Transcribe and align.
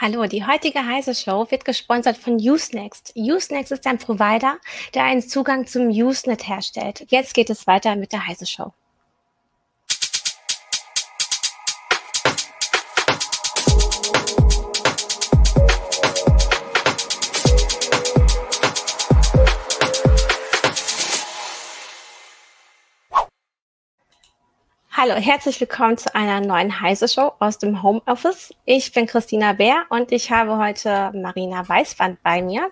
Hallo, 0.00 0.26
die 0.26 0.46
heutige 0.46 0.86
Heise 0.86 1.12
Show 1.12 1.50
wird 1.50 1.64
gesponsert 1.64 2.16
von 2.16 2.34
Usenext. 2.34 3.14
Usenext 3.16 3.72
ist 3.72 3.84
ein 3.84 3.98
Provider, 3.98 4.58
der 4.94 5.02
einen 5.02 5.22
Zugang 5.22 5.66
zum 5.66 5.88
Usenet 5.88 6.46
herstellt. 6.46 7.04
Jetzt 7.08 7.34
geht 7.34 7.50
es 7.50 7.66
weiter 7.66 7.96
mit 7.96 8.12
der 8.12 8.24
Heise 8.28 8.46
Show. 8.46 8.72
Hallo, 25.00 25.14
herzlich 25.14 25.60
willkommen 25.60 25.96
zu 25.96 26.12
einer 26.12 26.40
neuen 26.40 26.80
Heise 26.80 27.06
Show 27.06 27.30
aus 27.38 27.56
dem 27.58 27.84
Homeoffice. 27.84 28.52
Ich 28.64 28.90
bin 28.90 29.06
Christina 29.06 29.52
Bär 29.52 29.84
und 29.90 30.10
ich 30.10 30.32
habe 30.32 30.58
heute 30.58 31.12
Marina 31.14 31.68
Weißband 31.68 32.20
bei 32.24 32.42
mir. 32.42 32.68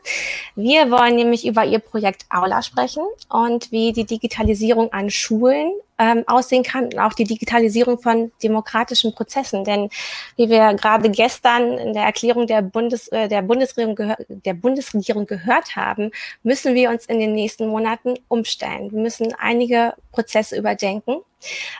Wir 0.57 0.91
wollen 0.91 1.15
nämlich 1.15 1.47
über 1.47 1.65
ihr 1.65 1.79
Projekt 1.79 2.27
Aula 2.29 2.63
sprechen 2.63 3.05
und 3.29 3.71
wie 3.71 3.93
die 3.93 4.07
Digitalisierung 4.07 4.93
an 4.93 5.09
Schulen 5.09 5.71
ähm, 5.99 6.25
aussehen 6.27 6.63
kann 6.63 6.85
und 6.85 6.99
auch 6.99 7.13
die 7.13 7.25
Digitalisierung 7.25 7.99
von 7.99 8.33
demokratischen 8.43 9.15
Prozessen. 9.15 9.65
Denn 9.65 9.89
wie 10.37 10.49
wir 10.49 10.75
gerade 10.75 11.11
gestern 11.11 11.79
in 11.79 11.93
der 11.93 12.05
Erklärung 12.05 12.47
der, 12.47 12.63
Bundes, 12.63 13.09
äh, 13.09 13.29
der, 13.29 13.43
Bundesregierung, 13.43 14.15
der 14.29 14.55
Bundesregierung 14.55 15.27
gehört 15.27 15.77
haben, 15.77 16.11
müssen 16.43 16.75
wir 16.75 16.91
uns 16.91 17.07
in 17.07 17.21
den 17.21 17.33
nächsten 17.33 17.69
Monaten 17.69 18.15
umstellen. 18.29 18.91
Wir 18.93 19.01
müssen 19.01 19.35
einige 19.39 19.95
Prozesse 20.13 20.57
überdenken. 20.57 21.21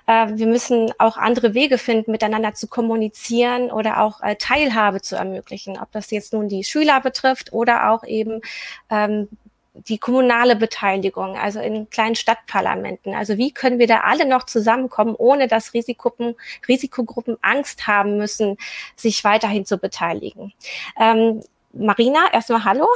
Äh, 0.07 0.29
wir 0.35 0.47
müssen 0.47 0.93
auch 0.99 1.17
andere 1.17 1.55
Wege 1.55 1.79
finden, 1.79 2.11
miteinander 2.11 2.55
zu 2.55 2.67
kommunizieren 2.67 3.71
oder 3.71 4.03
auch 4.03 4.23
äh, 4.23 4.37
Teilhabe 4.37 5.01
zu 5.03 5.17
ermöglichen, 5.17 5.79
ob 5.79 5.91
das 5.93 6.11
jetzt 6.11 6.33
nun 6.33 6.49
die 6.49 6.65
Schüler 6.65 7.01
betrifft 7.01 7.53
oder 7.53 7.91
auch 7.91 8.05
eben 8.05 8.41
ähm, 8.91 9.29
die 9.89 9.99
kommunale 9.99 10.57
Beteiligung, 10.57 11.37
also 11.37 11.61
in 11.61 11.91
kleinen 11.91 12.15
Stadtparlamenten. 12.15 13.15
Also 13.15 13.37
wie 13.37 13.53
können 13.53 13.79
wir 13.79 13.87
da 13.87 14.01
alle 14.01 14.27
noch 14.27 14.45
zusammenkommen, 14.45 15.15
ohne 15.17 15.49
dass 15.49 15.75
Risikogruppen, 15.75 16.35
Risikogruppen 16.69 17.37
Angst 17.43 17.87
haben 17.87 18.17
müssen, 18.17 18.57
sich 18.97 19.23
weiterhin 19.25 19.67
zu 19.67 19.79
beteiligen? 19.79 20.53
Ähm, 20.99 21.43
Marina, 21.79 22.33
erstmal 22.33 22.65
hallo. 22.65 22.87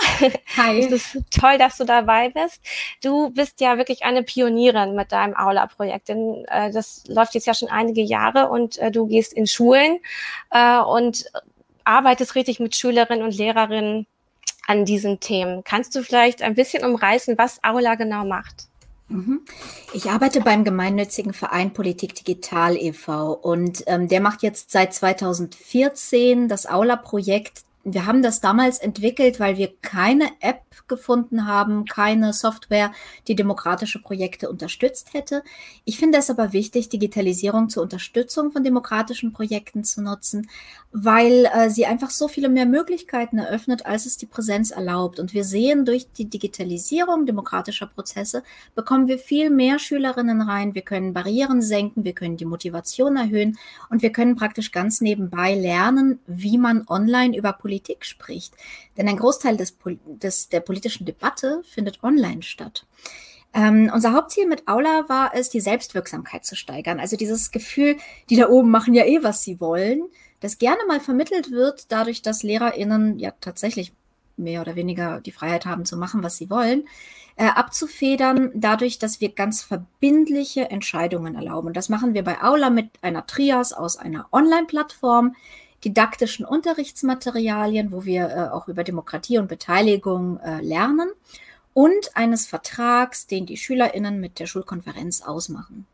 Hi. 0.57 0.81
Es 0.81 0.91
ist 0.91 1.19
toll, 1.31 1.59
dass 1.59 1.77
du 1.77 1.85
dabei 1.85 2.31
bist. 2.31 2.61
Du 3.03 3.31
bist 3.31 3.61
ja 3.61 3.77
wirklich 3.77 4.05
eine 4.05 4.23
Pionierin 4.23 4.95
mit 4.95 5.13
deinem 5.13 5.37
Aula-Projekt, 5.37 6.09
denn 6.09 6.45
äh, 6.49 6.71
das 6.71 7.05
läuft 7.07 7.35
jetzt 7.35 7.47
ja 7.47 7.55
schon 7.55 7.69
einige 7.69 8.01
Jahre 8.03 8.49
und 8.49 8.79
äh, 8.79 8.91
du 8.91 9.07
gehst 9.07 9.33
in 9.35 9.47
Schulen 9.47 9.99
äh, 10.51 10.79
und 10.79 11.27
arbeitest 11.85 12.35
richtig 12.35 12.61
mit 12.61 12.75
Schülerinnen 12.75 13.25
und 13.25 13.37
Lehrerinnen 13.37 14.07
an 14.71 14.85
diesen 14.85 15.19
Themen. 15.19 15.65
Kannst 15.65 15.97
du 15.97 16.03
vielleicht 16.05 16.43
ein 16.43 16.55
bisschen 16.55 16.85
umreißen, 16.85 17.37
was 17.37 17.59
Aula 17.65 17.97
genau 17.97 18.25
macht? 18.25 18.69
Mhm. 19.09 19.41
Ich 19.93 20.09
arbeite 20.09 20.43
beim 20.43 20.63
gemeinnützigen 20.63 21.33
Verein 21.33 21.73
Politik 21.73 22.15
Digital 22.15 22.77
e.V. 22.77 23.33
und 23.33 23.83
ähm, 23.89 24.07
der 24.07 24.21
macht 24.21 24.45
jetzt 24.45 24.71
seit 24.71 24.95
2014 24.95 26.47
das 26.47 26.67
Aula-Projekt 26.67 27.65
wir 27.83 28.05
haben 28.05 28.23
das 28.23 28.41
damals 28.41 28.79
entwickelt, 28.79 29.41
weil 29.41 29.57
wir 29.57 29.73
keine 29.81 30.29
App 30.41 30.63
gefunden 30.87 31.47
haben, 31.47 31.87
keine 31.87 32.35
Software, 32.35 32.93
die 33.27 33.35
demokratische 33.35 34.03
Projekte 34.03 34.51
unterstützt 34.51 35.15
hätte. 35.15 35.43
Ich 35.85 35.99
finde 35.99 36.19
es 36.19 36.29
aber 36.29 36.53
wichtig, 36.53 36.91
Digitalisierung 36.91 37.71
zur 37.71 37.83
Unterstützung 37.83 38.51
von 38.51 38.65
demokratischen 38.65 39.33
Projekten 39.33 39.83
zu 39.85 40.03
nutzen, 40.03 40.51
weil 40.93 41.49
äh, 41.55 41.71
sie 41.71 41.87
einfach 41.87 42.11
so 42.11 42.29
viele 42.29 42.51
mehr 42.51 42.67
Möglichkeiten 42.67 43.39
eröffnet, 43.39 43.87
als 43.87 44.05
es 44.05 44.19
die 44.19 44.27
Präsenz 44.27 44.73
erlaubt. 44.73 45.19
Und 45.19 45.33
wir 45.33 45.45
sehen, 45.45 45.87
durch 45.87 46.13
die 46.13 46.29
Digitalisierung 46.29 47.25
demokratischer 47.25 47.87
Prozesse 47.87 48.43
bekommen 48.75 49.07
wir 49.09 49.19
viel 49.19 49.49
mehr 49.49 49.79
Schülerinnen 49.79 50.43
rein. 50.43 50.75
Wir 50.75 50.83
können 50.83 51.15
Barrieren 51.15 51.63
senken, 51.63 52.05
wir 52.05 52.13
können 52.13 52.37
die 52.37 52.45
Motivation 52.45 53.17
erhöhen 53.17 53.57
und 53.89 54.03
wir 54.03 54.13
können 54.13 54.37
praktisch 54.37 54.71
ganz 54.71 55.01
nebenbei 55.01 55.55
lernen, 55.55 56.19
wie 56.27 56.59
man 56.59 56.85
online 56.89 57.37
über 57.37 57.53
Politik 57.53 57.70
Politik 57.71 58.05
spricht. 58.05 58.55
Denn 58.97 59.07
ein 59.07 59.17
Großteil 59.17 59.57
des, 59.57 59.77
des, 60.05 60.49
der 60.49 60.59
politischen 60.59 61.07
Debatte 61.07 61.63
findet 61.63 62.03
online 62.03 62.43
statt. 62.43 62.85
Ähm, 63.55 63.91
unser 63.95 64.13
Hauptziel 64.13 64.49
mit 64.49 64.67
Aula 64.67 65.09
war 65.09 65.33
es, 65.35 65.51
die 65.51 65.61
Selbstwirksamkeit 65.61 66.45
zu 66.45 66.57
steigern. 66.57 66.99
Also 66.99 67.17
dieses 67.17 67.53
Gefühl, 67.53 67.97
die 68.29 68.35
da 68.35 68.49
oben 68.49 68.73
machen 68.73 68.93
ja 68.93 69.05
eh, 69.05 69.23
was 69.23 69.45
sie 69.45 69.61
wollen, 69.61 70.03
das 70.41 70.59
gerne 70.59 70.81
mal 70.89 70.99
vermittelt 70.99 71.53
wird, 71.53 71.93
dadurch, 71.93 72.23
dass 72.23 72.43
LehrerInnen 72.43 73.21
ja 73.21 73.33
tatsächlich 73.41 73.93
mehr 74.37 74.63
oder 74.63 74.75
weniger 74.75 75.21
die 75.21 75.33
Freiheit 75.33 75.65
haben 75.65 75.85
zu 75.85 75.97
machen, 75.97 76.25
was 76.25 76.37
sie 76.37 76.51
wollen, 76.51 76.89
äh, 77.37 77.47
abzufedern, 77.47 78.51
dadurch, 78.55 78.99
dass 78.99 79.21
wir 79.21 79.33
ganz 79.33 79.63
verbindliche 79.63 80.71
Entscheidungen 80.71 81.37
erlauben. 81.37 81.69
Und 81.69 81.77
das 81.77 81.89
machen 81.89 82.15
wir 82.15 82.25
bei 82.25 82.43
Aula 82.43 82.71
mit 82.71 82.91
einer 83.03 83.27
Trias 83.27 83.73
aus 83.73 83.97
einer 83.97 84.27
Online-Plattform, 84.33 85.37
didaktischen 85.85 86.45
Unterrichtsmaterialien, 86.45 87.93
wo 87.93 88.05
wir 88.05 88.29
äh, 88.29 88.55
auch 88.55 88.69
über 88.69 88.85
Demokratie 88.85 89.39
und 89.39 89.49
Beteiligung 89.49 90.39
äh, 90.41 90.61
lernen 90.61 91.11
und 91.75 92.17
eines 92.17 92.47
Vertrags, 92.47 93.27
den 93.27 93.47
die 93.47 93.57
Schülerinnen 93.57 94.21
mit 94.21 94.39
der 94.39 94.47
Schulkonferenz 94.47 95.23
ausmachen. 95.23 95.87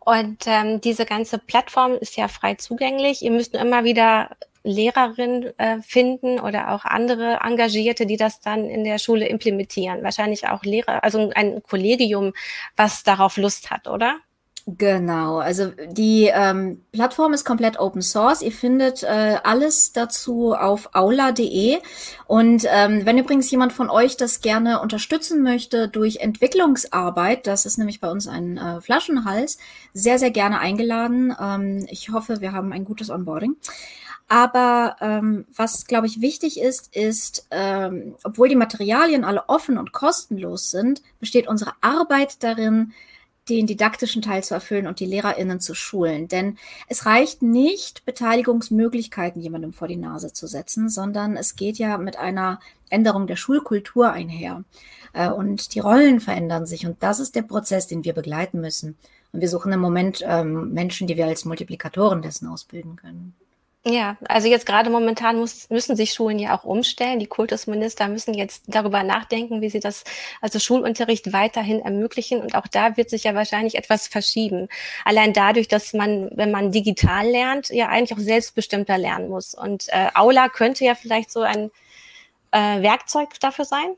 Und 0.00 0.44
ähm, 0.46 0.80
diese 0.80 1.06
ganze 1.06 1.38
Plattform 1.38 1.94
ist 1.94 2.16
ja 2.16 2.28
frei 2.28 2.54
zugänglich. 2.54 3.22
Ihr 3.22 3.30
müsst 3.30 3.54
immer 3.54 3.84
wieder 3.84 4.30
Lehrerinnen 4.62 5.58
äh, 5.58 5.80
finden 5.82 6.40
oder 6.40 6.72
auch 6.72 6.84
andere 6.84 7.40
Engagierte, 7.42 8.06
die 8.06 8.16
das 8.16 8.40
dann 8.40 8.64
in 8.64 8.84
der 8.84 8.98
Schule 8.98 9.26
implementieren. 9.28 10.02
Wahrscheinlich 10.02 10.48
auch 10.48 10.62
Lehrer, 10.62 11.04
also 11.04 11.30
ein 11.34 11.62
Kollegium, 11.62 12.32
was 12.76 13.02
darauf 13.02 13.36
Lust 13.36 13.70
hat, 13.70 13.88
oder? 13.88 14.18
Genau, 14.66 15.40
also 15.40 15.72
die 15.90 16.30
ähm, 16.32 16.80
Plattform 16.90 17.34
ist 17.34 17.44
komplett 17.44 17.78
Open 17.78 18.00
Source. 18.00 18.40
Ihr 18.40 18.50
findet 18.50 19.02
äh, 19.02 19.36
alles 19.44 19.92
dazu 19.92 20.54
auf 20.54 20.88
aula.de. 20.94 21.80
Und 22.26 22.64
ähm, 22.70 23.04
wenn 23.04 23.18
übrigens 23.18 23.50
jemand 23.50 23.74
von 23.74 23.90
euch 23.90 24.16
das 24.16 24.40
gerne 24.40 24.80
unterstützen 24.80 25.42
möchte 25.42 25.88
durch 25.88 26.16
Entwicklungsarbeit, 26.16 27.46
das 27.46 27.66
ist 27.66 27.76
nämlich 27.76 28.00
bei 28.00 28.10
uns 28.10 28.26
ein 28.26 28.56
äh, 28.56 28.80
Flaschenhals, 28.80 29.58
sehr, 29.92 30.18
sehr 30.18 30.30
gerne 30.30 30.60
eingeladen. 30.60 31.36
Ähm, 31.38 31.86
ich 31.90 32.10
hoffe, 32.10 32.40
wir 32.40 32.52
haben 32.52 32.72
ein 32.72 32.86
gutes 32.86 33.10
Onboarding. 33.10 33.56
Aber 34.28 34.96
ähm, 35.02 35.44
was, 35.54 35.84
glaube 35.86 36.06
ich, 36.06 36.22
wichtig 36.22 36.58
ist, 36.58 36.96
ist, 36.96 37.46
ähm, 37.50 38.14
obwohl 38.24 38.48
die 38.48 38.56
Materialien 38.56 39.24
alle 39.24 39.46
offen 39.50 39.76
und 39.76 39.92
kostenlos 39.92 40.70
sind, 40.70 41.02
besteht 41.20 41.48
unsere 41.48 41.74
Arbeit 41.82 42.42
darin, 42.42 42.94
den 43.48 43.66
didaktischen 43.66 44.22
Teil 44.22 44.42
zu 44.42 44.54
erfüllen 44.54 44.86
und 44.86 45.00
die 45.00 45.06
LehrerInnen 45.06 45.60
zu 45.60 45.74
schulen. 45.74 46.28
Denn 46.28 46.56
es 46.88 47.04
reicht 47.04 47.42
nicht, 47.42 48.04
Beteiligungsmöglichkeiten 48.04 49.42
jemandem 49.42 49.72
vor 49.72 49.88
die 49.88 49.96
Nase 49.96 50.32
zu 50.32 50.46
setzen, 50.46 50.88
sondern 50.88 51.36
es 51.36 51.56
geht 51.56 51.78
ja 51.78 51.98
mit 51.98 52.18
einer 52.18 52.60
Änderung 52.88 53.26
der 53.26 53.36
Schulkultur 53.36 54.12
einher. 54.12 54.64
Äh, 55.12 55.28
und 55.28 55.74
die 55.74 55.80
Rollen 55.80 56.20
verändern 56.20 56.66
sich. 56.66 56.86
Und 56.86 57.02
das 57.02 57.20
ist 57.20 57.34
der 57.34 57.42
Prozess, 57.42 57.86
den 57.86 58.04
wir 58.04 58.14
begleiten 58.14 58.60
müssen. 58.60 58.96
Und 59.32 59.40
wir 59.40 59.48
suchen 59.48 59.72
im 59.72 59.80
Moment 59.80 60.22
ähm, 60.24 60.72
Menschen, 60.72 61.06
die 61.06 61.16
wir 61.16 61.26
als 61.26 61.44
Multiplikatoren 61.44 62.22
dessen 62.22 62.46
ausbilden 62.48 62.96
können. 62.96 63.34
Ja, 63.86 64.16
also 64.26 64.48
jetzt 64.48 64.64
gerade 64.64 64.88
momentan 64.88 65.36
muss, 65.36 65.68
müssen 65.68 65.94
sich 65.94 66.14
Schulen 66.14 66.38
ja 66.38 66.56
auch 66.56 66.64
umstellen. 66.64 67.18
Die 67.18 67.26
Kultusminister 67.26 68.08
müssen 68.08 68.32
jetzt 68.32 68.64
darüber 68.66 69.02
nachdenken, 69.02 69.60
wie 69.60 69.68
sie 69.68 69.80
das, 69.80 70.04
also 70.40 70.58
Schulunterricht 70.58 71.34
weiterhin 71.34 71.80
ermöglichen. 71.80 72.40
Und 72.40 72.54
auch 72.54 72.66
da 72.66 72.96
wird 72.96 73.10
sich 73.10 73.24
ja 73.24 73.34
wahrscheinlich 73.34 73.74
etwas 73.74 74.08
verschieben. 74.08 74.68
Allein 75.04 75.34
dadurch, 75.34 75.68
dass 75.68 75.92
man, 75.92 76.30
wenn 76.34 76.50
man 76.50 76.72
digital 76.72 77.26
lernt, 77.26 77.68
ja 77.68 77.88
eigentlich 77.88 78.16
auch 78.18 78.22
selbstbestimmter 78.22 78.96
lernen 78.96 79.28
muss. 79.28 79.52
Und 79.54 79.88
äh, 79.88 80.08
Aula 80.14 80.48
könnte 80.48 80.86
ja 80.86 80.94
vielleicht 80.94 81.30
so 81.30 81.42
ein 81.42 81.70
äh, 82.52 82.80
Werkzeug 82.80 83.38
dafür 83.40 83.66
sein. 83.66 83.96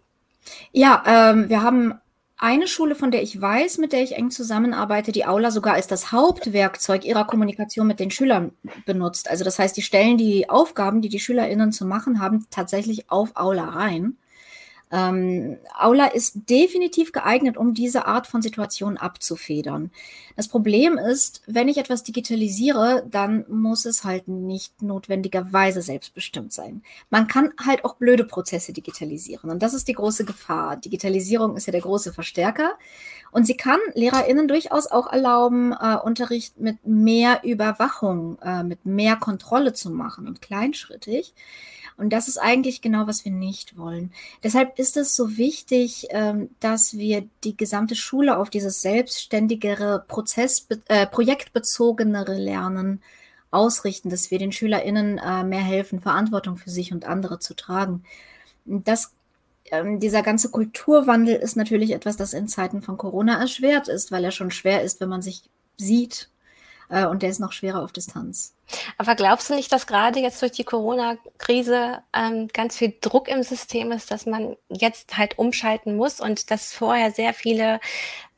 Ja, 0.73 1.03
ähm, 1.07 1.49
wir 1.49 1.63
haben 1.63 2.01
eine 2.39 2.67
Schule, 2.67 2.95
von 2.95 3.11
der 3.11 3.23
ich 3.23 3.41
weiß, 3.41 3.79
mit 3.79 3.93
der 3.93 4.03
ich 4.03 4.15
eng 4.17 4.31
zusammenarbeite, 4.31 5.11
die 5.11 5.25
Aula 5.25 5.51
sogar 5.51 5.75
als 5.75 5.87
das 5.87 6.13
Hauptwerkzeug 6.13 7.05
ihrer 7.05 7.25
Kommunikation 7.25 7.87
mit 7.87 7.99
den 7.99 8.11
Schülern 8.11 8.53
benutzt. 8.85 9.31
Also 9.31 9.43
das 9.43 9.59
heißt, 9.59 9.77
die 9.77 9.83
stellen 9.83 10.19
die 10.19 10.51
Aufgaben, 10.51 11.01
die 11.01 11.09
die 11.09 11.21
SchülerInnen 11.21 11.73
zu 11.73 11.87
machen 11.87 12.21
haben, 12.21 12.47
tatsächlich 12.51 13.11
auf 13.11 13.37
Aula 13.37 13.65
rein. 13.65 14.19
Ähm, 14.93 15.59
Aula 15.77 16.07
ist 16.07 16.49
definitiv 16.49 17.11
geeignet, 17.11 17.57
um 17.57 17.75
diese 17.75 18.07
Art 18.07 18.29
von 18.29 18.41
Situationen 18.41 18.99
abzufedern. 18.99 19.91
Das 20.37 20.47
Problem 20.47 20.97
ist, 20.97 21.43
wenn 21.47 21.67
ich 21.67 21.79
etwas 21.79 22.05
digitalisiere, 22.05 23.05
dann 23.11 23.45
muss 23.49 23.85
es 23.85 24.05
halt 24.05 24.29
nicht 24.29 24.83
notwendigerweise 24.83 25.83
selbstbestimmt 25.83 26.53
sein. 26.53 26.83
Man 27.11 27.27
kann 27.27 27.53
halt 27.65 27.85
auch 27.85 27.97
blöde 27.97 28.25
Prozesse 28.25 28.73
digitalisieren 28.73 29.51
und 29.51 29.63
das 29.63 29.75
ist 29.75 29.89
die 29.89 29.95
große 29.95 30.25
Gefahr. 30.25 30.77
Digitalisierung 30.77 31.57
ist 31.57 31.67
ja 31.67 31.73
der 31.73 31.81
große 31.81 32.13
Verstärker 32.13 32.79
und 33.33 33.45
sie 33.45 33.57
kann 33.57 33.81
LehrerInnen 33.95 34.47
durchaus 34.47 34.87
auch 34.87 35.13
erlauben, 35.13 35.73
äh, 35.73 35.97
Unterricht 35.97 36.61
mit 36.61 36.87
mehr 36.87 37.41
Überwachung, 37.43 38.39
äh, 38.41 38.63
mit 38.63 38.87
mehr 38.87 39.17
Kontrolle 39.17 39.73
zu 39.73 39.91
machen 39.91 40.29
und 40.29 40.41
kleinschrittig. 40.41 41.35
Und 41.97 42.11
das 42.13 42.29
ist 42.29 42.39
eigentlich 42.39 42.83
genau, 42.83 43.07
was 43.07 43.25
wir 43.25 43.33
nicht 43.33 43.79
wollen. 43.79 44.13
Deshalb 44.43 44.79
ist 44.79 44.97
es 44.97 45.17
so 45.17 45.37
wichtig, 45.37 46.09
ähm, 46.11 46.51
dass 46.61 46.97
wir 46.97 47.27
die 47.43 47.57
gesamte 47.57 47.95
Schule 47.95 48.37
auf 48.37 48.51
dieses 48.51 48.83
selbstständigere, 48.83 50.05
Prozess, 50.07 50.67
äh, 50.89 51.07
projektbezogenere 51.07 52.35
Lernen 52.35 53.01
ausrichten, 53.51 54.11
dass 54.11 54.31
wir 54.31 54.39
den 54.39 54.53
SchülerInnen 54.53 55.19
äh, 55.19 55.43
mehr 55.45 55.63
helfen, 55.63 56.01
Verantwortung 56.01 56.59
für 56.59 56.71
sich 56.71 56.93
und 56.93 57.07
andere 57.07 57.39
zu 57.39 57.55
tragen. 57.55 58.05
Das 58.67 59.13
ähm, 59.71 60.01
dieser 60.01 60.23
ganze 60.23 60.51
Kulturwandel 60.51 61.37
ist 61.37 61.57
natürlich 61.57 61.93
etwas, 61.93 62.17
das 62.17 62.33
in 62.35 62.49
Zeiten 62.49 62.83
von 62.83 62.97
Corona 62.97 63.41
erschwert 63.41 63.89
ist, 63.89 64.13
weil 64.13 64.25
er 64.25 64.31
schon 64.31 64.51
schwer 64.51 64.83
ist, 64.83 65.01
wenn 65.01 65.09
man 65.09 65.23
sich 65.23 65.43
sieht 65.77 66.31
äh, 66.89 67.07
und 67.07 67.23
der 67.23 67.31
ist 67.31 67.41
noch 67.41 67.53
schwerer 67.53 67.83
auf 67.83 67.93
Distanz. 67.93 68.56
Aber 68.99 69.15
glaubst 69.15 69.51
du 69.51 69.55
nicht, 69.55 69.73
dass 69.73 69.87
gerade 69.87 70.21
jetzt 70.21 70.43
durch 70.43 70.53
die 70.53 70.65
Corona-Krise 70.65 72.03
ähm, 72.13 72.49
ganz 72.53 72.77
viel 72.77 72.95
Druck 73.01 73.29
im 73.29 73.43
System 73.43 73.93
ist, 73.93 74.11
dass 74.11 74.27
man 74.27 74.57
jetzt 74.69 75.17
halt 75.17 75.39
umschalten 75.39 75.97
muss 75.97 76.21
und 76.21 76.51
dass 76.51 76.73
vorher 76.73 77.13
sehr 77.13 77.35
viele 77.35 77.81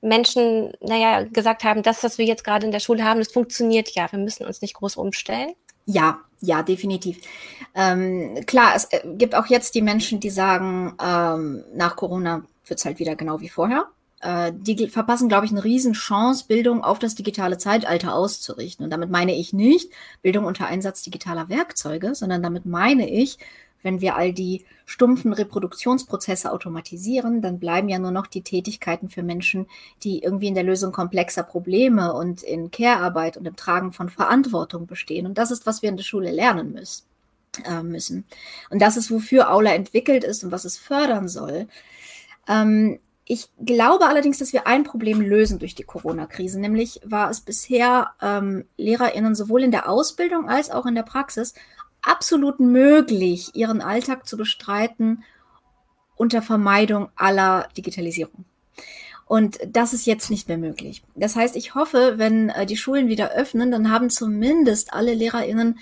Menschen, 0.00 0.72
naja, 0.80 1.24
gesagt 1.24 1.64
haben, 1.64 1.82
das, 1.82 2.04
was 2.04 2.18
wir 2.18 2.24
jetzt 2.24 2.44
gerade 2.44 2.66
in 2.66 2.72
der 2.72 2.80
Schule 2.80 3.04
haben, 3.04 3.18
das 3.18 3.32
funktioniert 3.32 3.90
ja, 3.90 4.10
wir 4.10 4.18
müssen 4.18 4.46
uns 4.46 4.60
nicht 4.60 4.74
groß 4.74 4.96
umstellen? 4.96 5.54
Ja, 5.86 6.20
ja, 6.40 6.62
definitiv. 6.62 7.18
Ähm, 7.74 8.44
klar, 8.46 8.72
es 8.76 8.84
äh, 8.86 9.00
gibt 9.16 9.34
auch 9.34 9.46
jetzt 9.46 9.74
die 9.74 9.82
Menschen, 9.82 10.20
die 10.20 10.30
sagen, 10.30 10.94
ähm, 11.02 11.64
nach 11.74 11.96
Corona 11.96 12.44
wird 12.66 12.78
es 12.78 12.84
halt 12.84 12.98
wieder 12.98 13.16
genau 13.16 13.40
wie 13.40 13.48
vorher. 13.48 13.86
Äh, 14.20 14.52
die 14.54 14.88
verpassen, 14.88 15.28
glaube 15.28 15.46
ich, 15.46 15.52
eine 15.52 15.64
Riesenchance, 15.64 16.46
Bildung 16.46 16.82
auf 16.82 16.98
das 16.98 17.14
digitale 17.14 17.58
Zeitalter 17.58 18.14
auszurichten. 18.14 18.84
Und 18.84 18.90
damit 18.90 19.10
meine 19.10 19.34
ich 19.34 19.52
nicht 19.52 19.90
Bildung 20.22 20.44
unter 20.44 20.66
Einsatz 20.66 21.02
digitaler 21.02 21.48
Werkzeuge, 21.48 22.14
sondern 22.14 22.42
damit 22.42 22.66
meine 22.66 23.08
ich, 23.08 23.38
wenn 23.82 24.00
wir 24.00 24.16
all 24.16 24.32
die 24.32 24.64
stumpfen 24.86 25.32
Reproduktionsprozesse 25.32 26.50
automatisieren, 26.50 27.42
dann 27.42 27.60
bleiben 27.60 27.88
ja 27.88 28.00
nur 28.00 28.10
noch 28.10 28.26
die 28.26 28.42
Tätigkeiten 28.42 29.08
für 29.08 29.22
Menschen, 29.22 29.66
die 30.02 30.20
irgendwie 30.20 30.48
in 30.48 30.54
der 30.54 30.64
Lösung 30.64 30.90
komplexer 30.90 31.44
Probleme 31.44 32.12
und 32.12 32.42
in 32.42 32.72
Care-Arbeit 32.72 33.36
und 33.36 33.46
im 33.46 33.54
Tragen 33.54 33.92
von 33.92 34.08
Verantwortung 34.08 34.86
bestehen. 34.86 35.26
Und 35.26 35.38
das 35.38 35.52
ist, 35.52 35.64
was 35.64 35.82
wir 35.82 35.90
in 35.90 35.96
der 35.96 36.04
Schule 36.04 36.32
lernen 36.32 36.72
müssen. 36.72 37.04
Äh, 37.64 37.82
müssen. 37.82 38.24
Und 38.70 38.80
das 38.82 38.96
ist, 38.96 39.10
wofür 39.10 39.50
Aula 39.50 39.74
entwickelt 39.74 40.22
ist 40.22 40.44
und 40.44 40.52
was 40.52 40.64
es 40.64 40.76
fördern 40.76 41.28
soll. 41.28 41.66
Ähm, 42.46 42.98
ich 43.30 43.50
glaube 43.62 44.06
allerdings, 44.06 44.38
dass 44.38 44.54
wir 44.54 44.66
ein 44.66 44.84
Problem 44.84 45.20
lösen 45.20 45.58
durch 45.58 45.74
die 45.74 45.82
Corona-Krise. 45.82 46.58
Nämlich 46.58 47.00
war 47.04 47.28
es 47.28 47.42
bisher 47.42 48.12
ähm, 48.22 48.64
LehrerInnen 48.78 49.34
sowohl 49.34 49.62
in 49.62 49.70
der 49.70 49.86
Ausbildung 49.86 50.48
als 50.48 50.70
auch 50.70 50.86
in 50.86 50.94
der 50.94 51.02
Praxis 51.02 51.52
absolut 52.00 52.58
möglich, 52.58 53.50
ihren 53.54 53.82
Alltag 53.82 54.26
zu 54.26 54.38
bestreiten 54.38 55.24
unter 56.16 56.40
Vermeidung 56.40 57.10
aller 57.16 57.68
Digitalisierung. 57.76 58.46
Und 59.26 59.58
das 59.66 59.92
ist 59.92 60.06
jetzt 60.06 60.30
nicht 60.30 60.48
mehr 60.48 60.56
möglich. 60.56 61.02
Das 61.14 61.36
heißt, 61.36 61.54
ich 61.54 61.74
hoffe, 61.74 62.14
wenn 62.16 62.48
äh, 62.48 62.64
die 62.64 62.78
Schulen 62.78 63.08
wieder 63.08 63.32
öffnen, 63.32 63.70
dann 63.70 63.90
haben 63.90 64.08
zumindest 64.08 64.94
alle 64.94 65.12
LehrerInnen 65.12 65.78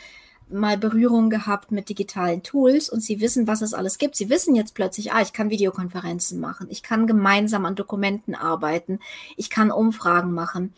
mal 0.49 0.79
Berührung 0.79 1.31
gehabt 1.31 1.73
mit 1.73 1.89
digitalen 1.89 2.43
Tools 2.43 2.89
und 2.89 3.01
sie 3.01 3.21
wissen, 3.21 3.47
was 3.47 3.63
es 3.63 3.75
alles 3.75 3.99
gibt. 3.99 4.17
Sie 4.17 4.31
wissen 4.31 4.55
jetzt 4.55 4.75
plötzlich, 4.75 5.13
ah, 5.13 5.21
ich 5.21 5.33
kann 5.33 5.51
Videokonferenzen 5.51 6.41
machen, 6.41 6.69
ich 6.71 6.83
kann 6.83 7.07
gemeinsam 7.07 7.67
an 7.67 7.75
Dokumenten 7.75 8.35
arbeiten, 8.35 9.01
ich 9.37 9.51
kann 9.51 9.71
Umfragen 9.71 10.33
machen. 10.33 10.73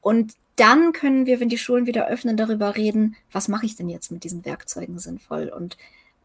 Und 0.00 0.34
dann 0.56 0.92
können 0.92 1.26
wir, 1.26 1.40
wenn 1.40 1.48
die 1.48 1.58
Schulen 1.58 1.86
wieder 1.86 2.08
öffnen, 2.08 2.36
darüber 2.36 2.76
reden, 2.76 3.16
was 3.32 3.48
mache 3.48 3.66
ich 3.66 3.76
denn 3.76 3.88
jetzt 3.88 4.12
mit 4.12 4.24
diesen 4.24 4.44
Werkzeugen 4.44 4.98
sinnvoll 4.98 5.48
und 5.48 5.76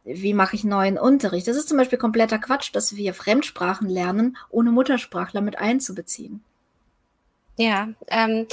wie 0.03 0.33
mache 0.33 0.55
ich 0.55 0.63
neuen 0.63 0.97
Unterricht. 0.97 1.47
Das 1.47 1.57
ist 1.57 1.69
zum 1.69 1.77
Beispiel 1.77 1.99
kompletter 1.99 2.39
Quatsch, 2.39 2.73
dass 2.73 2.95
wir 2.95 3.13
Fremdsprachen 3.13 3.89
lernen, 3.89 4.37
ohne 4.49 4.71
Muttersprachler 4.71 5.41
mit 5.41 5.57
einzubeziehen. 5.57 6.43
Ja, 7.59 7.89
ähm, 8.07 8.47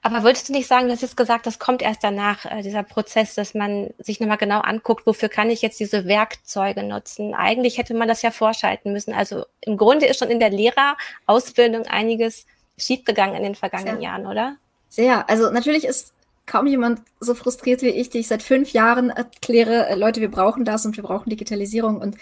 aber 0.00 0.22
würdest 0.22 0.48
du 0.48 0.54
nicht 0.54 0.66
sagen, 0.66 0.86
du 0.86 0.92
hast 0.94 1.02
jetzt 1.02 1.18
gesagt, 1.18 1.46
das 1.46 1.58
kommt 1.58 1.82
erst 1.82 2.02
danach, 2.02 2.46
äh, 2.46 2.62
dieser 2.62 2.82
Prozess, 2.82 3.34
dass 3.34 3.52
man 3.52 3.90
sich 3.98 4.18
nochmal 4.18 4.38
genau 4.38 4.60
anguckt, 4.60 5.06
wofür 5.06 5.28
kann 5.28 5.50
ich 5.50 5.60
jetzt 5.60 5.78
diese 5.78 6.06
Werkzeuge 6.06 6.82
nutzen? 6.82 7.34
Eigentlich 7.34 7.76
hätte 7.76 7.92
man 7.92 8.08
das 8.08 8.22
ja 8.22 8.30
vorschalten 8.30 8.92
müssen. 8.92 9.12
Also 9.12 9.44
im 9.60 9.76
Grunde 9.76 10.06
ist 10.06 10.18
schon 10.18 10.30
in 10.30 10.40
der 10.40 10.48
Lehrerausbildung 10.48 11.82
einiges 11.86 12.46
schiefgegangen 12.78 13.36
in 13.36 13.42
den 13.42 13.54
vergangenen 13.56 13.96
Sehr. 13.96 14.04
Jahren, 14.04 14.26
oder? 14.26 14.56
Sehr. 14.88 15.28
Also 15.28 15.50
natürlich 15.50 15.84
ist 15.84 16.14
kaum 16.46 16.66
jemand 16.66 17.02
so 17.20 17.34
frustriert 17.34 17.82
wie 17.82 17.88
ich, 17.88 18.08
die 18.08 18.20
ich 18.20 18.28
seit 18.28 18.42
fünf 18.42 18.72
Jahren 18.72 19.10
erkläre, 19.10 19.86
äh, 19.88 19.96
Leute, 19.96 20.22
wir 20.22 20.30
brauchen 20.30 20.64
das 20.64 20.86
und 20.86 20.96
wir 20.96 21.04
brauchen 21.04 21.28
Digitalisierung. 21.28 22.00
Und 22.00 22.16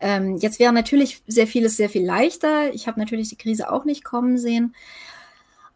ähm, 0.00 0.36
jetzt 0.36 0.60
wäre 0.60 0.72
natürlich 0.72 1.22
sehr 1.26 1.48
vieles 1.48 1.76
sehr 1.76 1.88
viel 1.88 2.04
leichter. 2.04 2.72
Ich 2.72 2.86
habe 2.86 3.00
natürlich 3.00 3.30
die 3.30 3.36
Krise 3.36 3.72
auch 3.72 3.84
nicht 3.84 4.04
kommen 4.04 4.38
sehen. 4.38 4.76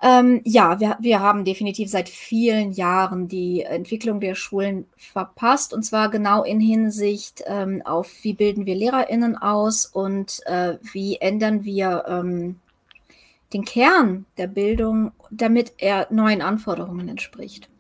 Ähm, 0.03 0.43
ja, 0.45 0.79
wir, 0.79 0.99
wir 1.01 1.21
haben 1.21 1.45
definitiv 1.45 1.91
seit 1.91 2.09
vielen 2.09 2.73
Jahren 2.73 3.29
die 3.29 3.63
Entwicklung 3.63 4.21
der 4.21 4.35
Schulen 4.35 4.87
verpasst 4.97 5.73
und 5.73 5.85
zwar 5.85 6.11
genau 6.11 6.45
in 6.45 6.61
Hinsicht 6.61 7.43
ähm, 7.47 7.81
auf, 7.85 8.13
wie 8.23 8.35
bilden 8.35 8.67
wir 8.67 8.75
LehrerInnen 8.75 9.39
aus 9.39 9.87
und 9.87 10.41
äh, 10.47 10.77
wie 10.93 11.17
ändern 11.17 11.65
wir 11.65 12.05
ähm, 12.09 12.57
den 13.55 13.65
Kern 13.65 14.27
der 14.37 14.49
Bildung, 14.49 15.13
damit 15.31 15.73
er 15.79 16.09
neuen 16.11 16.43
Anforderungen 16.43 17.09
entspricht. 17.09 17.71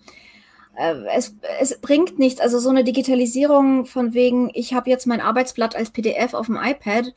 Äh, 0.74 0.94
es, 1.14 1.34
es 1.60 1.78
bringt 1.80 2.18
nichts, 2.18 2.40
also 2.40 2.58
so 2.58 2.70
eine 2.70 2.84
Digitalisierung 2.84 3.84
von 3.84 4.14
wegen, 4.14 4.50
ich 4.54 4.72
habe 4.72 4.88
jetzt 4.88 5.06
mein 5.06 5.20
Arbeitsblatt 5.20 5.76
als 5.76 5.90
PDF 5.90 6.32
auf 6.32 6.46
dem 6.46 6.56
iPad 6.56 7.14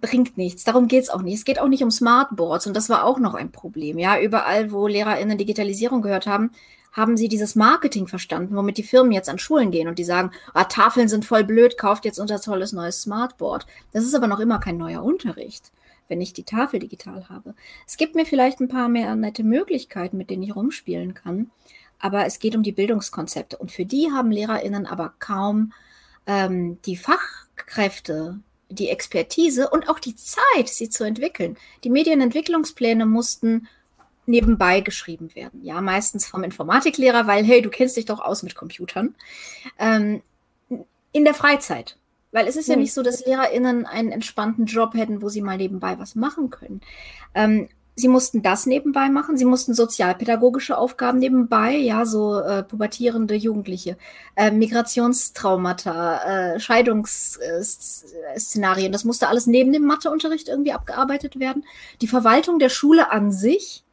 bringt 0.00 0.36
nichts. 0.36 0.64
Darum 0.64 0.88
geht 0.88 1.04
es 1.04 1.10
auch 1.10 1.22
nicht. 1.22 1.34
Es 1.34 1.44
geht 1.44 1.60
auch 1.60 1.68
nicht 1.68 1.82
um 1.82 1.90
Smartboards 1.90 2.66
und 2.66 2.76
das 2.76 2.88
war 2.88 3.04
auch 3.04 3.18
noch 3.18 3.34
ein 3.34 3.50
Problem. 3.50 3.98
Ja, 3.98 4.20
überall, 4.20 4.70
wo 4.72 4.86
LehrerInnen 4.86 5.38
Digitalisierung 5.38 6.02
gehört 6.02 6.26
haben, 6.26 6.50
haben 6.92 7.16
sie 7.16 7.28
dieses 7.28 7.56
Marketing 7.56 8.06
verstanden, 8.06 8.56
womit 8.56 8.78
die 8.78 8.84
Firmen 8.84 9.12
jetzt 9.12 9.28
an 9.28 9.38
Schulen 9.38 9.72
gehen 9.72 9.88
und 9.88 9.98
die 9.98 10.04
sagen, 10.04 10.30
ah, 10.54 10.64
Tafeln 10.64 11.08
sind 11.08 11.24
voll 11.24 11.42
blöd, 11.42 11.76
kauft 11.76 12.04
jetzt 12.04 12.20
unser 12.20 12.40
tolles 12.40 12.72
neues 12.72 13.02
Smartboard. 13.02 13.66
Das 13.92 14.04
ist 14.04 14.14
aber 14.14 14.28
noch 14.28 14.38
immer 14.38 14.60
kein 14.60 14.76
neuer 14.76 15.02
Unterricht, 15.02 15.72
wenn 16.06 16.20
ich 16.20 16.32
die 16.32 16.44
Tafel 16.44 16.78
digital 16.78 17.28
habe. 17.28 17.54
Es 17.86 17.96
gibt 17.96 18.14
mir 18.14 18.24
vielleicht 18.24 18.60
ein 18.60 18.68
paar 18.68 18.88
mehr 18.88 19.16
nette 19.16 19.42
Möglichkeiten, 19.42 20.16
mit 20.16 20.30
denen 20.30 20.44
ich 20.44 20.54
rumspielen 20.54 21.14
kann, 21.14 21.50
aber 21.98 22.26
es 22.26 22.38
geht 22.38 22.54
um 22.54 22.62
die 22.62 22.72
Bildungskonzepte 22.72 23.58
und 23.58 23.72
für 23.72 23.84
die 23.84 24.12
haben 24.12 24.30
LehrerInnen 24.30 24.86
aber 24.86 25.14
kaum 25.18 25.72
ähm, 26.26 26.78
die 26.82 26.96
Fachkräfte, 26.96 28.38
die 28.68 28.88
Expertise 28.88 29.68
und 29.70 29.88
auch 29.88 29.98
die 29.98 30.16
Zeit, 30.16 30.68
sie 30.68 30.88
zu 30.88 31.04
entwickeln. 31.04 31.56
Die 31.84 31.90
Medienentwicklungspläne 31.90 33.06
mussten 33.06 33.68
nebenbei 34.26 34.80
geschrieben 34.80 35.34
werden. 35.34 35.62
Ja, 35.62 35.80
meistens 35.80 36.26
vom 36.26 36.44
Informatiklehrer, 36.44 37.26
weil, 37.26 37.44
hey, 37.44 37.62
du 37.62 37.70
kennst 37.70 37.96
dich 37.96 38.06
doch 38.06 38.20
aus 38.20 38.42
mit 38.42 38.54
Computern. 38.54 39.14
Ähm, 39.78 40.22
in 41.12 41.24
der 41.24 41.34
Freizeit. 41.34 41.96
Weil 42.32 42.48
es 42.48 42.56
ist 42.56 42.68
ja 42.68 42.74
hm. 42.74 42.82
nicht 42.82 42.92
so, 42.92 43.02
dass 43.02 43.24
LehrerInnen 43.24 43.86
einen 43.86 44.10
entspannten 44.10 44.66
Job 44.66 44.94
hätten, 44.94 45.22
wo 45.22 45.28
sie 45.28 45.40
mal 45.40 45.56
nebenbei 45.56 45.98
was 45.98 46.16
machen 46.16 46.50
können. 46.50 46.80
Ähm, 47.34 47.68
sie 47.96 48.08
mussten 48.08 48.42
das 48.42 48.66
nebenbei 48.66 49.08
machen, 49.08 49.36
sie 49.36 49.44
mussten 49.44 49.72
sozialpädagogische 49.74 50.76
Aufgaben 50.76 51.18
nebenbei, 51.18 51.76
ja, 51.76 52.04
so 52.06 52.40
äh, 52.40 52.64
pubertierende 52.64 53.34
Jugendliche, 53.34 53.96
äh, 54.34 54.50
Migrationstraumata, 54.50 56.54
äh, 56.54 56.60
Scheidungsszenarien, 56.60 58.90
das 58.92 59.04
musste 59.04 59.28
alles 59.28 59.46
neben 59.46 59.72
dem 59.72 59.84
Matheunterricht 59.84 60.48
irgendwie 60.48 60.72
abgearbeitet 60.72 61.38
werden. 61.38 61.64
Die 62.00 62.08
Verwaltung 62.08 62.58
der 62.58 62.70
Schule 62.70 63.12
an 63.12 63.30
sich 63.30 63.84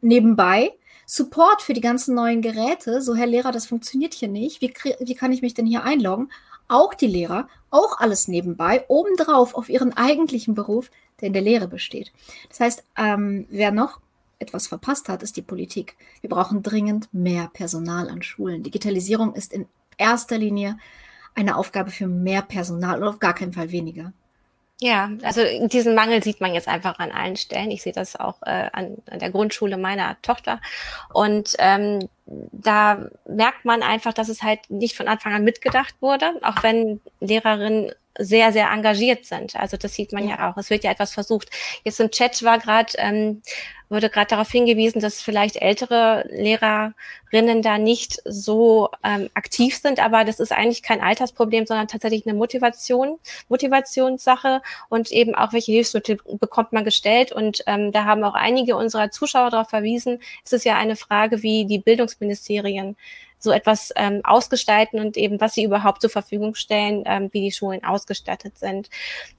nebenbei, 0.00 0.72
Support 1.06 1.62
für 1.62 1.74
die 1.74 1.82
ganzen 1.82 2.14
neuen 2.14 2.40
Geräte, 2.40 3.02
so 3.02 3.14
Herr 3.14 3.26
Lehrer, 3.26 3.52
das 3.52 3.66
funktioniert 3.66 4.14
hier 4.14 4.28
nicht, 4.28 4.62
wie, 4.62 4.72
wie 5.00 5.14
kann 5.14 5.32
ich 5.32 5.42
mich 5.42 5.52
denn 5.54 5.66
hier 5.66 5.84
einloggen? 5.84 6.30
Auch 6.66 6.94
die 6.94 7.06
Lehrer, 7.06 7.46
auch 7.70 7.98
alles 7.98 8.26
nebenbei, 8.26 8.86
obendrauf 8.88 9.54
auf 9.54 9.68
ihren 9.68 9.94
eigentlichen 9.94 10.54
Beruf, 10.54 10.90
der 11.24 11.28
in 11.28 11.32
der 11.32 11.42
Lehre 11.42 11.68
besteht. 11.68 12.12
Das 12.48 12.60
heißt, 12.60 12.84
ähm, 12.96 13.46
wer 13.50 13.72
noch 13.72 14.00
etwas 14.38 14.66
verpasst 14.66 15.08
hat, 15.08 15.22
ist 15.22 15.36
die 15.36 15.42
Politik. 15.42 15.96
Wir 16.20 16.30
brauchen 16.30 16.62
dringend 16.62 17.12
mehr 17.12 17.50
Personal 17.52 18.08
an 18.10 18.22
Schulen. 18.22 18.62
Digitalisierung 18.62 19.34
ist 19.34 19.52
in 19.52 19.66
erster 19.96 20.38
Linie 20.38 20.78
eine 21.34 21.56
Aufgabe 21.56 21.90
für 21.90 22.06
mehr 22.06 22.42
Personal 22.42 23.02
und 23.02 23.08
auf 23.08 23.18
gar 23.18 23.34
keinen 23.34 23.52
Fall 23.52 23.70
weniger. 23.70 24.12
Ja, 24.80 25.10
also 25.22 25.40
diesen 25.68 25.94
Mangel 25.94 26.22
sieht 26.22 26.40
man 26.40 26.52
jetzt 26.52 26.66
einfach 26.66 26.98
an 26.98 27.12
allen 27.12 27.36
Stellen. 27.36 27.70
Ich 27.70 27.82
sehe 27.82 27.92
das 27.92 28.16
auch 28.16 28.42
äh, 28.42 28.68
an, 28.72 28.98
an 29.08 29.20
der 29.20 29.30
Grundschule 29.30 29.76
meiner 29.76 30.20
Tochter. 30.20 30.60
Und 31.12 31.54
ähm, 31.58 32.08
da 32.26 33.08
merkt 33.26 33.64
man 33.64 33.82
einfach, 33.82 34.12
dass 34.12 34.28
es 34.28 34.42
halt 34.42 34.68
nicht 34.68 34.96
von 34.96 35.06
Anfang 35.06 35.32
an 35.32 35.44
mitgedacht 35.44 35.94
wurde, 36.00 36.32
auch 36.42 36.62
wenn 36.62 37.00
Lehrerinnen 37.20 37.92
sehr, 38.18 38.52
sehr 38.52 38.70
engagiert 38.70 39.24
sind. 39.24 39.56
Also 39.56 39.76
das 39.76 39.94
sieht 39.94 40.12
man 40.12 40.28
ja, 40.28 40.36
ja 40.36 40.50
auch. 40.50 40.56
Es 40.56 40.70
wird 40.70 40.84
ja 40.84 40.90
etwas 40.90 41.12
versucht. 41.12 41.50
Jetzt 41.84 42.00
im 42.00 42.10
Chat 42.10 42.42
war 42.42 42.58
gerade, 42.58 42.92
ähm, 42.98 43.42
wurde 43.88 44.08
gerade 44.08 44.28
darauf 44.28 44.50
hingewiesen, 44.50 45.00
dass 45.00 45.20
vielleicht 45.20 45.56
ältere 45.56 46.24
Lehrerinnen 46.30 47.62
da 47.62 47.78
nicht 47.78 48.20
so 48.24 48.90
ähm, 49.02 49.28
aktiv 49.34 49.76
sind, 49.76 50.00
aber 50.00 50.24
das 50.24 50.40
ist 50.40 50.52
eigentlich 50.52 50.82
kein 50.82 51.00
Altersproblem, 51.00 51.66
sondern 51.66 51.88
tatsächlich 51.88 52.26
eine 52.26 52.36
Motivation, 52.36 53.18
Motivationssache 53.48 54.62
und 54.88 55.12
eben 55.12 55.34
auch 55.34 55.52
welche 55.52 55.72
Hilfsmittel 55.72 56.18
bekommt 56.38 56.72
man 56.72 56.84
gestellt. 56.84 57.32
Und 57.32 57.62
ähm, 57.66 57.92
da 57.92 58.04
haben 58.04 58.24
auch 58.24 58.34
einige 58.34 58.76
unserer 58.76 59.10
Zuschauer 59.10 59.50
darauf 59.50 59.68
verwiesen, 59.68 60.20
es 60.44 60.52
ist 60.52 60.64
ja 60.64 60.76
eine 60.76 60.96
Frage, 60.96 61.42
wie 61.42 61.66
die 61.66 61.78
Bildungsministerien 61.78 62.96
so 63.44 63.52
etwas 63.52 63.92
ähm, 63.94 64.20
ausgestalten 64.24 64.98
und 64.98 65.16
eben, 65.16 65.40
was 65.40 65.54
sie 65.54 65.62
überhaupt 65.64 66.00
zur 66.00 66.10
Verfügung 66.10 66.54
stellen, 66.54 67.04
ähm, 67.06 67.28
wie 67.32 67.42
die 67.42 67.52
Schulen 67.52 67.84
ausgestattet 67.84 68.58
sind. 68.58 68.90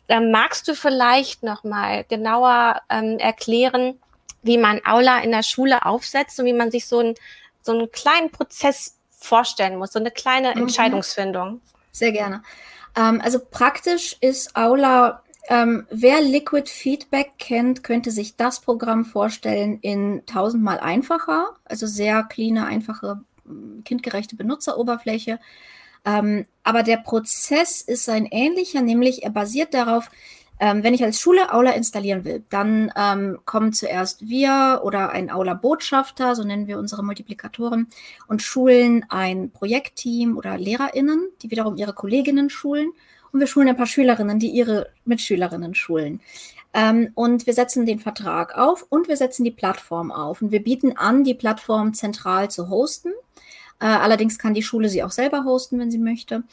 Ähm, 0.07 0.31
magst 0.31 0.67
du 0.67 0.75
vielleicht 0.75 1.43
noch 1.43 1.63
mal 1.63 2.05
genauer 2.05 2.81
ähm, 2.89 3.17
erklären, 3.19 3.99
wie 4.43 4.57
man 4.57 4.79
Aula 4.85 5.19
in 5.19 5.31
der 5.31 5.43
Schule 5.43 5.85
aufsetzt 5.85 6.39
und 6.39 6.45
wie 6.45 6.53
man 6.53 6.71
sich 6.71 6.85
so, 6.87 6.99
ein, 6.99 7.15
so 7.61 7.73
einen 7.73 7.91
kleinen 7.91 8.29
Prozess 8.29 8.97
vorstellen 9.09 9.77
muss, 9.77 9.91
so 9.91 9.99
eine 9.99 10.11
kleine 10.11 10.51
mhm. 10.55 10.61
Entscheidungsfindung? 10.61 11.59
Sehr 11.91 12.11
gerne. 12.11 12.43
Ähm, 12.95 13.19
also 13.21 13.39
praktisch 13.39 14.15
ist 14.21 14.55
Aula 14.55 15.23
ähm, 15.47 15.85
wer 15.91 16.21
Liquid 16.21 16.69
Feedback 16.69 17.33
kennt, 17.37 17.83
könnte 17.83 18.09
sich 18.09 18.35
das 18.35 18.61
Programm 18.61 19.05
vorstellen 19.05 19.79
in 19.81 20.23
tausendmal 20.25 20.79
einfacher, 20.79 21.49
also 21.65 21.85
sehr 21.85 22.23
clean, 22.23 22.57
einfache 22.57 23.21
kindgerechte 23.83 24.35
Benutzeroberfläche. 24.35 25.39
Ähm, 26.05 26.45
aber 26.63 26.83
der 26.83 26.97
Prozess 26.97 27.81
ist 27.81 28.07
ein 28.09 28.25
ähnlicher, 28.27 28.81
nämlich 28.81 29.23
er 29.23 29.31
basiert 29.31 29.73
darauf, 29.73 30.09
ähm, 30.59 30.83
wenn 30.83 30.93
ich 30.93 31.03
als 31.03 31.19
Schule 31.19 31.53
Aula 31.53 31.71
installieren 31.71 32.23
will, 32.23 32.43
dann 32.49 32.91
ähm, 32.95 33.39
kommen 33.45 33.73
zuerst 33.73 34.27
wir 34.27 34.81
oder 34.83 35.09
ein 35.09 35.29
Aula-Botschafter, 35.29 36.35
so 36.35 36.43
nennen 36.43 36.67
wir 36.67 36.79
unsere 36.79 37.03
Multiplikatoren, 37.03 37.87
und 38.27 38.41
schulen 38.41 39.05
ein 39.09 39.51
Projektteam 39.51 40.37
oder 40.37 40.57
LehrerInnen, 40.57 41.29
die 41.41 41.51
wiederum 41.51 41.75
ihre 41.75 41.93
Kolleginnen 41.93 42.49
schulen. 42.49 42.91
Und 43.33 43.41
wir 43.41 43.47
schulen 43.47 43.67
ein 43.67 43.75
paar 43.75 43.85
Schülerinnen, 43.85 44.39
die 44.39 44.49
ihre 44.49 44.91
Mitschülerinnen 45.03 45.75
schulen. 45.75 46.21
Ähm, 46.75 47.11
und 47.15 47.47
wir 47.47 47.53
setzen 47.53 47.85
den 47.85 47.99
Vertrag 47.99 48.57
auf 48.57 48.85
und 48.89 49.07
wir 49.07 49.15
setzen 49.15 49.45
die 49.45 49.51
Plattform 49.51 50.11
auf. 50.11 50.41
Und 50.41 50.51
wir 50.51 50.61
bieten 50.61 50.97
an, 50.97 51.23
die 51.23 51.33
Plattform 51.33 51.93
zentral 51.93 52.51
zu 52.51 52.69
hosten. 52.69 53.13
Äh, 53.79 53.85
allerdings 53.85 54.37
kann 54.37 54.53
die 54.53 54.61
Schule 54.61 54.89
sie 54.89 55.01
auch 55.01 55.11
selber 55.11 55.45
hosten, 55.45 55.79
wenn 55.79 55.89
sie 55.89 55.97
möchte. 55.97 56.43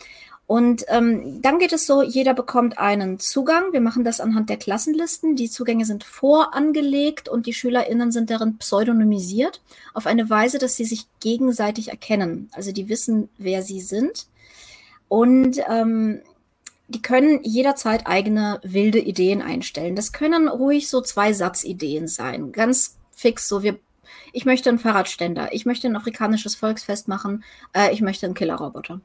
Und 0.47 0.85
ähm, 0.89 1.43
dann 1.43 1.59
geht 1.59 1.73
es 1.73 1.87
so, 1.87 2.03
jeder 2.03 2.35
bekommt 2.35 2.79
einen 2.79 3.19
Zugang. 3.19 3.73
Wir 3.73 3.81
machen 3.81 4.05
das 4.05 4.21
anhand 4.21 4.49
der 4.49 4.59
Klassenlisten. 4.59 5.35
Die 5.35 5.51
Zugänge 5.51 5.87
sind 5.87 6.05
vorangelegt 6.05 7.29
und 7.29 7.47
die 7.47 7.55
SchülerInnen 7.55 8.13
sind 8.13 8.31
darin 8.31 8.59
pseudonymisiert 8.59 9.61
auf 9.93 10.07
eine 10.07 10.31
Weise, 10.31 10.59
dass 10.59 10.77
sie 10.77 10.85
sich 10.85 11.07
gegenseitig 11.19 11.89
erkennen. 11.89 12.49
Also 12.53 12.71
die 12.71 12.89
wissen, 12.89 13.29
wer 13.39 13.63
sie 13.63 13.81
sind. 13.81 14.27
Und 15.09 15.59
ähm, 15.69 16.21
die 16.89 17.03
können 17.03 17.41
jederzeit 17.43 18.07
eigene 18.07 18.61
wilde 18.63 18.99
Ideen 18.99 19.43
einstellen. 19.43 19.97
Das 19.97 20.13
können 20.13 20.49
ruhig 20.49 20.89
so 20.89 21.01
zwei 21.01 21.33
Satzideen 21.33 22.09
sein. 22.09 22.53
Ganz 22.53 22.99
fix, 23.11 23.49
so 23.49 23.63
wir 23.63 23.79
ich 24.33 24.45
möchte 24.47 24.71
einen 24.71 24.79
Fahrradständer, 24.79 25.53
ich 25.53 25.67
möchte 25.67 25.87
ein 25.87 25.97
afrikanisches 25.97 26.55
Volksfest 26.55 27.07
machen, 27.07 27.45
äh, 27.75 27.93
ich 27.93 28.01
möchte 28.01 28.27
einen 28.27 28.35
Killerroboter. 28.35 29.01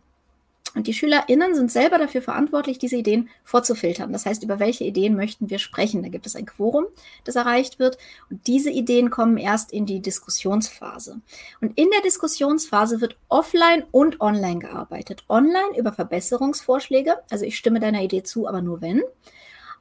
Und 0.75 0.87
die 0.87 0.93
SchülerInnen 0.93 1.55
sind 1.55 1.71
selber 1.71 1.97
dafür 1.97 2.21
verantwortlich, 2.21 2.77
diese 2.77 2.97
Ideen 2.97 3.29
vorzufiltern. 3.43 4.11
Das 4.11 4.25
heißt, 4.25 4.43
über 4.43 4.59
welche 4.59 4.83
Ideen 4.83 5.15
möchten 5.15 5.49
wir 5.49 5.59
sprechen? 5.59 6.03
Da 6.03 6.09
gibt 6.09 6.27
es 6.27 6.35
ein 6.35 6.45
Quorum, 6.45 6.85
das 7.23 7.35
erreicht 7.35 7.79
wird. 7.79 7.97
Und 8.29 8.45
diese 8.47 8.69
Ideen 8.69 9.09
kommen 9.09 9.37
erst 9.37 9.71
in 9.71 9.85
die 9.85 10.01
Diskussionsphase. 10.01 11.21
Und 11.61 11.77
in 11.77 11.89
der 11.91 12.01
Diskussionsphase 12.01 13.01
wird 13.01 13.17
offline 13.29 13.85
und 13.91 14.21
online 14.21 14.59
gearbeitet. 14.59 15.23
Online 15.29 15.77
über 15.77 15.91
Verbesserungsvorschläge. 15.91 17.17
Also 17.29 17.45
ich 17.45 17.57
stimme 17.57 17.79
deiner 17.79 18.03
Idee 18.03 18.23
zu, 18.23 18.47
aber 18.47 18.61
nur 18.61 18.81
wenn. 18.81 19.01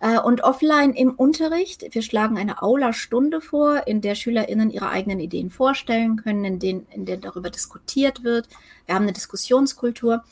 Äh, 0.00 0.19
und 0.19 0.45
offline 0.45 0.93
im 0.93 1.12
Unterricht, 1.12 1.85
wir 1.95 2.02
schlagen 2.02 2.38
eine 2.38 2.62
Aula-Stunde 2.62 3.40
vor, 3.40 3.87
in 3.87 4.00
der 4.00 4.14
SchülerInnen 4.14 4.71
ihre 4.71 4.90
eigenen 4.90 5.21
Ideen 5.21 5.50
vorstellen 5.50 6.16
können, 6.16 6.45
in, 6.45 6.59
denen, 6.59 6.87
in 6.90 7.07
der 7.07 7.16
darüber 7.16 7.50
diskutiert 7.50 8.23
wird. 8.23 8.49
Wir 8.87 8.95
haben 8.95 9.02
eine 9.02 9.12
Diskussionskultur 9.12 10.23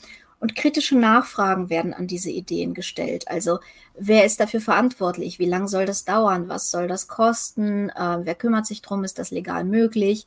und 0.45 0.55
kritische 0.55 0.99
Nachfragen 0.99 1.71
werden 1.71 1.95
an 1.95 2.07
diese 2.07 2.29
Ideen 2.29 2.75
gestellt. 2.75 3.29
Also 3.29 3.61
wer 3.95 4.27
ist 4.27 4.41
dafür 4.41 4.61
verantwortlich? 4.61 5.39
Wie 5.39 5.47
lange 5.47 5.69
soll 5.69 5.87
das 5.87 6.05
dauern? 6.05 6.51
Was 6.51 6.71
soll 6.71 6.87
das 6.87 7.09
kosten? 7.09 7.89
Äh, 7.89 8.19
wer 8.25 8.35
kümmert 8.35 8.67
sich 8.67 8.83
darum? 8.83 9.05
Ist 9.05 9.19
das 9.19 9.31
legal 9.31 9.65
möglich? 9.65 10.27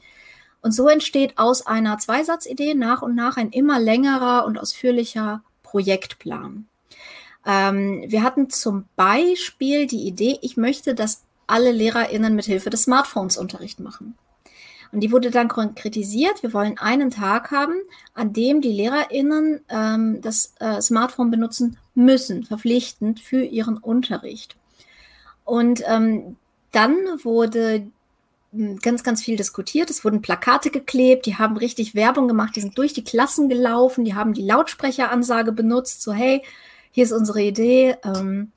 Und 0.64 0.72
so 0.72 0.88
entsteht 0.88 1.38
aus 1.38 1.68
einer 1.68 2.00
Zweisatzidee 2.00 2.74
nach 2.74 3.04
und 3.04 3.14
nach 3.14 3.38
ein 3.38 3.52
immer 3.52 3.80
längerer 3.80 4.48
und 4.48 4.58
ausführlicher 4.58 5.44
Projektplan. 5.62 6.66
Ähm, 7.46 8.04
wir 8.08 8.24
hatten 8.24 8.50
zum 8.50 8.86
Beispiel 8.96 9.86
die 9.86 10.08
Idee, 10.08 10.40
ich 10.42 10.58
möchte, 10.58 10.96
dass 10.96 11.26
alle 11.46 11.72
LehrerInnen 11.72 12.34
mit 12.34 12.46
Hilfe 12.46 12.72
des 12.72 12.86
Smartphones 12.86 13.38
Unterricht 13.38 13.80
machen. 13.80 14.18
Und 14.92 15.02
die 15.02 15.12
wurde 15.12 15.32
dann 15.32 15.48
konkretisiert. 15.48 16.44
Wir 16.44 16.54
wollen 16.54 16.78
einen 16.78 17.12
Tag 17.12 17.52
haben, 17.52 17.76
an 18.14 18.34
dem 18.34 18.62
die 18.62 18.72
LehrerInnen 18.72 19.62
ähm, 19.70 20.22
das 20.22 20.54
äh, 20.60 20.82
Smartphone 20.82 21.32
benutzen 21.32 21.78
müssen, 21.94 22.44
verpflichtend 22.44 23.20
für 23.20 23.44
ihren 23.44 23.78
Unterricht. 23.78 24.56
Und 25.44 25.84
ähm, 25.88 26.38
dann 26.72 26.96
wurde 27.24 27.88
hm, 28.52 28.80
ganz, 28.80 29.04
ganz 29.04 29.24
viel 29.24 29.36
diskutiert. 29.36 29.90
Es 29.90 30.04
wurden 30.04 30.22
Plakate 30.22 30.70
geklebt, 30.70 31.26
die 31.26 31.36
haben 31.36 31.58
richtig 31.58 31.96
Werbung 31.96 32.28
gemacht, 32.28 32.56
die 32.56 32.62
sind 32.62 32.78
durch 32.78 32.94
die 32.94 33.04
Klassen 33.04 33.50
gelaufen, 33.50 34.06
die 34.06 34.16
haben 34.16 34.34
die 34.34 34.46
Lautsprecheransage 34.46 35.52
benutzt, 35.52 36.02
so 36.02 36.14
hey, 36.14 36.44
hier 36.92 37.04
ist 37.04 37.12
unsere 37.12 37.42
Idee. 37.42 37.96
Ähm, 38.04 38.52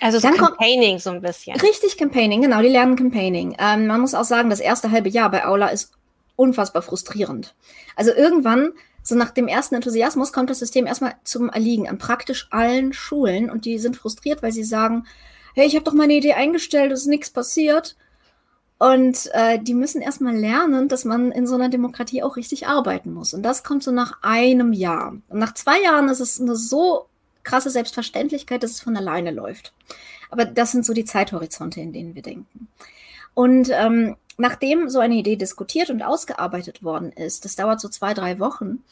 also 0.00 0.18
so 0.18 0.28
Campaigning 0.28 0.98
so 0.98 1.10
ein 1.10 1.22
bisschen. 1.22 1.58
Richtig 1.60 1.96
Campaigning, 1.96 2.42
genau, 2.42 2.60
die 2.60 2.68
lernen 2.68 2.96
Campaigning. 2.96 3.56
Ähm, 3.58 3.86
man 3.86 4.00
muss 4.00 4.14
auch 4.14 4.24
sagen, 4.24 4.50
das 4.50 4.60
erste 4.60 4.90
halbe 4.90 5.08
Jahr 5.08 5.30
bei 5.30 5.46
Aula 5.46 5.68
ist 5.68 5.92
unfassbar 6.36 6.82
frustrierend. 6.82 7.54
Also 7.96 8.12
irgendwann, 8.12 8.72
so 9.02 9.14
nach 9.14 9.30
dem 9.30 9.48
ersten 9.48 9.74
Enthusiasmus, 9.74 10.32
kommt 10.32 10.50
das 10.50 10.58
System 10.58 10.86
erstmal 10.86 11.14
zum 11.24 11.48
Erliegen 11.48 11.88
an 11.88 11.98
praktisch 11.98 12.48
allen 12.50 12.92
Schulen 12.92 13.50
und 13.50 13.64
die 13.64 13.78
sind 13.78 13.96
frustriert, 13.96 14.42
weil 14.42 14.52
sie 14.52 14.64
sagen, 14.64 15.06
hey, 15.54 15.66
ich 15.66 15.74
habe 15.74 15.84
doch 15.84 15.94
meine 15.94 16.12
Idee 16.12 16.34
eingestellt, 16.34 16.92
es 16.92 17.00
ist 17.00 17.06
nichts 17.06 17.30
passiert. 17.30 17.96
Und 18.78 19.30
äh, 19.32 19.58
die 19.58 19.72
müssen 19.72 20.02
erstmal 20.02 20.36
lernen, 20.36 20.88
dass 20.88 21.06
man 21.06 21.32
in 21.32 21.46
so 21.46 21.54
einer 21.54 21.70
Demokratie 21.70 22.22
auch 22.22 22.36
richtig 22.36 22.66
arbeiten 22.66 23.14
muss. 23.14 23.32
Und 23.32 23.42
das 23.42 23.64
kommt 23.64 23.82
so 23.82 23.90
nach 23.90 24.18
einem 24.22 24.74
Jahr. 24.74 25.16
Und 25.28 25.38
nach 25.38 25.54
zwei 25.54 25.80
Jahren 25.80 26.10
ist 26.10 26.20
es 26.20 26.38
eine 26.38 26.56
so 26.56 27.06
krasse 27.46 27.70
Selbstverständlichkeit, 27.70 28.62
dass 28.62 28.72
es 28.72 28.80
von 28.80 28.96
alleine 28.96 29.30
läuft. 29.30 29.72
Aber 30.30 30.44
das 30.44 30.72
sind 30.72 30.84
so 30.84 30.92
die 30.92 31.04
Zeithorizonte, 31.04 31.80
in 31.80 31.92
denen 31.92 32.14
wir 32.14 32.22
denken. 32.22 32.68
Und 33.32 33.70
ähm, 33.72 34.16
nachdem 34.36 34.90
so 34.90 34.98
eine 34.98 35.14
Idee 35.14 35.36
diskutiert 35.36 35.88
und 35.88 36.02
ausgearbeitet 36.02 36.82
worden 36.82 37.12
ist, 37.12 37.44
das 37.44 37.56
dauert 37.56 37.80
so 37.80 37.88
zwei, 37.88 38.12
drei 38.12 38.38
Wochen, 38.38 38.82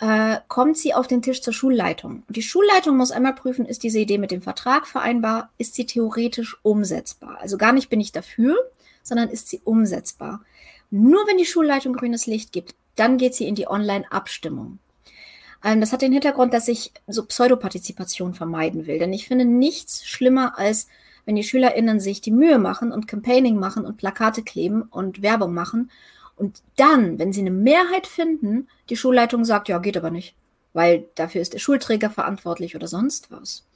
äh, 0.00 0.38
kommt 0.48 0.78
sie 0.78 0.94
auf 0.94 1.06
den 1.06 1.22
Tisch 1.22 1.42
zur 1.42 1.52
Schulleitung. 1.52 2.22
Und 2.26 2.36
die 2.36 2.42
Schulleitung 2.42 2.96
muss 2.96 3.10
einmal 3.10 3.34
prüfen, 3.34 3.66
ist 3.66 3.82
diese 3.82 3.98
Idee 3.98 4.18
mit 4.18 4.30
dem 4.30 4.42
Vertrag 4.42 4.86
vereinbar, 4.86 5.50
ist 5.58 5.74
sie 5.74 5.86
theoretisch 5.86 6.56
umsetzbar. 6.62 7.38
Also 7.40 7.58
gar 7.58 7.72
nicht 7.72 7.90
bin 7.90 8.00
ich 8.00 8.12
dafür, 8.12 8.56
sondern 9.02 9.28
ist 9.28 9.48
sie 9.48 9.60
umsetzbar. 9.64 10.40
Nur 10.90 11.26
wenn 11.26 11.36
die 11.36 11.44
Schulleitung 11.44 11.92
grünes 11.92 12.26
Licht 12.26 12.52
gibt, 12.52 12.74
dann 12.96 13.18
geht 13.18 13.34
sie 13.34 13.46
in 13.46 13.54
die 13.54 13.68
Online-Abstimmung. 13.68 14.78
Ähm, 15.64 15.80
das 15.80 15.92
hat 15.92 16.02
den 16.02 16.12
Hintergrund, 16.12 16.54
dass 16.54 16.68
ich 16.68 16.92
so 17.06 17.24
Pseudopartizipation 17.24 18.34
vermeiden 18.34 18.86
will. 18.86 18.98
Denn 18.98 19.12
ich 19.12 19.28
finde 19.28 19.44
nichts 19.44 20.06
schlimmer, 20.06 20.58
als 20.58 20.88
wenn 21.24 21.36
die 21.36 21.44
SchülerInnen 21.44 22.00
sich 22.00 22.20
die 22.20 22.30
Mühe 22.30 22.58
machen 22.58 22.92
und 22.92 23.06
Campaigning 23.06 23.56
machen 23.56 23.84
und 23.84 23.96
Plakate 23.96 24.42
kleben 24.42 24.82
und 24.82 25.22
Werbung 25.22 25.54
machen. 25.54 25.90
Und 26.36 26.62
dann, 26.76 27.18
wenn 27.18 27.32
sie 27.32 27.40
eine 27.40 27.50
Mehrheit 27.50 28.06
finden, 28.06 28.68
die 28.88 28.96
Schulleitung 28.96 29.44
sagt, 29.44 29.68
ja, 29.68 29.78
geht 29.78 29.96
aber 29.96 30.10
nicht, 30.10 30.34
weil 30.72 31.04
dafür 31.14 31.42
ist 31.42 31.52
der 31.52 31.58
Schulträger 31.58 32.08
verantwortlich 32.08 32.74
oder 32.74 32.86
sonst 32.86 33.30
was. 33.30 33.66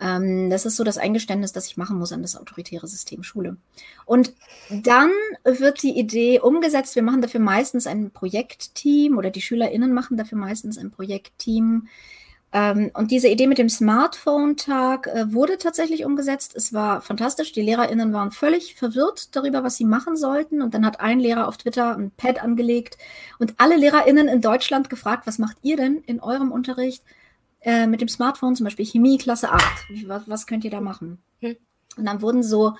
Ähm, 0.00 0.50
das 0.50 0.64
ist 0.64 0.76
so 0.76 0.84
das 0.84 0.98
Eingeständnis, 0.98 1.52
das 1.52 1.66
ich 1.66 1.76
machen 1.76 1.98
muss 1.98 2.12
an 2.12 2.22
das 2.22 2.36
autoritäre 2.36 2.86
System 2.86 3.22
Schule. 3.22 3.56
Und 4.06 4.34
dann 4.70 5.10
wird 5.44 5.82
die 5.82 5.98
Idee 5.98 6.40
umgesetzt. 6.40 6.94
Wir 6.94 7.02
machen 7.02 7.22
dafür 7.22 7.40
meistens 7.40 7.86
ein 7.86 8.10
Projektteam 8.10 9.18
oder 9.18 9.30
die 9.30 9.42
SchülerInnen 9.42 9.92
machen 9.92 10.16
dafür 10.16 10.38
meistens 10.38 10.78
ein 10.78 10.90
Projektteam. 10.90 11.88
Ähm, 12.50 12.90
und 12.94 13.10
diese 13.10 13.28
Idee 13.28 13.46
mit 13.46 13.58
dem 13.58 13.68
Smartphone-Tag 13.68 15.06
äh, 15.08 15.32
wurde 15.32 15.58
tatsächlich 15.58 16.04
umgesetzt. 16.04 16.54
Es 16.56 16.72
war 16.72 17.02
fantastisch. 17.02 17.52
Die 17.52 17.60
LehrerInnen 17.60 18.12
waren 18.12 18.30
völlig 18.30 18.74
verwirrt 18.76 19.36
darüber, 19.36 19.64
was 19.64 19.76
sie 19.76 19.84
machen 19.84 20.16
sollten. 20.16 20.62
Und 20.62 20.74
dann 20.74 20.86
hat 20.86 21.00
ein 21.00 21.20
Lehrer 21.20 21.48
auf 21.48 21.58
Twitter 21.58 21.96
ein 21.96 22.10
Pad 22.16 22.42
angelegt 22.42 22.96
und 23.38 23.54
alle 23.58 23.76
LehrerInnen 23.76 24.28
in 24.28 24.40
Deutschland 24.40 24.88
gefragt, 24.88 25.26
was 25.26 25.38
macht 25.38 25.58
ihr 25.62 25.76
denn 25.76 25.98
in 26.06 26.20
eurem 26.20 26.52
Unterricht 26.52 27.02
äh, 27.62 27.86
mit 27.86 28.00
dem 28.00 28.08
Smartphone, 28.08 28.56
zum 28.56 28.64
Beispiel 28.64 28.86
Chemie 28.86 29.18
Klasse 29.18 29.50
8? 29.50 29.62
Was, 30.06 30.28
was 30.28 30.46
könnt 30.46 30.64
ihr 30.64 30.70
da 30.70 30.80
machen? 30.80 31.18
Hm. 31.40 31.56
Und 31.96 32.04
dann 32.04 32.22
wurden 32.22 32.42
so 32.42 32.74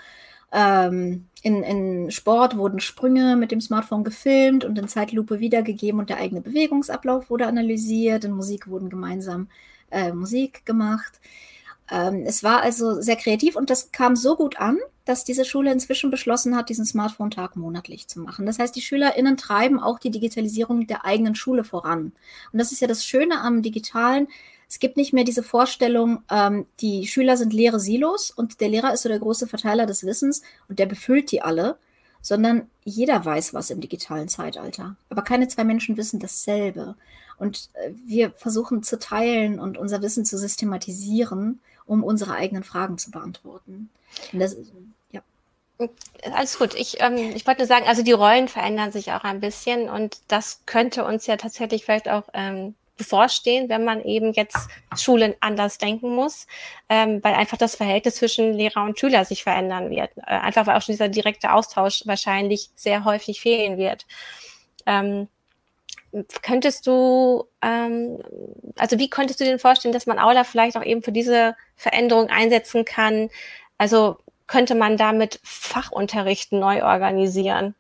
ähm, 0.50 1.26
in, 1.42 1.62
in 1.62 2.11
Sport 2.11 2.56
wurden 2.56 2.80
Sprünge 2.80 3.37
mit 3.37 3.50
dem 3.50 3.61
Smartphone 3.61 4.04
gefilmt 4.04 4.64
und 4.64 4.78
in 4.78 4.88
Zeitlupe 4.88 5.40
wiedergegeben 5.40 6.00
und 6.00 6.08
der 6.08 6.18
eigene 6.18 6.40
Bewegungsablauf 6.40 7.28
wurde 7.30 7.47
analysiert. 7.47 8.25
In 8.25 8.32
Musik 8.32 8.68
wurden 8.68 8.88
gemeinsam 8.88 9.49
äh, 9.90 10.12
Musik 10.12 10.64
gemacht. 10.64 11.20
Ähm, 11.90 12.25
es 12.26 12.42
war 12.42 12.62
also 12.62 13.00
sehr 13.00 13.16
kreativ 13.16 13.56
und 13.56 13.70
das 13.70 13.92
kam 13.92 14.16
so 14.16 14.37
gut 14.37 14.58
an, 14.58 14.78
dass 15.04 15.25
diese 15.25 15.44
Schule 15.44 15.73
inzwischen 15.73 16.11
beschlossen 16.11 16.56
hat, 16.56 16.68
diesen 16.68 16.85
Smartphone-Tag 16.85 17.56
monatlich 17.56 18.08
zu 18.08 18.20
machen. 18.20 18.44
Das 18.44 18.58
heißt, 18.58 18.76
die 18.76 18.82
SchülerInnen 18.82 19.37
treiben 19.37 19.80
auch 19.80 19.99
die 19.99 20.11
Digitalisierung 20.11 20.87
der 20.87 21.04
eigenen 21.04 21.35
Schule 21.35 21.64
voran. 21.64 22.12
Und 22.52 22.58
das 22.58 22.73
ist 22.73 22.80
ja 22.80 22.88
das 22.88 23.04
Schöne 23.04 23.40
am 23.40 23.62
Digitalen. 23.62 24.28
Es 24.68 24.78
gibt 24.78 24.98
nicht 24.98 25.14
mehr 25.14 25.25
diese 25.25 25.42
Vorstellung, 25.42 26.22
ähm, 26.30 26.66
die 26.80 27.06
Schüler 27.06 27.37
sind 27.37 27.54
leere 27.54 27.80
Silos 27.80 28.30
und 28.30 28.60
der 28.60 28.68
Lehrer 28.68 28.92
ist 28.92 29.02
so 29.02 29.08
der 29.08 29.18
große 29.18 29.46
Verteiler 29.46 29.87
des 29.87 30.04
Wissens 30.04 30.42
und 30.68 30.78
der 30.78 30.87
befüllt 30.87 31.32
die 31.32 31.40
alle, 31.40 31.78
sondern 32.20 32.68
jeder 32.84 33.25
weiß 33.25 33.54
was 33.54 33.70
im 33.70 33.80
digitalen 33.80 34.28
Zeitalter. 34.28 34.96
Aber 35.08 35.22
keine 35.22 35.48
zwei 35.48 35.64
Menschen 35.64 35.96
wissen 35.96 36.20
dasselbe. 36.20 36.96
Und 37.38 37.70
äh, 37.75 37.92
wir 38.06 38.32
versuchen 38.32 38.82
zu 38.82 38.98
teilen 38.98 39.58
und 39.58 39.78
unser 39.78 40.02
Wissen 40.02 40.25
zu 40.25 40.37
systematisieren, 40.37 41.60
um 41.87 42.04
unsere 42.04 42.34
eigenen 42.34 42.64
Fragen 42.64 42.98
zu 42.98 43.10
beantworten. 43.10 43.88
Das, 44.32 44.56
ja. 45.12 45.22
Alles 46.32 46.58
gut. 46.58 46.75
Ich, 46.75 47.00
ähm, 47.00 47.16
ich 47.16 47.46
wollte 47.46 47.62
nur 47.62 47.68
sagen, 47.68 47.87
also 47.87 48.02
die 48.02 48.12
Rollen 48.12 48.48
verändern 48.48 48.92
sich 48.92 49.12
auch 49.12 49.25
ein 49.25 49.40
bisschen 49.40 49.88
und 49.88 50.18
das 50.28 50.60
könnte 50.66 51.04
uns 51.04 51.26
ja 51.26 51.37
tatsächlich 51.37 51.84
vielleicht 51.84 52.08
auch 52.08 52.25
ähm, 52.34 52.75
bevorstehen, 52.98 53.68
wenn 53.68 53.84
man 53.84 54.04
eben 54.04 54.32
jetzt 54.34 54.68
Schulen 54.96 55.34
anders 55.40 55.78
denken 55.78 56.14
muss, 56.14 56.46
ähm, 56.88 57.24
weil 57.24 57.34
einfach 57.34 57.56
das 57.56 57.76
Verhältnis 57.76 58.16
zwischen 58.16 58.52
Lehrer 58.52 58.84
und 58.84 58.98
Schüler 58.98 59.24
sich 59.24 59.42
verändern 59.42 59.90
wird. 59.90 60.10
Äh, 60.18 60.32
einfach 60.32 60.66
weil 60.66 60.76
auch 60.76 60.82
schon 60.82 60.92
dieser 60.92 61.08
direkte 61.08 61.52
Austausch 61.52 62.02
wahrscheinlich 62.04 62.70
sehr 62.74 63.04
häufig 63.04 63.40
fehlen 63.40 63.78
wird. 63.78 64.04
Ähm, 64.84 65.28
könntest 66.42 66.86
du, 66.86 67.44
ähm, 67.62 68.18
also 68.76 68.98
wie 68.98 69.10
könntest 69.10 69.40
du 69.40 69.44
dir 69.44 69.58
vorstellen, 69.58 69.94
dass 69.94 70.06
man 70.06 70.18
Aula 70.18 70.44
vielleicht 70.44 70.76
auch 70.76 70.84
eben 70.84 71.02
für 71.02 71.12
diese 71.12 71.56
Veränderung 71.76 72.28
einsetzen 72.28 72.84
kann? 72.84 73.30
Also 73.78 74.18
könnte 74.46 74.74
man 74.74 74.96
damit 74.96 75.40
Fachunterricht 75.42 76.52
neu 76.52 76.82
organisieren? 76.82 77.74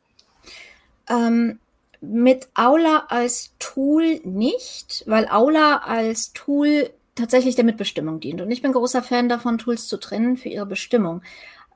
Ähm, 1.08 1.58
mit 2.00 2.48
Aula 2.54 3.06
als 3.08 3.52
Tool 3.58 4.20
nicht, 4.24 5.04
weil 5.06 5.28
Aula 5.28 5.78
als 5.78 6.32
Tool 6.32 6.90
tatsächlich 7.14 7.56
der 7.56 7.64
Mitbestimmung 7.64 8.20
dient. 8.20 8.40
Und 8.40 8.50
ich 8.50 8.62
bin 8.62 8.72
großer 8.72 9.02
Fan 9.02 9.28
davon, 9.28 9.58
Tools 9.58 9.88
zu 9.88 9.98
trennen 9.98 10.36
für 10.36 10.48
ihre 10.48 10.66
Bestimmung. 10.66 11.22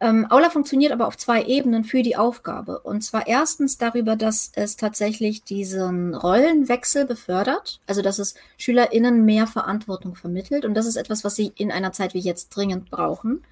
Ähm, 0.01 0.27
Aula 0.31 0.51
funktioniert 0.51 0.93
aber 0.93 1.07
auf 1.07 1.17
zwei 1.17 1.45
Ebenen 1.45 1.85
für 1.85 2.03
die 2.03 2.17
Aufgabe. 2.17 2.81
Und 2.81 3.03
zwar 3.03 3.29
erstens 3.29 3.79
darüber, 3.79 4.17
dass 4.17 4.51
es 4.55 4.77
tatsächlich 4.77 5.45
diesen 5.45 6.15
Rollenwechsel 6.15 7.07
befördert, 7.07 7.81
also 7.87 8.03
dass 8.03 8.19
es 8.19 8.35
SchülerInnen 8.59 9.25
mehr 9.25 9.47
Verantwortung 9.47 10.17
vermittelt. 10.17 10.65
Und 10.65 10.75
das 10.75 10.87
ist 10.87 10.97
etwas, 10.97 11.23
was 11.23 11.37
sie 11.37 11.53
in 11.57 11.71
einer 11.71 11.93
Zeit 11.93 12.15
wie 12.15 12.21
jetzt 12.21 12.49
dringend 12.51 12.91
brauchen. 12.91 13.45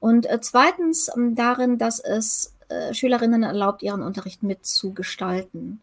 Und 0.00 0.26
äh, 0.26 0.40
zweitens 0.40 1.08
ähm, 1.16 1.36
darin, 1.36 1.78
dass 1.78 2.00
es 2.00 2.54
äh, 2.68 2.92
Schülerinnen 2.92 3.44
erlaubt, 3.44 3.82
ihren 3.82 4.02
Unterricht 4.02 4.42
mitzugestalten. 4.42 5.80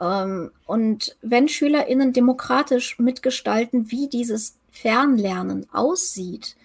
Ähm, 0.00 0.50
und 0.66 1.16
wenn 1.22 1.48
SchülerInnen 1.48 2.12
demokratisch 2.12 2.98
mitgestalten, 2.98 3.90
wie 3.90 4.08
dieses 4.08 4.56
Fernlernen 4.70 5.66
aussieht, 5.72 6.56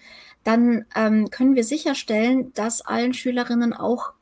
dann 0.44 0.86
ähm, 0.96 1.30
können 1.30 1.54
wir 1.54 1.64
sicherstellen, 1.64 2.52
dass 2.54 2.80
allen 2.80 3.14
Schülerinnen 3.14 3.72
auch 3.72 4.12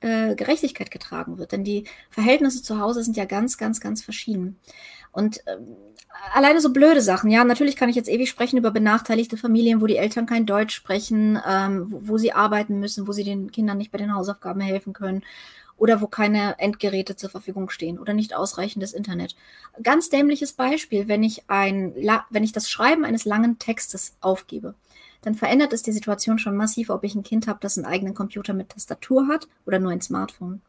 äh, 0.00 0.34
Gerechtigkeit 0.34 0.90
getragen 0.90 1.38
wird. 1.38 1.52
Denn 1.52 1.64
die 1.64 1.84
Verhältnisse 2.10 2.62
zu 2.62 2.80
Hause 2.80 3.02
sind 3.02 3.16
ja 3.16 3.24
ganz, 3.24 3.58
ganz, 3.58 3.80
ganz 3.80 4.02
verschieden. 4.02 4.58
Und 5.12 5.40
ähm, 5.46 5.76
alleine 6.32 6.60
so 6.60 6.72
blöde 6.72 7.00
Sachen, 7.00 7.30
ja, 7.30 7.42
natürlich 7.42 7.76
kann 7.76 7.88
ich 7.88 7.96
jetzt 7.96 8.08
ewig 8.08 8.28
sprechen 8.28 8.58
über 8.58 8.70
benachteiligte 8.70 9.36
Familien, 9.36 9.80
wo 9.80 9.86
die 9.86 9.96
Eltern 9.96 10.26
kein 10.26 10.46
Deutsch 10.46 10.74
sprechen, 10.74 11.40
ähm, 11.46 11.86
wo, 11.88 12.08
wo, 12.08 12.18
sie 12.18 12.32
arbeiten 12.32 12.78
müssen, 12.78 13.08
wo 13.08 13.12
sie 13.12 13.24
den 13.24 13.50
Kindern 13.50 13.78
nicht 13.78 13.90
bei 13.90 13.98
den 13.98 14.14
Hausaufgaben 14.14 14.60
helfen 14.60 14.92
können 14.92 15.22
oder 15.76 16.00
wo 16.00 16.06
keine 16.06 16.58
Endgeräte 16.58 17.16
zur 17.16 17.30
Verfügung 17.30 17.70
stehen 17.70 17.98
oder 17.98 18.14
nicht 18.14 18.34
ausreichendes 18.34 18.92
Internet. 18.92 19.36
Ganz 19.82 20.08
dämliches 20.08 20.52
Beispiel, 20.52 21.08
wenn 21.08 21.22
ich 21.22 21.44
ein, 21.48 21.94
wenn 22.30 22.44
ich 22.44 22.52
das 22.52 22.70
Schreiben 22.70 23.04
eines 23.04 23.24
langen 23.24 23.58
Textes 23.58 24.16
aufgebe, 24.20 24.74
dann 25.22 25.34
verändert 25.34 25.72
es 25.72 25.82
die 25.82 25.92
Situation 25.92 26.38
schon 26.38 26.56
massiv, 26.56 26.90
ob 26.90 27.04
ich 27.04 27.14
ein 27.14 27.22
Kind 27.22 27.46
habe, 27.46 27.58
das 27.60 27.76
einen 27.76 27.86
eigenen 27.86 28.14
Computer 28.14 28.54
mit 28.54 28.70
Tastatur 28.70 29.28
hat 29.28 29.48
oder 29.66 29.78
nur 29.78 29.90
ein 29.90 30.00
Smartphone. 30.00 30.60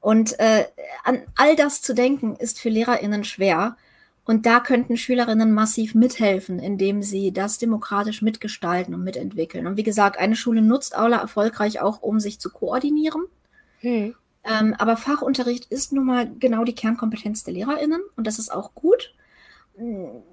Und 0.00 0.38
äh, 0.40 0.64
an 1.04 1.22
all 1.36 1.54
das 1.54 1.80
zu 1.80 1.94
denken, 1.94 2.34
ist 2.34 2.58
für 2.58 2.70
LehrerInnen 2.70 3.24
schwer. 3.24 3.76
Und 4.24 4.46
da 4.46 4.60
könnten 4.60 4.96
Schülerinnen 4.96 5.52
massiv 5.52 5.94
mithelfen, 5.94 6.60
indem 6.60 7.02
sie 7.02 7.32
das 7.32 7.58
demokratisch 7.58 8.22
mitgestalten 8.22 8.94
und 8.94 9.04
mitentwickeln. 9.04 9.66
Und 9.66 9.76
wie 9.76 9.82
gesagt, 9.82 10.16
eine 10.16 10.36
Schule 10.36 10.62
nutzt 10.62 10.96
Aula 10.96 11.18
erfolgreich 11.18 11.80
auch, 11.80 12.02
um 12.02 12.20
sich 12.20 12.40
zu 12.40 12.50
koordinieren 12.50 13.24
hm. 13.82 14.14
Ähm, 14.44 14.74
aber 14.78 14.96
Fachunterricht 14.96 15.66
ist 15.66 15.92
nun 15.92 16.06
mal 16.06 16.30
genau 16.38 16.64
die 16.64 16.74
Kernkompetenz 16.74 17.44
der 17.44 17.54
LehrerInnen 17.54 18.00
und 18.16 18.26
das 18.26 18.38
ist 18.38 18.50
auch 18.50 18.74
gut. 18.74 19.14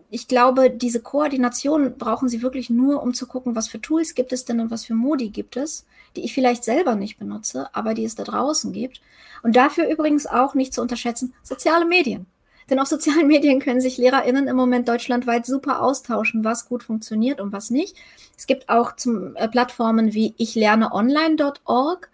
Ich 0.09 0.27
glaube, 0.27 0.69
diese 0.69 1.01
Koordination 1.01 1.97
brauchen 1.97 2.27
sie 2.27 2.41
wirklich 2.41 2.69
nur, 2.69 3.01
um 3.01 3.13
zu 3.13 3.25
gucken, 3.25 3.55
was 3.55 3.67
für 3.67 3.79
Tools 3.79 4.13
gibt 4.13 4.33
es 4.33 4.45
denn 4.45 4.59
und 4.59 4.69
was 4.71 4.85
für 4.85 4.95
Modi 4.95 5.29
gibt 5.29 5.55
es, 5.57 5.85
die 6.15 6.25
ich 6.25 6.33
vielleicht 6.33 6.63
selber 6.63 6.95
nicht 6.95 7.19
benutze, 7.19 7.73
aber 7.73 7.93
die 7.93 8.03
es 8.03 8.15
da 8.15 8.23
draußen 8.23 8.73
gibt. 8.73 9.01
Und 9.43 9.55
dafür 9.55 9.87
übrigens 9.87 10.27
auch 10.27 10.55
nicht 10.55 10.73
zu 10.73 10.81
unterschätzen, 10.81 11.33
soziale 11.41 11.85
Medien. 11.85 12.25
Denn 12.69 12.79
auf 12.79 12.87
sozialen 12.87 13.27
Medien 13.27 13.59
können 13.59 13.81
sich 13.81 13.97
LehrerInnen 13.97 14.47
im 14.47 14.55
Moment 14.55 14.89
deutschlandweit 14.89 15.45
super 15.45 15.81
austauschen, 15.81 16.43
was 16.43 16.67
gut 16.67 16.83
funktioniert 16.83 17.39
und 17.39 17.53
was 17.53 17.69
nicht. 17.69 17.95
Es 18.37 18.45
gibt 18.45 18.69
auch 18.69 18.95
zum, 18.95 19.35
äh, 19.35 19.47
Plattformen 19.47 20.13
wie 20.13 20.33
ich 20.37 20.55
lerne 20.55 20.91
online.org, 20.91 22.09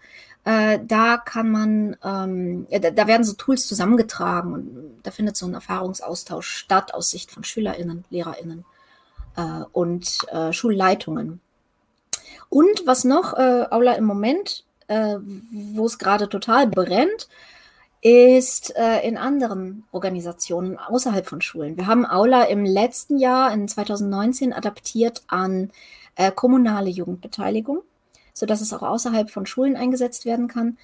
äh, 0.46 0.80
da 0.86 1.18
kann 1.18 1.50
man, 1.50 1.98
ähm, 2.04 2.68
ja, 2.70 2.78
da, 2.78 2.92
da, 2.92 3.08
werden 3.08 3.24
so 3.24 3.34
Tools 3.34 3.68
zusammengetragen 3.68 4.54
und 4.54 5.00
da 5.02 5.10
findet 5.10 5.36
so 5.36 5.48
ein 5.48 5.56
Erfahrungsaustausch 5.56 6.48
statt 6.48 6.94
aus 6.94 7.10
Sicht 7.10 7.32
von 7.32 7.44
SchülerInnen, 7.44 8.06
LehrerInnen 8.12 8.64
äh, 9.36 9.64
und 9.72 10.20
äh, 10.32 10.54
Schulleitungen. 10.54 11.42
Und 12.50 12.86
was 12.86 13.06
noch, 13.06 13.34
äh, 13.34 13.66
Aula 13.72 13.94
im 13.94 14.06
Moment, 14.06 14.66
äh, 14.88 15.16
wo 15.52 15.88
es 15.88 15.98
gerade 15.98 16.30
total 16.30 16.68
brennt, 16.68 17.28
ist 18.02 18.76
äh, 18.76 19.00
in 19.00 19.18
anderen 19.18 19.86
Organisationen 19.92 20.78
außerhalb 20.78 21.26
von 21.26 21.42
Schulen. 21.42 21.76
Wir 21.76 21.88
haben 21.88 22.06
Aula 22.06 22.44
im 22.44 22.66
letzten 22.66 23.18
Jahr, 23.18 23.52
in 23.52 23.68
2019, 23.68 24.54
adaptiert 24.54 25.24
an 25.28 25.72
kommunale 26.36 26.90
Jugendbeteiligung 26.90 27.82
sodass 28.36 28.62
es 28.62 28.74
auch 28.74 28.84
außerhalb 28.84 29.32
von 29.32 29.48
Schulen 29.48 29.76
eingesetzt 29.76 30.26
werden 30.26 30.48
kann. 30.48 30.78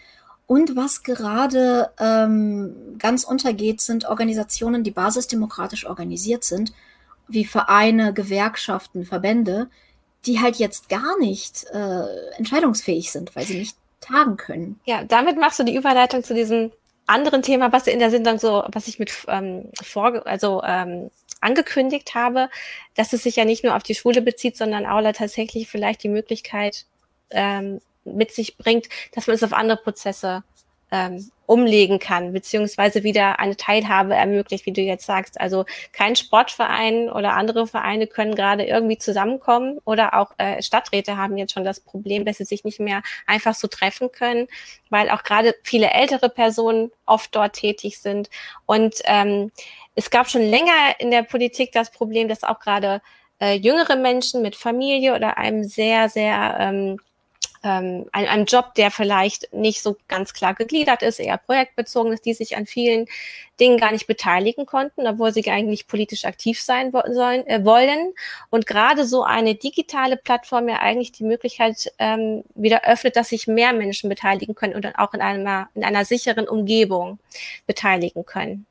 Und 0.47 0.75
was 0.75 1.03
gerade 1.03 1.91
ähm, 1.99 2.95
ganz 2.97 3.23
untergeht, 3.23 3.81
sind 3.81 4.05
Organisationen, 4.05 4.83
die 4.83 4.91
basisdemokratisch 4.91 5.85
organisiert 5.85 6.43
sind, 6.43 6.73
wie 7.27 7.45
Vereine, 7.45 8.13
Gewerkschaften, 8.13 9.05
Verbände, 9.05 9.69
die 10.25 10.39
halt 10.39 10.57
jetzt 10.57 10.89
gar 10.89 11.17
nicht 11.19 11.65
äh, 11.71 12.03
entscheidungsfähig 12.37 13.11
sind, 13.11 13.35
weil 13.35 13.45
sie 13.45 13.59
nicht 13.59 13.77
tagen 13.99 14.37
können. 14.37 14.79
Ja, 14.85 15.03
damit 15.03 15.37
machst 15.37 15.59
du 15.59 15.63
die 15.63 15.75
Überleitung 15.75 16.23
zu 16.23 16.33
diesem 16.33 16.71
anderen 17.05 17.41
Thema, 17.41 17.71
was 17.71 17.87
in 17.87 17.99
der 17.99 18.11
Sendung 18.11 18.39
so, 18.39 18.63
was 18.71 18.87
ich 18.87 18.99
mit 18.99 19.11
ähm, 19.27 19.69
vor, 19.83 20.25
also 20.25 20.61
ähm, 20.63 21.11
angekündigt 21.41 22.15
habe, 22.15 22.49
dass 22.95 23.13
es 23.13 23.23
sich 23.23 23.35
ja 23.35 23.45
nicht 23.45 23.63
nur 23.63 23.75
auf 23.75 23.83
die 23.83 23.95
Schule 23.95 24.21
bezieht, 24.21 24.55
sondern 24.57 24.85
Aula 24.85 25.11
tatsächlich 25.13 25.67
vielleicht 25.67 26.03
die 26.03 26.09
Möglichkeit 26.09 26.85
ähm, 27.31 27.81
mit 28.03 28.31
sich 28.31 28.57
bringt, 28.57 28.87
dass 29.13 29.27
man 29.27 29.35
es 29.35 29.43
auf 29.43 29.53
andere 29.53 29.77
Prozesse 29.77 30.43
ähm, 30.91 31.31
umlegen 31.45 31.99
kann, 31.99 32.33
beziehungsweise 32.33 33.03
wieder 33.03 33.39
eine 33.39 33.57
Teilhabe 33.57 34.13
ermöglicht, 34.13 34.65
wie 34.65 34.73
du 34.73 34.81
jetzt 34.81 35.05
sagst. 35.05 35.39
Also 35.39 35.65
kein 35.93 36.15
Sportverein 36.15 37.09
oder 37.09 37.33
andere 37.33 37.67
Vereine 37.67 38.07
können 38.07 38.35
gerade 38.35 38.65
irgendwie 38.65 38.97
zusammenkommen 38.97 39.79
oder 39.85 40.13
auch 40.13 40.31
äh, 40.37 40.61
Stadträte 40.61 41.17
haben 41.17 41.37
jetzt 41.37 41.53
schon 41.53 41.65
das 41.65 41.79
Problem, 41.79 42.25
dass 42.25 42.37
sie 42.37 42.45
sich 42.45 42.63
nicht 42.63 42.79
mehr 42.79 43.01
einfach 43.25 43.53
so 43.53 43.67
treffen 43.67 44.11
können, 44.11 44.47
weil 44.89 45.09
auch 45.09 45.23
gerade 45.23 45.55
viele 45.63 45.89
ältere 45.91 46.29
Personen 46.29 46.91
oft 47.05 47.35
dort 47.35 47.53
tätig 47.53 47.99
sind. 47.99 48.29
Und 48.65 48.95
ähm, 49.05 49.51
es 49.95 50.09
gab 50.09 50.29
schon 50.29 50.43
länger 50.43 50.99
in 50.99 51.11
der 51.11 51.23
Politik 51.23 51.71
das 51.71 51.91
Problem, 51.91 52.27
dass 52.29 52.43
auch 52.43 52.59
gerade 52.59 53.01
äh, 53.41 53.55
jüngere 53.55 53.95
Menschen 53.95 54.41
mit 54.41 54.55
Familie 54.55 55.15
oder 55.15 55.37
einem 55.37 55.63
sehr, 55.63 56.07
sehr 56.09 56.57
ähm, 56.59 56.97
ähm, 57.63 58.05
ein, 58.11 58.27
ein 58.27 58.45
Job, 58.45 58.73
der 58.75 58.91
vielleicht 58.91 59.53
nicht 59.53 59.81
so 59.81 59.97
ganz 60.07 60.33
klar 60.33 60.53
gegliedert 60.53 61.03
ist, 61.03 61.19
eher 61.19 61.37
projektbezogen 61.37 62.11
ist, 62.11 62.25
die 62.25 62.33
sich 62.33 62.57
an 62.57 62.65
vielen 62.65 63.05
Dingen 63.59 63.77
gar 63.77 63.91
nicht 63.91 64.07
beteiligen 64.07 64.65
konnten, 64.65 65.05
obwohl 65.05 65.31
sie 65.31 65.49
eigentlich 65.49 65.87
politisch 65.87 66.25
aktiv 66.25 66.61
sein 66.61 66.91
sollen, 67.11 67.45
äh, 67.47 67.63
wollen. 67.63 68.13
Und 68.49 68.65
gerade 68.65 69.05
so 69.05 69.23
eine 69.23 69.55
digitale 69.55 70.17
Plattform 70.17 70.67
ja 70.69 70.79
eigentlich 70.79 71.11
die 71.11 71.23
Möglichkeit 71.23 71.91
ähm, 71.99 72.43
wieder 72.55 72.83
öffnet, 72.85 73.15
dass 73.15 73.29
sich 73.29 73.47
mehr 73.47 73.73
Menschen 73.73 74.09
beteiligen 74.09 74.55
können 74.55 74.73
und 74.73 74.83
dann 74.83 74.95
auch 74.95 75.13
in 75.13 75.21
einer, 75.21 75.69
in 75.75 75.83
einer 75.83 76.05
sicheren 76.05 76.47
Umgebung 76.47 77.19
beteiligen 77.67 78.25
können. 78.25 78.65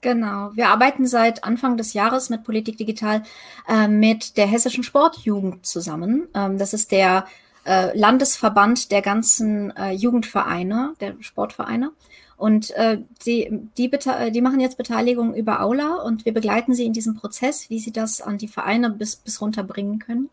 Genau. 0.00 0.50
Wir 0.54 0.68
arbeiten 0.68 1.06
seit 1.06 1.44
Anfang 1.44 1.76
des 1.76 1.92
Jahres 1.92 2.30
mit 2.30 2.42
Politik 2.42 2.78
Digital 2.78 3.22
äh, 3.68 3.86
mit 3.86 4.38
der 4.38 4.46
Hessischen 4.46 4.82
Sportjugend 4.82 5.66
zusammen. 5.66 6.28
Ähm, 6.34 6.56
das 6.56 6.72
ist 6.72 6.90
der 6.90 7.26
äh, 7.64 7.96
Landesverband 7.98 8.90
der 8.90 9.02
ganzen 9.02 9.74
äh, 9.76 9.92
Jugendvereine, 9.92 10.94
der 11.00 11.14
Sportvereine. 11.20 11.92
Und 12.36 12.70
äh, 12.70 12.98
die, 13.26 13.50
die, 13.76 13.90
die 13.90 14.40
machen 14.40 14.60
jetzt 14.60 14.78
Beteiligung 14.78 15.34
über 15.34 15.60
Aula 15.60 15.96
und 15.96 16.24
wir 16.24 16.32
begleiten 16.32 16.72
sie 16.72 16.86
in 16.86 16.94
diesem 16.94 17.14
Prozess, 17.14 17.68
wie 17.68 17.78
sie 17.78 17.92
das 17.92 18.22
an 18.22 18.38
die 18.38 18.48
Vereine 18.48 18.88
bis, 18.88 19.16
bis 19.16 19.42
runterbringen 19.42 19.98
können. 19.98 20.30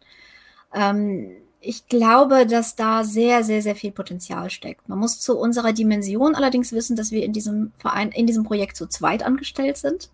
Ähm, 0.74 1.32
ich 1.60 1.88
glaube, 1.88 2.46
dass 2.46 2.78
da 2.78 3.04
sehr, 3.04 3.44
sehr, 3.44 3.62
sehr 3.62 3.76
viel 3.76 3.92
Potenzial 3.92 4.50
steckt. 4.50 4.88
Man 4.88 5.00
muss 5.00 5.20
zu 5.20 5.38
unserer 5.38 5.74
Dimension 5.74 6.34
allerdings 6.34 6.72
wissen, 6.72 6.96
dass 6.96 7.12
wir 7.12 7.26
in 7.26 7.34
diesem 7.34 7.74
Verein, 7.78 8.12
in 8.12 8.26
diesem 8.26 8.44
Projekt 8.44 8.78
zu 8.78 8.88
zweit 8.88 9.24
angestellt 9.24 9.76
sind 9.76 10.10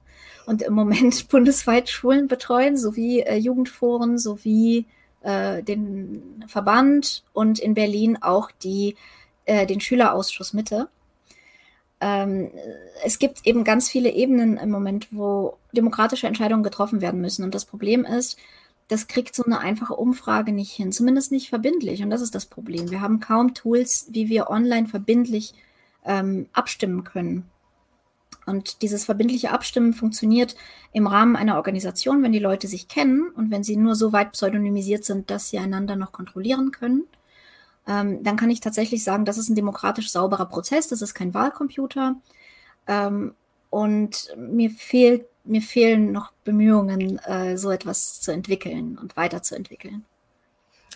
und 0.47 0.63
im 0.63 0.73
Moment 0.73 1.27
bundesweit 1.29 1.89
Schulen 1.89 2.27
betreuen, 2.27 2.75
sowie 2.75 3.21
äh, 3.21 3.35
Jugendforen, 3.35 4.17
sowie 4.17 4.85
äh, 5.23 5.63
den 5.63 6.45
Verband 6.47 7.23
und 7.33 7.59
in 7.59 7.73
Berlin 7.73 8.17
auch 8.21 8.51
die, 8.51 8.95
äh, 9.45 9.65
den 9.65 9.81
Schülerausschuss 9.81 10.53
Mitte. 10.53 10.89
Ähm, 12.01 12.51
es 13.05 13.17
gibt 13.17 13.47
eben 13.47 13.63
ganz 13.63 13.89
viele 13.89 14.11
Ebenen 14.11 14.57
im 14.57 14.69
Moment, 14.69 15.07
wo 15.11 15.57
demokratische 15.71 16.27
Entscheidungen 16.27 16.63
getroffen 16.63 17.01
werden 17.01 17.21
müssen. 17.21 17.43
Und 17.43 17.55
das 17.55 17.65
Problem 17.65 18.05
ist, 18.05 18.37
das 18.89 19.07
kriegt 19.07 19.33
so 19.33 19.43
eine 19.45 19.59
einfache 19.59 19.95
Umfrage 19.95 20.51
nicht 20.51 20.73
hin, 20.73 20.91
zumindest 20.91 21.31
nicht 21.31 21.49
verbindlich. 21.49 22.03
Und 22.03 22.09
das 22.09 22.21
ist 22.21 22.35
das 22.35 22.45
Problem. 22.45 22.91
Wir 22.91 23.01
haben 23.01 23.19
kaum 23.19 23.53
Tools, 23.53 24.07
wie 24.11 24.27
wir 24.27 24.49
online 24.49 24.87
verbindlich 24.87 25.53
ähm, 26.05 26.47
abstimmen 26.51 27.03
können. 27.05 27.49
Und 28.45 28.81
dieses 28.81 29.05
verbindliche 29.05 29.51
Abstimmen 29.51 29.93
funktioniert 29.93 30.55
im 30.91 31.07
Rahmen 31.07 31.35
einer 31.35 31.55
Organisation, 31.55 32.23
wenn 32.23 32.31
die 32.31 32.39
Leute 32.39 32.67
sich 32.67 32.87
kennen 32.87 33.29
und 33.35 33.51
wenn 33.51 33.63
sie 33.63 33.77
nur 33.77 33.95
so 33.95 34.11
weit 34.11 34.33
pseudonymisiert 34.33 35.05
sind, 35.05 35.29
dass 35.29 35.49
sie 35.49 35.59
einander 35.59 35.95
noch 35.95 36.11
kontrollieren 36.11 36.71
können. 36.71 37.05
Ähm, 37.87 38.23
dann 38.23 38.37
kann 38.37 38.49
ich 38.49 38.59
tatsächlich 38.59 39.03
sagen, 39.03 39.25
das 39.25 39.37
ist 39.37 39.49
ein 39.49 39.55
demokratisch 39.55 40.11
sauberer 40.11 40.45
Prozess, 40.45 40.87
das 40.87 41.01
ist 41.01 41.13
kein 41.13 41.33
Wahlcomputer. 41.33 42.15
Ähm, 42.87 43.35
und 43.69 44.33
mir 44.37 44.69
fehlt 44.69 45.25
mir 45.43 45.61
fehlen 45.61 46.11
noch 46.11 46.31
Bemühungen, 46.43 47.19
äh, 47.19 47.57
so 47.57 47.71
etwas 47.71 48.21
zu 48.21 48.31
entwickeln 48.31 48.97
und 48.97 49.17
weiterzuentwickeln. 49.17 50.05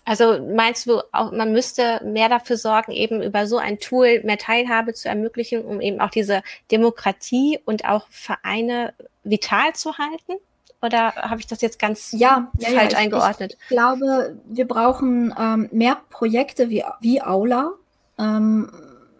Also 0.07 0.39
meinst 0.39 0.85
du, 0.85 1.01
auch, 1.11 1.33
man 1.33 1.51
müsste 1.51 2.01
mehr 2.05 2.29
dafür 2.29 2.55
sorgen, 2.55 2.93
eben 2.93 3.21
über 3.21 3.45
so 3.45 3.57
ein 3.57 3.77
Tool 3.77 4.21
mehr 4.23 4.37
Teilhabe 4.37 4.93
zu 4.93 5.09
ermöglichen, 5.09 5.65
um 5.65 5.81
eben 5.81 5.99
auch 5.99 6.09
diese 6.09 6.43
Demokratie 6.71 7.59
und 7.65 7.83
auch 7.83 8.07
Vereine 8.09 8.93
vital 9.25 9.73
zu 9.73 9.97
halten? 9.97 10.41
Oder 10.81 11.13
habe 11.15 11.41
ich 11.41 11.47
das 11.47 11.59
jetzt 11.59 11.77
ganz 11.77 12.13
ja, 12.13 12.49
falsch 12.57 12.73
ja, 12.73 12.83
ich, 12.83 12.95
eingeordnet? 12.95 13.57
Ich 13.63 13.67
glaube, 13.67 14.37
wir 14.45 14.65
brauchen 14.65 15.35
ähm, 15.37 15.67
mehr 15.73 15.97
Projekte 16.09 16.69
wie, 16.69 16.85
wie 17.01 17.21
Aula, 17.21 17.71
ähm, 18.17 18.71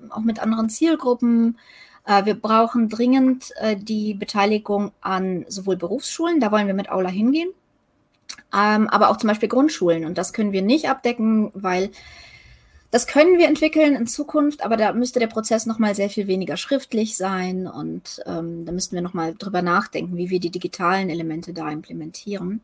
auch 0.09 0.21
mit 0.21 0.39
anderen 0.39 0.69
Zielgruppen. 0.69 1.57
Äh, 2.05 2.23
wir 2.23 2.35
brauchen 2.35 2.87
dringend 2.87 3.51
äh, 3.57 3.75
die 3.75 4.13
Beteiligung 4.13 4.93
an 5.01 5.43
sowohl 5.49 5.75
Berufsschulen, 5.75 6.39
da 6.39 6.49
wollen 6.53 6.67
wir 6.67 6.73
mit 6.73 6.89
Aula 6.89 7.09
hingehen, 7.09 7.49
ähm, 8.53 8.87
aber 8.87 9.09
auch 9.09 9.17
zum 9.17 9.27
Beispiel 9.27 9.49
Grundschulen. 9.49 10.05
Und 10.05 10.17
das 10.17 10.33
können 10.33 10.51
wir 10.51 10.61
nicht 10.61 10.89
abdecken, 10.89 11.51
weil 11.53 11.91
das 12.91 13.05
können 13.05 13.37
wir 13.37 13.47
entwickeln 13.47 13.95
in 13.95 14.07
Zukunft, 14.07 14.63
aber 14.63 14.77
da 14.77 14.93
müsste 14.93 15.19
der 15.19 15.27
Prozess 15.27 15.65
nochmal 15.65 15.93
sehr 15.93 16.09
viel 16.09 16.27
weniger 16.27 16.55
schriftlich 16.55 17.17
sein 17.17 17.67
und 17.67 18.21
ähm, 18.25 18.65
da 18.65 18.71
müssten 18.71 18.95
wir 18.95 19.01
nochmal 19.01 19.33
drüber 19.33 19.61
nachdenken, 19.61 20.15
wie 20.15 20.29
wir 20.29 20.39
die 20.39 20.51
digitalen 20.51 21.09
Elemente 21.09 21.53
da 21.53 21.69
implementieren. 21.69 22.61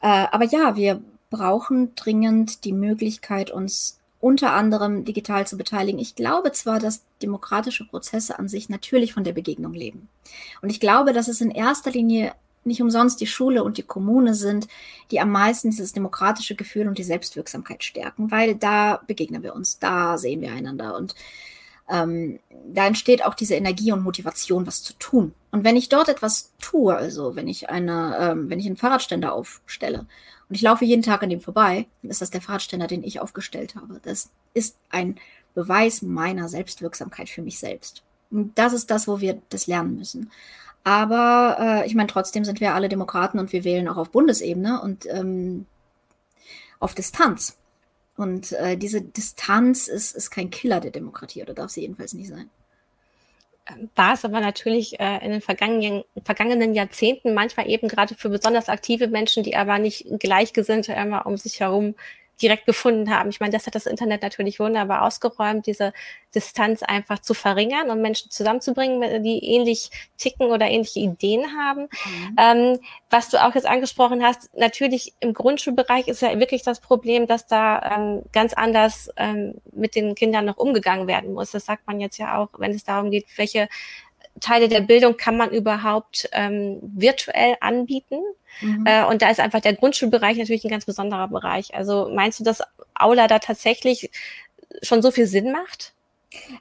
Äh, 0.00 0.26
aber 0.30 0.46
ja, 0.46 0.76
wir 0.76 1.02
brauchen 1.28 1.94
dringend 1.94 2.64
die 2.64 2.72
Möglichkeit, 2.72 3.50
uns 3.50 4.00
unter 4.18 4.54
anderem 4.54 5.04
digital 5.04 5.46
zu 5.46 5.58
beteiligen. 5.58 5.98
Ich 5.98 6.14
glaube 6.14 6.52
zwar, 6.52 6.78
dass 6.78 7.04
demokratische 7.20 7.86
Prozesse 7.86 8.38
an 8.38 8.48
sich 8.48 8.70
natürlich 8.70 9.12
von 9.12 9.24
der 9.24 9.34
Begegnung 9.34 9.74
leben. 9.74 10.08
Und 10.62 10.70
ich 10.70 10.80
glaube, 10.80 11.12
dass 11.12 11.28
es 11.28 11.42
in 11.42 11.50
erster 11.50 11.90
Linie 11.90 12.32
nicht 12.64 12.82
umsonst 12.82 13.20
die 13.20 13.26
Schule 13.26 13.64
und 13.64 13.78
die 13.78 13.82
Kommune 13.82 14.34
sind, 14.34 14.68
die 15.10 15.20
am 15.20 15.30
meisten 15.30 15.70
dieses 15.70 15.92
demokratische 15.92 16.54
Gefühl 16.54 16.88
und 16.88 16.98
die 16.98 17.04
Selbstwirksamkeit 17.04 17.84
stärken, 17.84 18.30
weil 18.30 18.54
da 18.54 19.00
begegnen 19.06 19.42
wir 19.42 19.54
uns, 19.54 19.78
da 19.78 20.18
sehen 20.18 20.40
wir 20.40 20.52
einander 20.52 20.96
und 20.96 21.14
ähm, 21.88 22.38
da 22.72 22.86
entsteht 22.86 23.24
auch 23.24 23.34
diese 23.34 23.54
Energie 23.54 23.92
und 23.92 24.02
Motivation, 24.02 24.66
was 24.66 24.82
zu 24.82 24.94
tun. 24.94 25.34
Und 25.50 25.64
wenn 25.64 25.76
ich 25.76 25.88
dort 25.88 26.08
etwas 26.08 26.52
tue, 26.60 26.96
also 26.96 27.36
wenn 27.36 27.46
ich 27.46 27.68
eine, 27.68 28.16
ähm, 28.18 28.50
wenn 28.50 28.58
ich 28.58 28.66
einen 28.66 28.76
Fahrradständer 28.76 29.32
aufstelle 29.34 30.06
und 30.48 30.54
ich 30.54 30.62
laufe 30.62 30.84
jeden 30.84 31.02
Tag 31.02 31.22
an 31.22 31.30
dem 31.30 31.40
vorbei, 31.40 31.86
dann 32.02 32.10
ist 32.10 32.22
das 32.22 32.30
der 32.30 32.40
Fahrradständer, 32.40 32.86
den 32.86 33.04
ich 33.04 33.20
aufgestellt 33.20 33.74
habe. 33.76 34.00
Das 34.02 34.30
ist 34.54 34.76
ein 34.90 35.16
Beweis 35.54 36.02
meiner 36.02 36.48
Selbstwirksamkeit 36.48 37.28
für 37.28 37.42
mich 37.42 37.58
selbst. 37.58 38.02
Und 38.30 38.58
das 38.58 38.72
ist 38.72 38.90
das, 38.90 39.06
wo 39.06 39.20
wir 39.20 39.40
das 39.50 39.66
lernen 39.66 39.96
müssen. 39.96 40.30
Aber 40.84 41.56
äh, 41.58 41.86
ich 41.86 41.94
meine, 41.94 42.08
trotzdem 42.08 42.44
sind 42.44 42.60
wir 42.60 42.74
alle 42.74 42.90
Demokraten 42.90 43.38
und 43.38 43.52
wir 43.52 43.64
wählen 43.64 43.88
auch 43.88 43.96
auf 43.96 44.10
Bundesebene 44.10 44.80
und 44.82 45.06
ähm, 45.06 45.66
auf 46.78 46.94
Distanz. 46.94 47.56
Und 48.16 48.52
äh, 48.52 48.76
diese 48.76 49.00
Distanz 49.00 49.88
ist, 49.88 50.14
ist 50.14 50.30
kein 50.30 50.50
Killer 50.50 50.80
der 50.80 50.90
Demokratie 50.90 51.42
oder 51.42 51.54
darf 51.54 51.70
sie 51.70 51.80
jedenfalls 51.80 52.12
nicht 52.12 52.28
sein. 52.28 52.50
War 53.96 54.12
es 54.12 54.26
aber 54.26 54.40
natürlich 54.40 55.00
äh, 55.00 55.24
in 55.24 55.32
den 55.32 55.40
vergangenen, 55.40 56.04
vergangenen 56.22 56.74
Jahrzehnten 56.74 57.32
manchmal 57.32 57.68
eben 57.70 57.88
gerade 57.88 58.14
für 58.14 58.28
besonders 58.28 58.68
aktive 58.68 59.08
Menschen, 59.08 59.42
die 59.42 59.56
aber 59.56 59.78
nicht 59.78 60.06
Gleichgesinnte 60.20 60.92
immer 60.92 61.24
um 61.24 61.38
sich 61.38 61.60
herum 61.60 61.94
direkt 62.44 62.66
gefunden 62.66 63.10
haben. 63.10 63.30
Ich 63.30 63.40
meine, 63.40 63.52
das 63.52 63.66
hat 63.66 63.74
das 63.74 63.86
Internet 63.86 64.22
natürlich 64.22 64.60
wunderbar 64.60 65.02
ausgeräumt, 65.02 65.66
diese 65.66 65.94
Distanz 66.34 66.82
einfach 66.82 67.18
zu 67.18 67.32
verringern 67.32 67.90
und 67.90 68.02
Menschen 68.02 68.30
zusammenzubringen, 68.30 69.22
die 69.22 69.38
ähnlich 69.42 69.90
ticken 70.18 70.48
oder 70.50 70.66
ähnliche 70.66 71.00
Ideen 71.00 71.56
haben. 71.58 71.88
Mhm. 72.04 72.36
Ähm, 72.38 72.78
was 73.08 73.30
du 73.30 73.42
auch 73.42 73.54
jetzt 73.54 73.66
angesprochen 73.66 74.22
hast, 74.22 74.54
natürlich 74.56 75.14
im 75.20 75.32
Grundschulbereich 75.32 76.06
ist 76.06 76.20
ja 76.20 76.38
wirklich 76.38 76.62
das 76.62 76.80
Problem, 76.80 77.26
dass 77.26 77.46
da 77.46 77.96
ähm, 77.96 78.22
ganz 78.32 78.52
anders 78.52 79.10
ähm, 79.16 79.54
mit 79.72 79.94
den 79.94 80.14
Kindern 80.14 80.44
noch 80.44 80.58
umgegangen 80.58 81.06
werden 81.06 81.32
muss. 81.32 81.52
Das 81.52 81.64
sagt 81.64 81.86
man 81.86 81.98
jetzt 81.98 82.18
ja 82.18 82.36
auch, 82.36 82.48
wenn 82.58 82.72
es 82.72 82.84
darum 82.84 83.10
geht, 83.10 83.26
welche 83.36 83.68
Teile 84.40 84.68
der 84.68 84.80
Bildung 84.80 85.16
kann 85.16 85.36
man 85.36 85.50
überhaupt 85.50 86.28
ähm, 86.32 86.78
virtuell 86.82 87.56
anbieten? 87.60 88.20
Mhm. 88.60 88.84
Äh, 88.86 89.04
und 89.04 89.22
da 89.22 89.30
ist 89.30 89.40
einfach 89.40 89.60
der 89.60 89.74
Grundschulbereich 89.74 90.36
natürlich 90.36 90.64
ein 90.64 90.70
ganz 90.70 90.84
besonderer 90.84 91.28
Bereich. 91.28 91.74
Also 91.74 92.10
meinst 92.12 92.40
du, 92.40 92.44
dass 92.44 92.62
Aula 92.94 93.26
da 93.26 93.38
tatsächlich 93.38 94.10
schon 94.82 95.02
so 95.02 95.10
viel 95.10 95.26
Sinn 95.26 95.52
macht? 95.52 95.92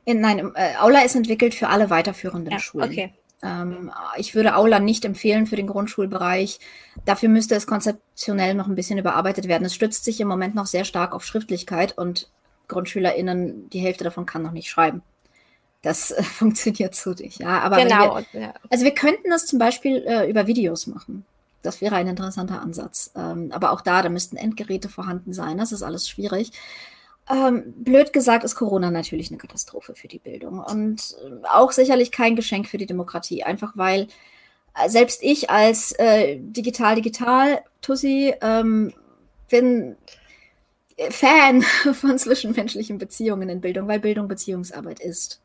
Äh, 0.06 0.14
nein, 0.14 0.52
äh, 0.56 0.76
Aula 0.80 1.02
ist 1.02 1.16
entwickelt 1.16 1.56
für 1.56 1.70
alle 1.70 1.90
weiterführenden 1.90 2.54
ja, 2.54 2.60
Schulen. 2.60 2.92
Okay. 2.92 3.14
Ähm, 3.42 3.92
ich 4.18 4.36
würde 4.36 4.56
Aula 4.56 4.80
nicht 4.80 5.06
empfehlen 5.06 5.48
für 5.48 5.56
den 5.56 5.68
Grundschulbereich. 5.68 6.60
Dafür 7.06 7.30
müsste 7.30 7.56
es 7.56 7.68
konzeptionell 7.68 8.54
noch 8.54 8.68
ein 8.68 8.76
bisschen 8.76 8.98
überarbeitet 8.98 9.48
werden. 9.48 9.66
Es 9.66 9.76
stützt 9.76 10.06
sich 10.06 10.22
im 10.22 10.28
Moment 10.28 10.56
noch 10.56 10.68
sehr 10.68 10.86
stark 10.86 11.14
auf 11.14 11.26
Schriftlichkeit 11.26 11.98
und 11.98 12.30
GrundschülerInnen, 12.70 13.70
die 13.70 13.80
Hälfte 13.80 14.04
davon 14.06 14.26
kann 14.26 14.42
noch 14.42 14.52
nicht 14.52 14.70
schreiben. 14.70 15.02
Das 15.84 16.10
äh, 16.12 16.24
funktioniert 16.24 16.96
so 16.96 17.12
nicht. 17.12 17.40
Ja, 17.40 17.60
aber 17.60 17.78
genau. 17.78 18.20
Wir, 18.32 18.42
ja. 18.42 18.54
Also 18.72 18.84
wir 18.84 18.96
könnten 18.96 19.30
das 19.30 19.46
zum 19.46 19.60
Beispiel 19.60 20.04
äh, 20.08 20.28
über 20.28 20.48
Videos 20.48 20.88
machen. 20.88 21.26
Das 21.62 21.80
wäre 21.80 21.96
ein 21.96 22.08
interessanter 22.08 22.62
Ansatz. 22.62 23.12
Ähm, 23.16 23.52
aber 23.54 23.72
auch 23.72 23.82
da, 23.82 24.02
da 24.02 24.10
müssten 24.10 24.36
Endgeräte 24.36 24.90
vorhanden 24.90 25.32
sein. 25.34 25.58
Das 25.58 25.72
ist 25.72 25.84
alles 25.84 26.10
schwierig. 26.10 26.52
Ähm, 27.30 27.74
blöd 27.78 28.12
gesagt 28.12 28.44
ist 28.44 28.56
Corona 28.56 28.92
natürlich 28.92 29.30
eine 29.30 29.38
Katastrophe 29.38 29.96
für 29.96 30.10
die 30.10 30.20
Bildung 30.20 30.60
und 30.60 31.16
äh, 31.24 31.48
auch 31.48 31.72
sicherlich 31.72 32.12
kein 32.12 32.36
Geschenk 32.36 32.68
für 32.68 32.78
die 32.78 32.86
Demokratie. 32.86 33.44
Einfach 33.44 33.72
weil 33.76 34.08
äh, 34.76 34.90
selbst 34.90 35.24
ich 35.24 35.50
als 35.50 35.94
äh, 35.94 36.38
digital-digital-Tussi 36.40 38.34
ähm, 38.42 38.94
bin 39.50 39.96
Fan 41.10 41.62
von 41.94 42.18
zwischenmenschlichen 42.18 42.98
Beziehungen 42.98 43.48
in 43.50 43.62
Bildung, 43.62 43.88
weil 43.88 44.00
Bildung 44.00 44.28
Beziehungsarbeit 44.28 45.00
ist. 45.00 45.40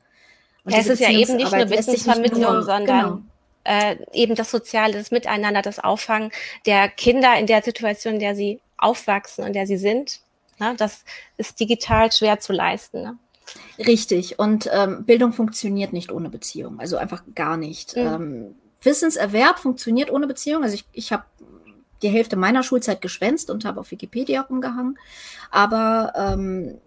Und 0.69 0.79
es 0.79 0.87
ist 0.87 1.01
ja 1.01 1.11
eben 1.11 1.37
nicht 1.37 1.53
nur 1.53 1.71
Wissensvermittlung, 1.71 2.53
nur, 2.53 2.63
sondern 2.63 2.87
genau. 2.87 3.23
äh, 3.65 3.97
eben 4.13 4.35
das 4.35 4.51
Soziale, 4.51 4.95
das 4.95 5.11
Miteinander, 5.11 5.63
das 5.63 5.79
Auffangen 5.79 6.31
der 6.67 6.89
Kinder 6.89 7.39
in 7.39 7.47
der 7.47 7.63
Situation, 7.63 8.15
in 8.15 8.21
der 8.21 8.35
sie 8.35 8.61
aufwachsen 8.77 9.45
und 9.45 9.55
der 9.55 9.67
sie 9.67 9.77
sind. 9.79 10.21
Ne? 10.59 10.75
Das 10.77 11.05
ist 11.37 11.59
digital 11.59 12.13
schwer 12.13 12.41
zu 12.41 12.53
leisten. 12.53 13.03
Ne? 13.03 13.19
Richtig. 13.79 14.39
Und 14.39 14.69
ähm, 14.73 15.05
Bildung 15.05 15.33
funktioniert 15.33 15.93
nicht 15.93 16.13
ohne 16.13 16.31
Beziehung. 16.31 16.81
Also 16.81 16.97
einfach 16.97 17.23
gar 17.35 17.57
nicht. 17.57 17.97
Mhm. 17.97 18.03
Ähm, 18.03 18.55
Wissenserwerb 18.83 19.59
funktioniert 19.59 20.11
ohne 20.11 20.27
Beziehung. 20.27 20.63
Also 20.63 20.75
ich, 20.75 20.85
ich 20.93 21.13
habe 21.13 21.25
die 22.03 22.09
Hälfte 22.09 22.37
meiner 22.37 22.63
Schulzeit 22.63 23.01
geschwänzt 23.01 23.51
und 23.51 23.65
habe 23.65 23.81
auf 23.81 23.91
Wikipedia 23.91 24.43
rumgehangen. 24.43 24.99
Aber 25.51 26.13
ähm, 26.17 26.79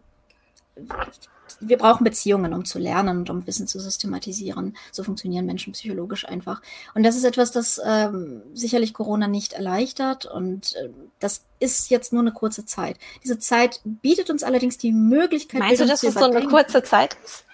wir 1.60 1.78
brauchen 1.78 2.04
Beziehungen, 2.04 2.54
um 2.54 2.66
zu 2.66 2.80
lernen 2.80 3.20
und 3.20 3.30
um 3.30 3.48
Wissen 3.48 3.68
zu 3.68 3.80
systematisieren. 3.80 4.78
So 4.92 5.04
funktionieren 5.04 5.46
Menschen 5.46 5.74
psychologisch 5.74 6.28
einfach. 6.28 6.62
Und 6.94 7.04
das 7.04 7.16
ist 7.16 7.24
etwas, 7.24 7.52
das 7.52 7.82
ähm, 7.84 8.42
sicherlich 8.54 8.94
Corona 8.94 9.28
nicht 9.28 9.54
erleichtert. 9.54 10.26
Und 10.26 10.76
äh, 10.76 10.90
das 11.20 11.46
ist 11.60 11.90
jetzt 11.90 12.14
nur 12.14 12.22
eine 12.22 12.34
kurze 12.34 12.66
Zeit. 12.66 12.98
Diese 13.24 13.40
Zeit 13.40 13.82
bietet 13.84 14.30
uns 14.30 14.44
allerdings 14.44 14.78
die 14.78 14.92
Möglichkeit. 14.92 15.60
Meinst 15.60 15.82
du, 15.82 15.86
dass 15.86 16.04
es 16.04 16.14
so 16.14 16.26
eine 16.26 16.46
kurze 16.48 16.84
Zeit 16.84 17.18
ist? 17.24 17.46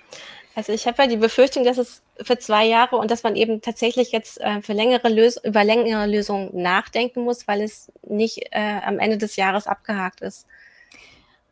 Also 0.58 0.74
ich 0.74 0.88
habe 0.88 1.04
ja 1.04 1.08
die 1.08 1.18
Befürchtung, 1.18 1.64
dass 1.64 1.78
es 1.78 2.02
für 2.20 2.40
zwei 2.40 2.66
Jahre 2.66 2.96
und 2.96 3.12
dass 3.12 3.22
man 3.22 3.36
eben 3.36 3.62
tatsächlich 3.62 4.12
jetzt 4.12 4.42
äh, 4.42 4.60
für 4.64 4.74
längere 4.74 5.08
Lös 5.08 5.40
über 5.44 5.64
längere 5.64 6.08
Lösungen 6.08 6.50
nachdenken 6.52 7.22
muss, 7.26 7.48
weil 7.48 7.62
es 7.62 7.92
nicht 8.02 8.40
äh, 8.50 8.80
am 8.84 8.98
Ende 8.98 9.20
des 9.20 9.36
Jahres 9.36 9.68
abgehakt 9.68 10.22
ist. 10.22 10.48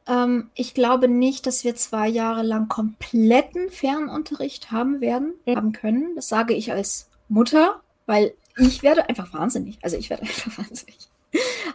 Ähm, 0.07 0.49
ich 0.55 0.73
glaube 0.73 1.07
nicht, 1.07 1.47
dass 1.47 1.63
wir 1.63 1.75
zwei 1.75 2.07
Jahre 2.07 2.43
lang 2.43 2.67
kompletten 2.67 3.69
Fernunterricht 3.69 4.71
haben 4.71 5.01
werden, 5.01 5.33
mhm. 5.45 5.55
haben 5.55 5.71
können. 5.71 6.15
Das 6.15 6.27
sage 6.27 6.53
ich 6.53 6.71
als 6.71 7.09
Mutter, 7.27 7.81
weil 8.05 8.33
ich 8.57 8.83
werde 8.83 9.09
einfach 9.09 9.33
wahnsinnig. 9.33 9.77
Also 9.81 9.97
ich 9.97 10.09
werde 10.09 10.23
einfach 10.27 10.57
wahnsinnig. 10.57 10.97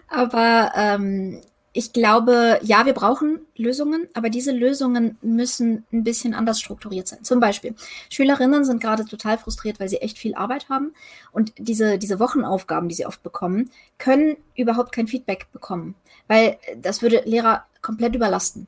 Aber 0.08 0.72
ähm, 0.74 1.42
ich 1.72 1.92
glaube, 1.92 2.58
ja, 2.62 2.84
wir 2.84 2.94
brauchen 2.94 3.40
Lösungen, 3.56 4.08
aber 4.14 4.28
diese 4.28 4.50
Lösungen 4.50 5.18
müssen 5.22 5.84
ein 5.92 6.02
bisschen 6.02 6.34
anders 6.34 6.58
strukturiert 6.58 7.06
sein. 7.06 7.22
Zum 7.22 7.38
Beispiel, 7.38 7.76
Schülerinnen 8.08 8.64
sind 8.64 8.82
gerade 8.82 9.04
total 9.04 9.38
frustriert, 9.38 9.78
weil 9.78 9.88
sie 9.88 9.98
echt 9.98 10.18
viel 10.18 10.34
Arbeit 10.34 10.68
haben 10.68 10.92
und 11.30 11.52
diese, 11.58 11.98
diese 11.98 12.18
Wochenaufgaben, 12.18 12.88
die 12.88 12.96
sie 12.96 13.06
oft 13.06 13.22
bekommen, 13.22 13.70
können 13.98 14.36
überhaupt 14.56 14.90
kein 14.90 15.06
Feedback 15.06 15.46
bekommen, 15.52 15.94
weil 16.26 16.58
das 16.76 17.02
würde 17.02 17.22
Lehrer 17.24 17.64
komplett 17.82 18.14
überlasten. 18.14 18.66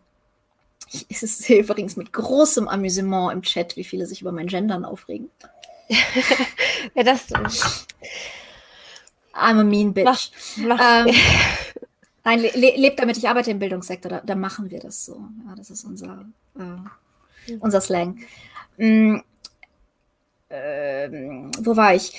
Ich, 0.90 1.06
es 1.08 1.22
ist 1.22 1.48
übrigens 1.50 1.96
mit 1.96 2.12
großem 2.12 2.68
Amüsement 2.68 3.32
im 3.32 3.42
Chat, 3.42 3.76
wie 3.76 3.84
viele 3.84 4.06
sich 4.06 4.20
über 4.20 4.32
mein 4.32 4.46
Gendern 4.46 4.84
aufregen. 4.84 5.30
ja, 6.94 7.02
das. 7.02 7.28
I'm 9.34 9.60
a 9.60 9.64
mean 9.64 9.92
bitch. 9.92 10.30
Mach, 10.56 10.78
mach. 10.78 11.06
Ähm, 11.06 11.14
Nein, 12.24 12.40
le 12.40 12.50
lebt 12.76 13.00
damit, 13.00 13.16
ich 13.16 13.28
arbeite 13.28 13.50
im 13.50 13.58
Bildungssektor, 13.58 14.08
da, 14.08 14.20
da, 14.20 14.36
machen 14.36 14.70
wir 14.70 14.78
das 14.78 15.04
so. 15.04 15.26
Ja, 15.46 15.56
das 15.56 15.70
ist 15.70 15.84
unser, 15.84 16.24
äh, 16.56 17.56
unser 17.58 17.80
Slang. 17.80 18.20
Mhm. 18.76 19.24
Ähm, 20.48 21.50
wo 21.58 21.76
war 21.76 21.94
ich? 21.94 22.12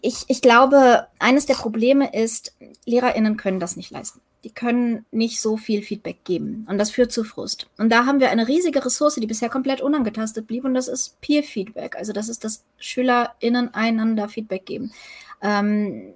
ich? 0.00 0.24
Ich 0.28 0.40
glaube, 0.40 1.06
eines 1.18 1.44
der 1.44 1.54
Probleme 1.54 2.14
ist, 2.14 2.56
LehrerInnen 2.86 3.36
können 3.36 3.60
das 3.60 3.76
nicht 3.76 3.90
leisten. 3.90 4.20
Die 4.44 4.52
können 4.52 5.06
nicht 5.10 5.40
so 5.40 5.56
viel 5.56 5.82
Feedback 5.82 6.24
geben. 6.24 6.66
Und 6.68 6.78
das 6.78 6.90
führt 6.90 7.10
zu 7.10 7.24
Frust. 7.24 7.66
Und 7.78 7.90
da 7.90 8.04
haben 8.04 8.20
wir 8.20 8.30
eine 8.30 8.46
riesige 8.46 8.84
Ressource, 8.84 9.14
die 9.14 9.26
bisher 9.26 9.48
komplett 9.48 9.80
unangetastet 9.80 10.46
blieb. 10.46 10.64
Und 10.64 10.74
das 10.74 10.86
ist 10.86 11.20
Peer-Feedback. 11.22 11.96
Also 11.96 12.12
das 12.12 12.28
ist, 12.28 12.44
dass 12.44 12.64
SchülerInnen 12.78 13.72
einander 13.72 14.28
Feedback 14.28 14.66
geben. 14.66 14.92
Ähm, 15.42 16.12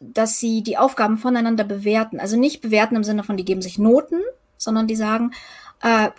dass 0.00 0.38
sie 0.38 0.62
die 0.62 0.78
Aufgaben 0.78 1.18
voneinander 1.18 1.64
bewerten. 1.64 2.20
Also 2.20 2.38
nicht 2.38 2.62
bewerten 2.62 2.96
im 2.96 3.04
Sinne 3.04 3.24
von, 3.24 3.36
die 3.36 3.44
geben 3.44 3.62
sich 3.62 3.78
Noten, 3.78 4.20
sondern 4.56 4.86
die 4.86 4.96
sagen, 4.96 5.32
äh, 5.82 6.10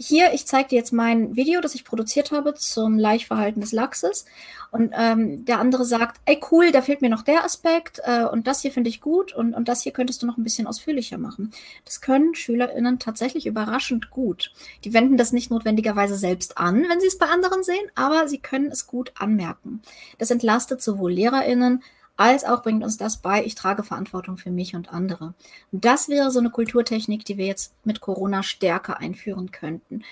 hier, 0.00 0.32
ich 0.32 0.46
zeige 0.46 0.70
dir 0.70 0.76
jetzt 0.76 0.94
mein 0.94 1.36
Video, 1.36 1.60
das 1.60 1.74
ich 1.74 1.84
produziert 1.84 2.32
habe 2.32 2.54
zum 2.54 2.96
Laichverhalten 2.98 3.60
des 3.60 3.72
Lachses. 3.72 4.24
Und 4.70 4.94
ähm, 4.96 5.44
der 5.44 5.58
andere 5.58 5.84
sagt, 5.84 6.22
ey 6.24 6.40
cool, 6.50 6.72
da 6.72 6.80
fehlt 6.80 7.02
mir 7.02 7.10
noch 7.10 7.20
der 7.20 7.44
Aspekt 7.44 8.00
äh, 8.04 8.24
und 8.24 8.46
das 8.46 8.62
hier 8.62 8.72
finde 8.72 8.88
ich 8.88 9.02
gut 9.02 9.34
und, 9.34 9.52
und 9.52 9.68
das 9.68 9.82
hier 9.82 9.92
könntest 9.92 10.22
du 10.22 10.26
noch 10.26 10.38
ein 10.38 10.44
bisschen 10.44 10.66
ausführlicher 10.66 11.18
machen. 11.18 11.52
Das 11.84 12.00
können 12.00 12.34
SchülerInnen 12.34 12.98
tatsächlich 12.98 13.46
überraschend 13.46 14.10
gut. 14.10 14.52
Die 14.84 14.94
wenden 14.94 15.18
das 15.18 15.32
nicht 15.32 15.50
notwendigerweise 15.50 16.14
selbst 16.14 16.56
an, 16.56 16.86
wenn 16.88 17.00
sie 17.00 17.08
es 17.08 17.18
bei 17.18 17.26
anderen 17.26 17.62
sehen, 17.62 17.90
aber 17.94 18.26
sie 18.26 18.38
können 18.38 18.70
es 18.70 18.86
gut 18.86 19.12
anmerken. 19.18 19.82
Das 20.16 20.30
entlastet 20.30 20.80
sowohl 20.80 21.12
LehrerInnen 21.12 21.82
als 22.20 22.44
auch 22.44 22.62
bringt 22.62 22.84
uns 22.84 22.98
das 22.98 23.16
bei, 23.16 23.42
ich 23.42 23.54
trage 23.54 23.82
Verantwortung 23.82 24.36
für 24.36 24.50
mich 24.50 24.76
und 24.76 24.92
andere. 24.92 25.32
Und 25.72 25.86
das 25.86 26.10
wäre 26.10 26.30
so 26.30 26.38
eine 26.38 26.50
Kulturtechnik, 26.50 27.24
die 27.24 27.38
wir 27.38 27.46
jetzt 27.46 27.72
mit 27.82 28.02
Corona 28.02 28.42
stärker 28.42 28.98
einführen 28.98 29.52
könnten. 29.52 30.04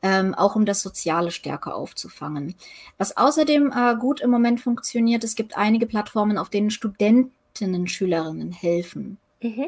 Ähm, 0.00 0.32
auch 0.34 0.54
um 0.54 0.64
das 0.64 0.80
Soziale 0.80 1.32
stärker 1.32 1.74
aufzufangen. 1.74 2.54
Was 2.98 3.16
außerdem 3.16 3.72
äh, 3.72 3.96
gut 3.96 4.20
im 4.20 4.30
Moment 4.30 4.60
funktioniert, 4.60 5.24
es 5.24 5.34
gibt 5.34 5.56
einige 5.56 5.86
Plattformen, 5.86 6.38
auf 6.38 6.50
denen 6.50 6.70
Studentinnen, 6.70 7.88
Schülerinnen 7.88 8.52
helfen. 8.52 9.18
Mhm. 9.40 9.66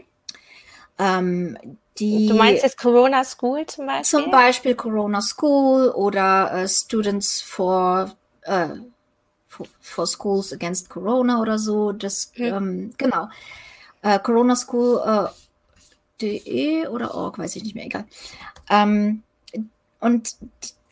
Ähm, 1.00 1.58
die, 1.98 2.28
du 2.28 2.34
meinst 2.34 2.62
jetzt 2.62 2.78
Corona 2.78 3.24
School 3.24 3.66
zum 3.66 3.86
Beispiel? 3.86 4.04
Zum 4.04 4.30
Beispiel 4.30 4.74
Corona 4.76 5.20
School 5.20 5.88
oder 5.88 6.52
äh, 6.52 6.68
Students 6.68 7.42
for 7.42 8.14
äh, 8.42 8.68
for 9.48 10.06
Schools 10.06 10.52
Against 10.52 10.88
Corona 10.88 11.40
oder 11.40 11.58
so. 11.58 11.92
Das, 11.92 12.32
mhm. 12.36 12.44
ähm, 12.44 12.94
genau. 12.98 13.28
Äh, 14.02 14.18
Corona 14.20 14.54
School 14.54 15.02
äh, 15.04 15.28
de 16.20 16.86
oder 16.88 17.14
org, 17.14 17.38
weiß 17.38 17.56
ich 17.56 17.64
nicht 17.64 17.74
mehr, 17.74 17.86
egal. 17.86 18.04
Ähm, 18.68 19.22
und 20.00 20.36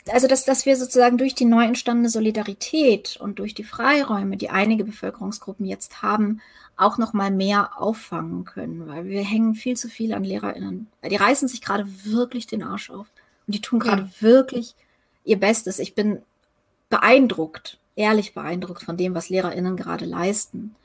also, 0.09 0.29
dass, 0.29 0.45
dass 0.45 0.67
wir 0.67 0.77
sozusagen 0.77 1.19
durch 1.19 1.35
die 1.35 1.45
neu 1.45 1.65
entstandene 1.65 2.09
Solidarität 2.09 3.17
und 3.21 3.39
durch 3.39 3.55
die 3.55 3.65
Freiräume, 3.65 4.37
die 4.37 4.51
einige 4.51 4.85
Bevölkerungsgruppen 4.85 5.67
jetzt 5.67 6.03
haben, 6.03 6.41
auch 6.77 6.99
noch 6.99 7.13
mal 7.13 7.31
mehr 7.31 7.81
auffangen 7.81 8.45
können, 8.45 8.87
weil 8.87 9.07
wir 9.07 9.23
hängen 9.23 9.55
viel 9.55 9.77
zu 9.77 9.89
viel 9.89 10.13
an 10.13 10.25
LehrerInnen. 10.25 10.89
Die 11.09 11.17
reißen 11.17 11.49
sich 11.49 11.63
gerade 11.63 11.87
wirklich 12.05 12.47
den 12.47 12.63
Arsch 12.63 12.91
auf 12.91 13.07
und 13.47 13.55
die 13.55 13.61
tun 13.61 13.81
gerade 13.81 14.03
ja. 14.03 14.09
wirklich 14.21 14.75
ihr 15.25 15.41
Bestes. 15.41 15.79
Ich 15.79 15.95
bin 15.95 16.23
beeindruckt 16.89 17.79
ehrlich 17.97 18.35
beeindruckt 18.35 18.83
von 18.83 18.97
dem, 18.97 19.15
was 19.15 19.31
LehrerInnen 19.31 19.77
gerade 19.77 20.05
leisten. 20.05 20.77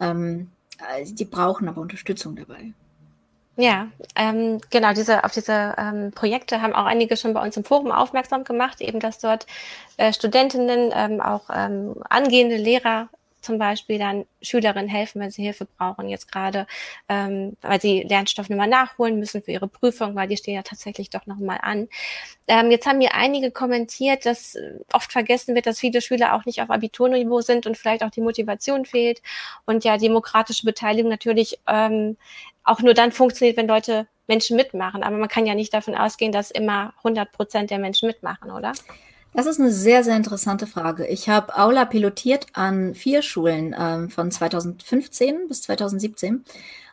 Ähm, 0.00 0.50
äh, 0.78 1.04
die 1.04 1.24
brauchen 1.24 1.68
aber 1.68 1.80
Unterstützung 1.80 2.36
dabei. 2.36 2.72
Ja, 3.56 3.88
ähm, 4.16 4.60
genau, 4.70 4.92
diese, 4.94 5.22
auf 5.22 5.30
diese 5.30 5.74
ähm, 5.78 6.10
Projekte 6.12 6.60
haben 6.60 6.72
auch 6.72 6.86
einige 6.86 7.16
schon 7.16 7.34
bei 7.34 7.42
uns 7.42 7.56
im 7.56 7.64
Forum 7.64 7.92
aufmerksam 7.92 8.42
gemacht, 8.42 8.80
eben 8.80 8.98
dass 8.98 9.18
dort 9.18 9.46
äh, 9.96 10.12
Studentinnen, 10.12 10.90
ähm, 10.92 11.20
auch 11.20 11.50
ähm, 11.54 11.94
angehende 12.08 12.56
Lehrer 12.56 13.08
zum 13.44 13.58
Beispiel 13.58 13.98
dann 13.98 14.26
Schülerinnen 14.42 14.88
helfen, 14.88 15.20
wenn 15.20 15.30
sie 15.30 15.42
Hilfe 15.42 15.66
brauchen, 15.66 16.08
jetzt 16.08 16.30
gerade, 16.30 16.66
ähm, 17.08 17.56
weil 17.60 17.80
sie 17.80 18.02
Lernstoff 18.02 18.48
nochmal 18.48 18.68
nachholen 18.68 19.18
müssen 19.18 19.42
für 19.42 19.52
ihre 19.52 19.68
Prüfung, 19.68 20.14
weil 20.16 20.28
die 20.28 20.36
stehen 20.36 20.54
ja 20.54 20.62
tatsächlich 20.62 21.10
doch 21.10 21.26
nochmal 21.26 21.58
an. 21.62 21.88
Ähm, 22.48 22.70
jetzt 22.70 22.86
haben 22.86 22.98
mir 22.98 23.14
einige 23.14 23.50
kommentiert, 23.50 24.26
dass 24.26 24.56
oft 24.92 25.12
vergessen 25.12 25.54
wird, 25.54 25.66
dass 25.66 25.78
viele 25.78 26.00
Schüler 26.00 26.34
auch 26.34 26.44
nicht 26.44 26.62
auf 26.62 26.70
Abiturniveau 26.70 27.40
sind 27.40 27.66
und 27.66 27.76
vielleicht 27.76 28.02
auch 28.02 28.10
die 28.10 28.20
Motivation 28.20 28.84
fehlt 28.84 29.22
und 29.66 29.84
ja 29.84 29.96
demokratische 29.96 30.66
Beteiligung 30.66 31.10
natürlich 31.10 31.58
ähm, 31.66 32.16
auch 32.64 32.80
nur 32.80 32.94
dann 32.94 33.12
funktioniert, 33.12 33.56
wenn 33.56 33.68
Leute 33.68 34.06
Menschen 34.26 34.56
mitmachen. 34.56 35.02
Aber 35.02 35.16
man 35.16 35.28
kann 35.28 35.46
ja 35.46 35.54
nicht 35.54 35.74
davon 35.74 35.94
ausgehen, 35.94 36.32
dass 36.32 36.50
immer 36.50 36.94
100 36.98 37.30
Prozent 37.32 37.70
der 37.70 37.78
Menschen 37.78 38.06
mitmachen, 38.06 38.50
oder? 38.50 38.72
Das 39.34 39.46
ist 39.46 39.58
eine 39.58 39.72
sehr, 39.72 40.04
sehr 40.04 40.16
interessante 40.16 40.68
Frage. 40.68 41.08
Ich 41.08 41.28
habe 41.28 41.58
Aula 41.58 41.84
pilotiert 41.86 42.46
an 42.52 42.94
vier 42.94 43.20
Schulen 43.20 43.74
ähm, 43.76 44.08
von 44.08 44.30
2015 44.30 45.48
bis 45.48 45.62
2017. 45.62 46.44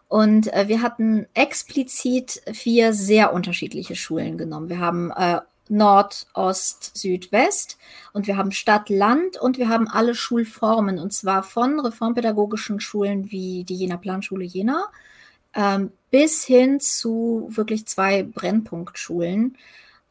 Und 0.07 0.51
äh, 0.51 0.67
wir 0.67 0.81
hatten 0.81 1.27
explizit 1.35 2.41
vier 2.51 2.93
sehr 2.93 3.31
unterschiedliche 3.31 3.95
Schulen 3.95 4.39
genommen. 4.39 4.69
Wir 4.69 4.79
haben 4.79 5.11
äh, 5.11 5.39
Nord, 5.69 6.27
Ost, 6.33 6.97
Süd, 6.97 7.31
West 7.31 7.77
und 8.11 8.25
wir 8.25 8.37
haben 8.37 8.51
Stadt, 8.51 8.89
Land 8.89 9.37
und 9.37 9.59
wir 9.59 9.69
haben 9.69 9.87
alle 9.87 10.15
Schulformen 10.15 10.99
und 10.99 11.13
zwar 11.13 11.43
von 11.43 11.79
reformpädagogischen 11.79 12.79
Schulen 12.79 13.31
wie 13.31 13.63
die 13.63 13.75
Jena 13.75 13.97
Planschule 13.97 14.43
Jena 14.43 14.87
ähm, 15.53 15.91
bis 16.09 16.43
hin 16.43 16.79
zu 16.79 17.47
wirklich 17.51 17.85
zwei 17.85 18.23
Brennpunktschulen. 18.23 19.57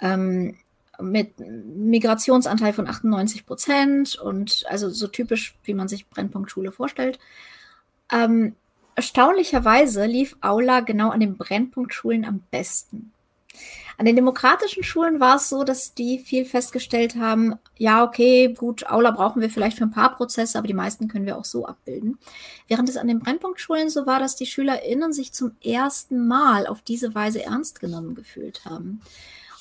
Ähm, 0.01 0.57
mit 1.03 1.35
Migrationsanteil 1.39 2.73
von 2.73 2.87
98 2.87 3.47
Prozent 3.47 4.17
und 4.17 4.65
also 4.69 4.91
so 4.91 5.07
typisch, 5.07 5.57
wie 5.65 5.75
man 5.75 5.89
sich 5.89 6.09
Brennpunktschule 6.09 6.73
vorstellt. 6.73 7.19
Ähm, 8.13 8.55
erstaunlicherweise 8.97 10.07
lief 10.07 10.37
Aula 10.41 10.81
genau 10.81 11.11
an 11.11 11.21
den 11.21 11.37
Brennpunktschulen 11.37 12.25
am 12.25 12.43
besten. 12.51 13.13
An 14.01 14.07
den 14.07 14.17
demokratischen 14.17 14.83
Schulen 14.83 15.21
war 15.21 15.37
es 15.37 15.51
so, 15.51 15.63
dass 15.63 15.93
die 15.93 16.21
viel 16.21 16.47
festgestellt 16.47 17.17
haben, 17.17 17.57
ja, 17.77 18.03
okay, 18.03 18.55
gut, 18.55 18.89
Aula 18.89 19.11
brauchen 19.11 19.43
wir 19.43 19.51
vielleicht 19.51 19.77
für 19.77 19.85
ein 19.85 19.91
paar 19.91 20.17
Prozesse, 20.17 20.57
aber 20.57 20.67
die 20.67 20.73
meisten 20.73 21.07
können 21.07 21.27
wir 21.27 21.37
auch 21.37 21.45
so 21.45 21.67
abbilden. 21.67 22.19
Während 22.67 22.89
es 22.89 22.97
an 22.97 23.09
den 23.09 23.19
Brennpunktschulen 23.19 23.91
so 23.91 24.07
war, 24.07 24.19
dass 24.19 24.37
die 24.37 24.47
SchülerInnen 24.47 25.13
sich 25.13 25.35
zum 25.35 25.55
ersten 25.63 26.27
Mal 26.27 26.67
auf 26.67 26.81
diese 26.81 27.15
Weise 27.15 27.45
ernst 27.45 27.79
genommen 27.81 28.15
gefühlt 28.15 28.65
haben. 28.65 29.03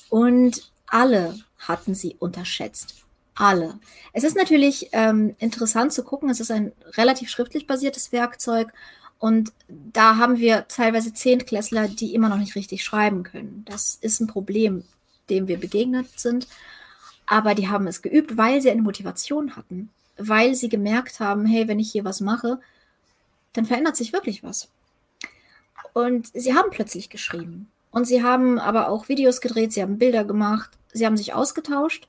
Und 0.08 0.69
alle 0.90 1.38
hatten 1.58 1.94
sie 1.94 2.16
unterschätzt. 2.18 2.96
Alle. 3.34 3.78
Es 4.12 4.24
ist 4.24 4.36
natürlich 4.36 4.90
ähm, 4.92 5.34
interessant 5.38 5.94
zu 5.94 6.04
gucken, 6.04 6.28
es 6.28 6.40
ist 6.40 6.50
ein 6.50 6.72
relativ 6.98 7.30
schriftlich 7.30 7.66
basiertes 7.66 8.12
Werkzeug 8.12 8.70
und 9.18 9.52
da 9.68 10.16
haben 10.16 10.38
wir 10.38 10.66
teilweise 10.68 11.14
Zehntklässler, 11.14 11.88
die 11.88 12.14
immer 12.14 12.28
noch 12.28 12.38
nicht 12.38 12.54
richtig 12.54 12.82
schreiben 12.82 13.22
können. 13.22 13.64
Das 13.66 13.98
ist 14.00 14.20
ein 14.20 14.26
Problem, 14.26 14.84
dem 15.28 15.46
wir 15.46 15.58
begegnet 15.58 16.18
sind. 16.18 16.48
Aber 17.26 17.54
die 17.54 17.68
haben 17.68 17.86
es 17.86 18.02
geübt, 18.02 18.36
weil 18.36 18.60
sie 18.60 18.70
eine 18.70 18.82
Motivation 18.82 19.56
hatten. 19.56 19.90
Weil 20.16 20.54
sie 20.54 20.68
gemerkt 20.68 21.20
haben, 21.20 21.46
hey, 21.46 21.68
wenn 21.68 21.78
ich 21.78 21.92
hier 21.92 22.04
was 22.04 22.20
mache, 22.20 22.60
dann 23.52 23.66
verändert 23.66 23.96
sich 23.96 24.12
wirklich 24.14 24.42
was. 24.42 24.68
Und 25.92 26.28
sie 26.34 26.54
haben 26.54 26.70
plötzlich 26.70 27.10
geschrieben. 27.10 27.70
Und 27.90 28.06
sie 28.06 28.22
haben 28.22 28.58
aber 28.58 28.88
auch 28.88 29.08
Videos 29.08 29.42
gedreht, 29.42 29.72
sie 29.72 29.82
haben 29.82 29.98
Bilder 29.98 30.24
gemacht, 30.24 30.70
sie 30.92 31.06
haben 31.06 31.16
sich 31.16 31.34
ausgetauscht 31.34 32.08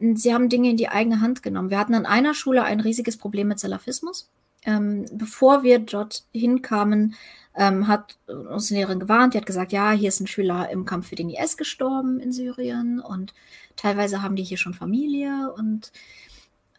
und 0.00 0.18
sie 0.18 0.34
haben 0.34 0.48
Dinge 0.48 0.70
in 0.70 0.76
die 0.76 0.88
eigene 0.88 1.20
Hand 1.20 1.42
genommen. 1.42 1.70
Wir 1.70 1.78
hatten 1.78 1.94
an 1.94 2.06
einer 2.06 2.34
Schule 2.34 2.62
ein 2.64 2.80
riesiges 2.80 3.16
Problem 3.16 3.48
mit 3.48 3.58
Salafismus 3.58 4.30
ähm, 4.64 5.06
bevor 5.12 5.62
wir 5.62 5.78
dort 5.78 6.24
hinkamen, 6.32 7.14
ähm, 7.54 7.88
hat 7.88 8.18
uns 8.26 8.70
eine 8.70 8.80
Lehrerin 8.80 9.00
gewarnt. 9.00 9.34
Die 9.34 9.38
hat 9.38 9.46
gesagt, 9.46 9.72
ja, 9.72 9.92
hier 9.92 10.08
ist 10.08 10.20
ein 10.20 10.26
Schüler 10.26 10.68
im 10.70 10.84
Kampf 10.84 11.08
für 11.08 11.16
den 11.16 11.30
IS 11.30 11.56
gestorben 11.56 12.20
in 12.20 12.32
Syrien 12.32 13.00
und 13.00 13.34
teilweise 13.76 14.22
haben 14.22 14.36
die 14.36 14.42
hier 14.42 14.58
schon 14.58 14.74
Familie. 14.74 15.52
Und 15.56 15.92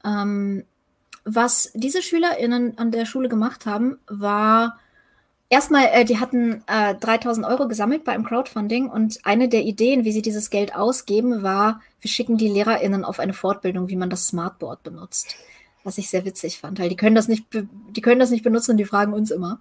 ähm, 0.06 0.66
was 1.26 1.72
diese 1.74 2.02
SchülerInnen 2.02 2.78
an 2.78 2.92
der 2.92 3.06
Schule 3.06 3.30
gemacht 3.30 3.66
haben, 3.66 3.98
war 4.08 4.80
erstmal, 5.50 5.86
äh, 5.92 6.06
die 6.06 6.20
hatten 6.20 6.64
äh, 6.68 6.96
3000 6.96 7.46
Euro 7.46 7.68
gesammelt 7.68 8.04
bei 8.04 8.14
einem 8.14 8.26
Crowdfunding 8.26 8.90
und 8.90 9.20
eine 9.24 9.50
der 9.50 9.64
Ideen, 9.64 10.06
wie 10.06 10.12
sie 10.12 10.22
dieses 10.22 10.50
Geld 10.50 10.76
ausgeben, 10.76 11.44
war, 11.44 11.82
wir 12.02 12.10
schicken 12.10 12.38
die 12.38 12.50
LehrerInnen 12.50 13.04
auf 13.04 13.20
eine 13.20 13.34
Fortbildung, 13.34 13.90
wie 13.90 13.96
man 13.96 14.10
das 14.10 14.28
Smartboard 14.28 14.84
benutzt 14.84 15.36
was 15.84 15.98
ich 15.98 16.10
sehr 16.10 16.26
witzig 16.26 16.60
fand, 16.60 16.80
weil 16.80 16.90
die 16.90 16.96
können 16.96 17.16
das 17.16 17.28
nicht, 17.28 17.46
die 17.52 18.02
können 18.02 18.20
das 18.20 18.32
nicht 18.32 18.44
benutzen 18.44 18.72
und 18.72 18.78
die 18.78 18.86
fragen 18.86 19.14
uns 19.14 19.32
immer. 19.32 19.60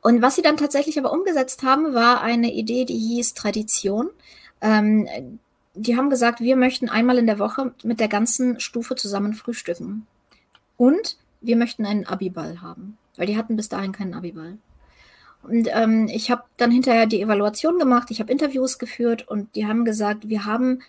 Und 0.00 0.22
was 0.22 0.36
sie 0.36 0.42
dann 0.42 0.56
tatsächlich 0.56 0.98
aber 0.98 1.12
umgesetzt 1.12 1.62
haben, 1.62 1.94
war 1.94 2.20
eine 2.20 2.52
Idee, 2.52 2.84
die 2.84 2.98
hieß 2.98 3.34
Tradition. 3.34 4.10
Ähm, 4.60 5.08
die 5.74 5.96
haben 5.96 6.10
gesagt, 6.10 6.40
wir 6.40 6.56
möchten 6.56 6.88
einmal 6.88 7.18
in 7.18 7.26
der 7.26 7.38
Woche 7.38 7.74
mit 7.82 8.00
der 8.00 8.08
ganzen 8.08 8.60
Stufe 8.60 8.94
zusammen 8.94 9.34
frühstücken. 9.34 10.06
Und 10.76 11.16
wir 11.40 11.56
möchten 11.56 11.84
einen 11.84 12.06
Abiball 12.06 12.60
haben, 12.62 12.98
weil 13.18 13.26
die 13.26 13.36
hatten 13.36 13.56
bis 13.56 13.68
dahin 13.68 13.92
keinen 13.92 14.14
Abiball. 14.14 14.58
Und 15.42 15.68
ähm, 15.72 16.08
ich 16.08 16.30
habe 16.30 16.42
dann 16.56 16.70
hinterher 16.70 17.06
die 17.06 17.20
Evaluation 17.20 17.78
gemacht, 17.78 18.10
ich 18.10 18.20
habe 18.20 18.32
Interviews 18.32 18.78
geführt 18.78 19.28
und 19.28 19.54
die 19.54 19.66
haben 19.66 19.84
gesagt, 19.84 20.28
wir 20.28 20.44
haben 20.44 20.82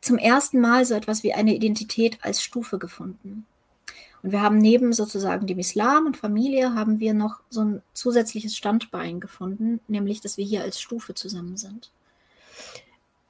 zum 0.00 0.18
ersten 0.18 0.60
Mal 0.60 0.84
so 0.84 0.94
etwas 0.94 1.22
wie 1.22 1.34
eine 1.34 1.54
Identität 1.54 2.18
als 2.22 2.42
Stufe 2.42 2.78
gefunden. 2.78 3.46
Und 4.22 4.32
wir 4.32 4.42
haben 4.42 4.58
neben 4.58 4.92
sozusagen 4.92 5.46
dem 5.46 5.58
Islam 5.58 6.06
und 6.06 6.16
Familie 6.16 6.74
haben 6.74 7.00
wir 7.00 7.14
noch 7.14 7.40
so 7.48 7.62
ein 7.62 7.82
zusätzliches 7.94 8.56
Standbein 8.56 9.20
gefunden, 9.20 9.80
nämlich 9.88 10.20
dass 10.20 10.36
wir 10.36 10.44
hier 10.44 10.62
als 10.62 10.80
Stufe 10.80 11.14
zusammen 11.14 11.56
sind 11.56 11.90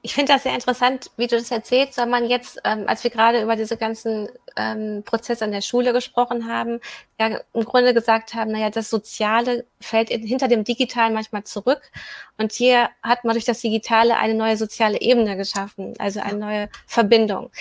ich 0.03 0.15
finde 0.15 0.33
das 0.33 0.43
sehr 0.43 0.53
interessant, 0.55 1.11
wie 1.17 1.27
du 1.27 1.37
das 1.37 1.51
erzählst, 1.51 1.97
weil 1.97 2.07
man 2.07 2.27
jetzt, 2.27 2.59
ähm, 2.63 2.85
als 2.87 3.03
wir 3.03 3.11
gerade 3.11 3.41
über 3.41 3.55
diese 3.55 3.77
ganzen 3.77 4.29
ähm, 4.55 5.03
Prozesse 5.05 5.45
an 5.45 5.51
der 5.51 5.61
Schule 5.61 5.93
gesprochen 5.93 6.47
haben, 6.47 6.79
ja 7.19 7.39
im 7.53 7.65
Grunde 7.65 7.93
gesagt 7.93 8.33
haben, 8.33 8.51
naja, 8.51 8.71
das 8.71 8.89
Soziale 8.89 9.65
fällt 9.79 10.09
in, 10.09 10.25
hinter 10.25 10.47
dem 10.47 10.63
Digitalen 10.63 11.13
manchmal 11.13 11.43
zurück. 11.43 11.91
Und 12.37 12.51
hier 12.51 12.89
hat 13.03 13.23
man 13.23 13.35
durch 13.35 13.45
das 13.45 13.61
Digitale 13.61 14.17
eine 14.17 14.33
neue 14.33 14.57
soziale 14.57 14.99
Ebene 14.99 15.37
geschaffen, 15.37 15.93
also 15.99 16.19
eine 16.19 16.37
neue 16.37 16.69
Verbindung. 16.87 17.51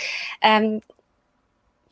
Ähm, 0.40 0.80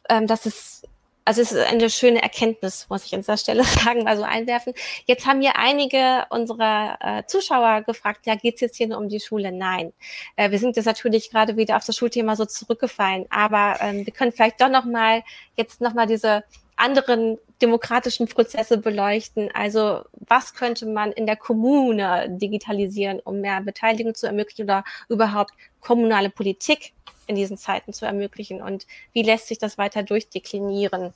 ähm, 0.09 0.27
das 0.27 0.47
ist 0.47 0.89
also 1.29 1.43
es 1.43 1.53
ist 1.53 1.67
eine 1.67 1.91
schöne 1.91 2.23
Erkenntnis, 2.23 2.87
muss 2.89 3.05
ich 3.05 3.13
an 3.13 3.21
dieser 3.21 3.37
Stelle 3.37 3.63
sagen, 3.85 4.05
mal 4.05 4.17
so 4.17 4.23
einwerfen. 4.23 4.73
Jetzt 5.05 5.27
haben 5.27 5.43
hier 5.43 5.57
einige 5.57 6.25
unserer 6.31 6.97
äh, 7.03 7.27
Zuschauer 7.27 7.83
gefragt, 7.83 8.27
ja, 8.27 8.35
geht 8.35 8.55
es 8.55 8.63
jetzt 8.63 8.77
hier 8.79 8.89
nur 8.89 8.97
um 8.97 9.11
die 9.11 9.21
Schule? 9.21 9.53
Nein. 9.53 9.93
Äh, 10.37 10.51
wir 10.51 10.59
sind 10.59 10.77
jetzt 10.77 10.87
natürlich 10.87 11.31
gerade 11.31 11.59
wieder 11.59 11.77
auf 11.77 11.85
das 11.85 11.97
Schulthema 11.97 12.35
so 12.35 12.47
zurückgefallen, 12.47 13.27
aber 13.29 13.77
ähm, 13.83 14.07
wir 14.07 14.13
können 14.15 14.33
vielleicht 14.33 14.59
doch 14.63 14.71
nochmal 14.71 15.23
jetzt 15.55 15.83
nochmal 15.83 16.07
diese 16.07 16.45
anderen 16.77 17.37
demokratischen 17.61 18.27
Prozesse 18.27 18.79
beleuchten. 18.79 19.51
Also 19.53 20.05
was 20.13 20.55
könnte 20.55 20.87
man 20.87 21.13
in 21.13 21.27
der 21.27 21.37
Kommune 21.37 22.27
digitalisieren, 22.41 23.21
um 23.21 23.43
mehr 23.43 23.61
Beteiligung 23.61 24.15
zu 24.15 24.27
ermöglichen 24.27 24.63
oder 24.63 24.83
überhaupt 25.11 25.53
kommunale 25.81 26.31
Politik 26.31 26.95
in 27.29 27.37
diesen 27.37 27.57
Zeiten 27.57 27.93
zu 27.93 28.07
ermöglichen 28.07 28.61
und 28.63 28.87
wie 29.13 29.23
lässt 29.23 29.49
sich 29.49 29.59
das 29.59 29.79
weiter 29.79 30.03
durchdeklinieren? 30.03 31.13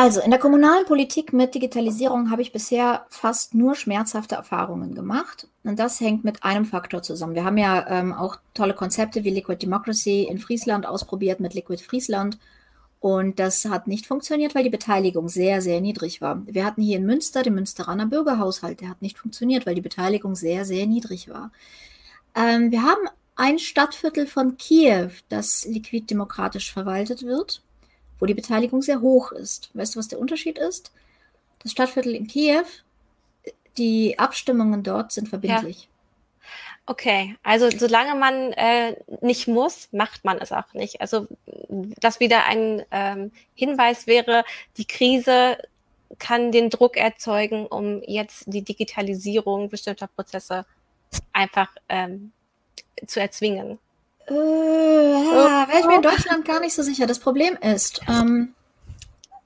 Also 0.00 0.20
in 0.20 0.30
der 0.30 0.38
kommunalen 0.38 0.84
Politik 0.86 1.32
mit 1.32 1.56
Digitalisierung 1.56 2.30
habe 2.30 2.40
ich 2.40 2.52
bisher 2.52 3.04
fast 3.10 3.56
nur 3.56 3.74
schmerzhafte 3.74 4.36
Erfahrungen 4.36 4.94
gemacht. 4.94 5.48
Und 5.64 5.80
das 5.80 6.00
hängt 6.00 6.22
mit 6.22 6.44
einem 6.44 6.66
Faktor 6.66 7.02
zusammen. 7.02 7.34
Wir 7.34 7.44
haben 7.44 7.58
ja 7.58 7.84
ähm, 7.88 8.14
auch 8.14 8.36
tolle 8.54 8.74
Konzepte 8.74 9.24
wie 9.24 9.30
Liquid 9.30 9.60
Democracy 9.60 10.22
in 10.22 10.38
Friesland 10.38 10.86
ausprobiert 10.86 11.40
mit 11.40 11.54
Liquid 11.54 11.82
Friesland. 11.82 12.38
Und 13.00 13.40
das 13.40 13.64
hat 13.64 13.88
nicht 13.88 14.06
funktioniert, 14.06 14.54
weil 14.54 14.62
die 14.62 14.70
Beteiligung 14.70 15.28
sehr, 15.28 15.60
sehr 15.62 15.80
niedrig 15.80 16.20
war. 16.20 16.42
Wir 16.46 16.64
hatten 16.64 16.80
hier 16.80 16.98
in 16.98 17.04
Münster 17.04 17.42
den 17.42 17.54
Münsteraner 17.54 18.06
Bürgerhaushalt. 18.06 18.80
Der 18.80 18.90
hat 18.90 19.02
nicht 19.02 19.18
funktioniert, 19.18 19.66
weil 19.66 19.74
die 19.74 19.80
Beteiligung 19.80 20.36
sehr, 20.36 20.64
sehr 20.64 20.86
niedrig 20.86 21.28
war. 21.28 21.50
Ähm, 22.36 22.70
wir 22.70 22.84
haben 22.84 23.08
ein 23.38 23.60
Stadtviertel 23.60 24.26
von 24.26 24.58
Kiew, 24.58 25.10
das 25.28 25.64
liquiddemokratisch 25.64 26.72
verwaltet 26.72 27.22
wird, 27.22 27.62
wo 28.18 28.26
die 28.26 28.34
Beteiligung 28.34 28.82
sehr 28.82 29.00
hoch 29.00 29.30
ist. 29.30 29.70
Weißt 29.74 29.94
du, 29.94 30.00
was 30.00 30.08
der 30.08 30.18
Unterschied 30.18 30.58
ist? 30.58 30.92
Das 31.60 31.70
Stadtviertel 31.70 32.16
in 32.16 32.26
Kiew, 32.26 32.64
die 33.78 34.18
Abstimmungen 34.18 34.82
dort 34.82 35.12
sind 35.12 35.28
verbindlich. 35.28 35.82
Ja. 35.82 35.88
Okay, 36.86 37.36
also 37.44 37.70
solange 37.70 38.18
man 38.18 38.52
äh, 38.54 38.96
nicht 39.20 39.46
muss, 39.46 39.88
macht 39.92 40.24
man 40.24 40.38
es 40.38 40.50
auch 40.50 40.72
nicht. 40.72 41.00
Also 41.00 41.28
das 41.68 42.18
wieder 42.18 42.44
ein 42.46 42.82
ähm, 42.90 43.30
Hinweis 43.54 44.08
wäre, 44.08 44.42
die 44.78 44.86
Krise 44.86 45.58
kann 46.18 46.50
den 46.50 46.70
Druck 46.70 46.96
erzeugen, 46.96 47.66
um 47.66 48.02
jetzt 48.02 48.44
die 48.46 48.62
Digitalisierung 48.62 49.68
bestimmter 49.68 50.08
Prozesse 50.08 50.66
einfach 51.32 51.68
ähm, 51.88 52.32
zu 53.06 53.20
erzwingen? 53.20 53.78
Äh, 54.28 54.34
ja, 54.34 55.66
wäre 55.68 55.80
ich 55.80 55.86
mir 55.86 55.96
in 55.96 56.02
Deutschland 56.02 56.44
gar 56.44 56.60
nicht 56.60 56.74
so 56.74 56.82
sicher. 56.82 57.06
Das 57.06 57.18
Problem 57.18 57.56
ist, 57.60 58.00
ähm, 58.08 58.54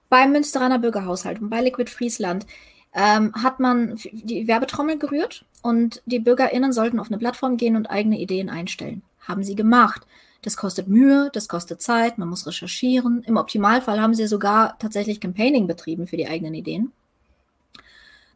beim 0.08 0.32
Münsteraner 0.32 0.78
Bürgerhaushalt 0.78 1.40
und 1.40 1.50
bei 1.50 1.60
Liquid 1.60 1.90
Friesland 1.90 2.46
ähm, 2.94 3.32
hat 3.34 3.60
man 3.60 3.98
die 4.12 4.46
Werbetrommel 4.46 4.98
gerührt 4.98 5.44
und 5.62 6.02
die 6.04 6.18
BürgerInnen 6.18 6.72
sollten 6.72 7.00
auf 7.00 7.08
eine 7.08 7.18
Plattform 7.18 7.56
gehen 7.56 7.76
und 7.76 7.86
eigene 7.86 8.18
Ideen 8.18 8.50
einstellen. 8.50 9.02
Haben 9.20 9.44
sie 9.44 9.54
gemacht. 9.54 10.06
Das 10.42 10.56
kostet 10.56 10.88
Mühe, 10.88 11.30
das 11.32 11.48
kostet 11.48 11.80
Zeit, 11.80 12.18
man 12.18 12.28
muss 12.28 12.46
recherchieren. 12.46 13.22
Im 13.22 13.36
Optimalfall 13.36 14.00
haben 14.00 14.14
sie 14.14 14.26
sogar 14.26 14.76
tatsächlich 14.80 15.20
Campaigning 15.20 15.68
betrieben 15.68 16.08
für 16.08 16.16
die 16.16 16.26
eigenen 16.26 16.54
Ideen. 16.54 16.92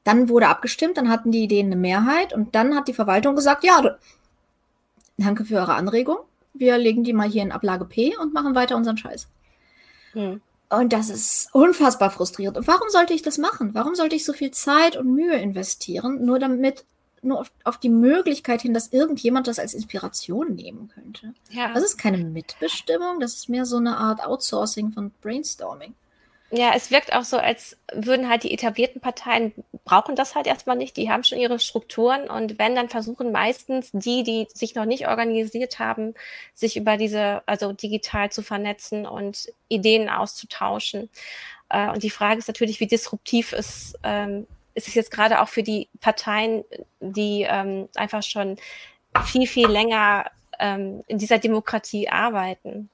Dann 0.05 0.29
wurde 0.29 0.47
abgestimmt, 0.47 0.97
dann 0.99 1.11
hatten 1.11 1.33
die 1.33 1.43
Ideen 1.43 1.67
eine 1.67 1.77
Mehrheit 1.77 2.33
und 2.33 2.55
dann 2.55 2.77
hat 2.77 2.87
die 2.87 2.95
Verwaltung 2.95 3.35
gesagt, 3.35 3.65
ja, 3.65 3.97
danke 5.17 5.45
für 5.45 5.57
eure 5.57 5.75
Anregung. 5.75 6.19
Wir 6.55 6.79
legen 6.79 7.05
die 7.05 7.13
mal 7.13 7.29
hier 7.29 7.43
in 7.43 7.53
Ablage 7.53 7.85
P 7.85 8.17
und 8.17 8.33
machen 8.33 8.55
weiter 8.55 8.77
unseren 8.77 8.97
Scheiß. 8.97 9.29
Hm. 10.13 10.41
Und 10.69 10.93
das 10.93 11.11
ist 11.11 11.49
unfassbar 11.53 12.11
frustrierend. 12.11 12.59
Und 12.59 12.67
warum 12.67 12.89
sollte 12.89 13.15
ich 13.15 13.23
das 13.23 13.39
machen? 13.39 13.75
Warum 13.75 13.95
sollte 13.95 14.17
ich 14.17 14.25
so 14.25 14.33
viel 14.33 14.51
Zeit 14.51 14.97
und 14.97 15.15
Mühe 15.15 15.37
investieren, 15.37 16.25
nur 16.25 16.39
damit, 16.39 16.85
nur 17.23 17.41
auf, 17.41 17.53
auf 17.63 17.79
die 17.79 17.89
Möglichkeit 17.89 18.63
hin, 18.63 18.75
dass 18.75 18.93
irgendjemand 18.93 19.47
das 19.47 19.61
als 19.61 19.75
Inspiration 19.75 20.55
nehmen 20.55 20.89
könnte? 20.89 21.35
Ja. 21.51 21.73
Das 21.73 21.85
ist 21.85 21.99
keine 21.99 22.19
Mitbestimmung, 22.19 23.21
das 23.21 23.35
ist 23.35 23.49
mehr 23.49 23.65
so 23.65 23.77
eine 23.77 23.97
Art 23.97 24.25
Outsourcing 24.25 24.91
von 24.91 25.13
Brainstorming. 25.21 25.95
Ja, 26.51 26.73
es 26.75 26.91
wirkt 26.91 27.13
auch 27.13 27.25
so, 27.25 27.39
als 27.39 27.77
würden 27.93 28.29
halt 28.29 28.43
die 28.43 28.53
etablierten 28.53 29.01
Parteien 29.01 29.53
brauchen 29.87 30.17
das 30.17 30.35
halt 30.35 30.49
erstmal 30.49 30.77
nicht. 30.77 30.97
Die 30.97 31.11
haben 31.11 31.25
schon 31.25 31.39
ihre 31.39 31.59
Strukturen 31.61 32.29
und 32.29 32.59
wenn, 32.59 32.75
dann 32.75 32.91
versuchen 32.91 33.33
meistens 33.33 33.91
die, 33.93 34.25
die 34.25 34.49
sich 34.53 34.75
noch 34.75 34.85
nicht 34.85 35.09
organisiert 35.09 35.79
haben, 35.79 36.15
sich 36.55 36.77
über 36.77 36.97
diese, 36.99 37.43
also 37.47 37.73
digital 37.73 38.31
zu 38.31 38.43
vernetzen 38.43 39.07
und 39.07 39.49
Ideen 39.69 40.11
auszutauschen. 40.11 41.09
Äh, 41.71 41.89
und 41.91 42.03
die 42.03 42.11
Frage 42.11 42.39
ist 42.39 42.49
natürlich, 42.49 42.81
wie 42.81 42.89
disruptiv 42.89 43.53
ist, 43.53 43.97
ähm, 44.03 44.49
ist 44.75 44.89
es 44.89 44.95
jetzt 44.95 45.13
gerade 45.13 45.41
auch 45.41 45.49
für 45.49 45.63
die 45.63 45.89
Parteien, 46.01 46.65
die 47.01 47.47
ähm, 47.49 47.89
einfach 47.95 48.25
schon 48.25 48.57
viel, 49.25 49.47
viel 49.47 49.69
länger 49.69 50.27
ähm, 50.59 51.05
in 51.07 51.19
dieser 51.19 51.39
Demokratie 51.39 52.09
arbeiten? 52.09 52.91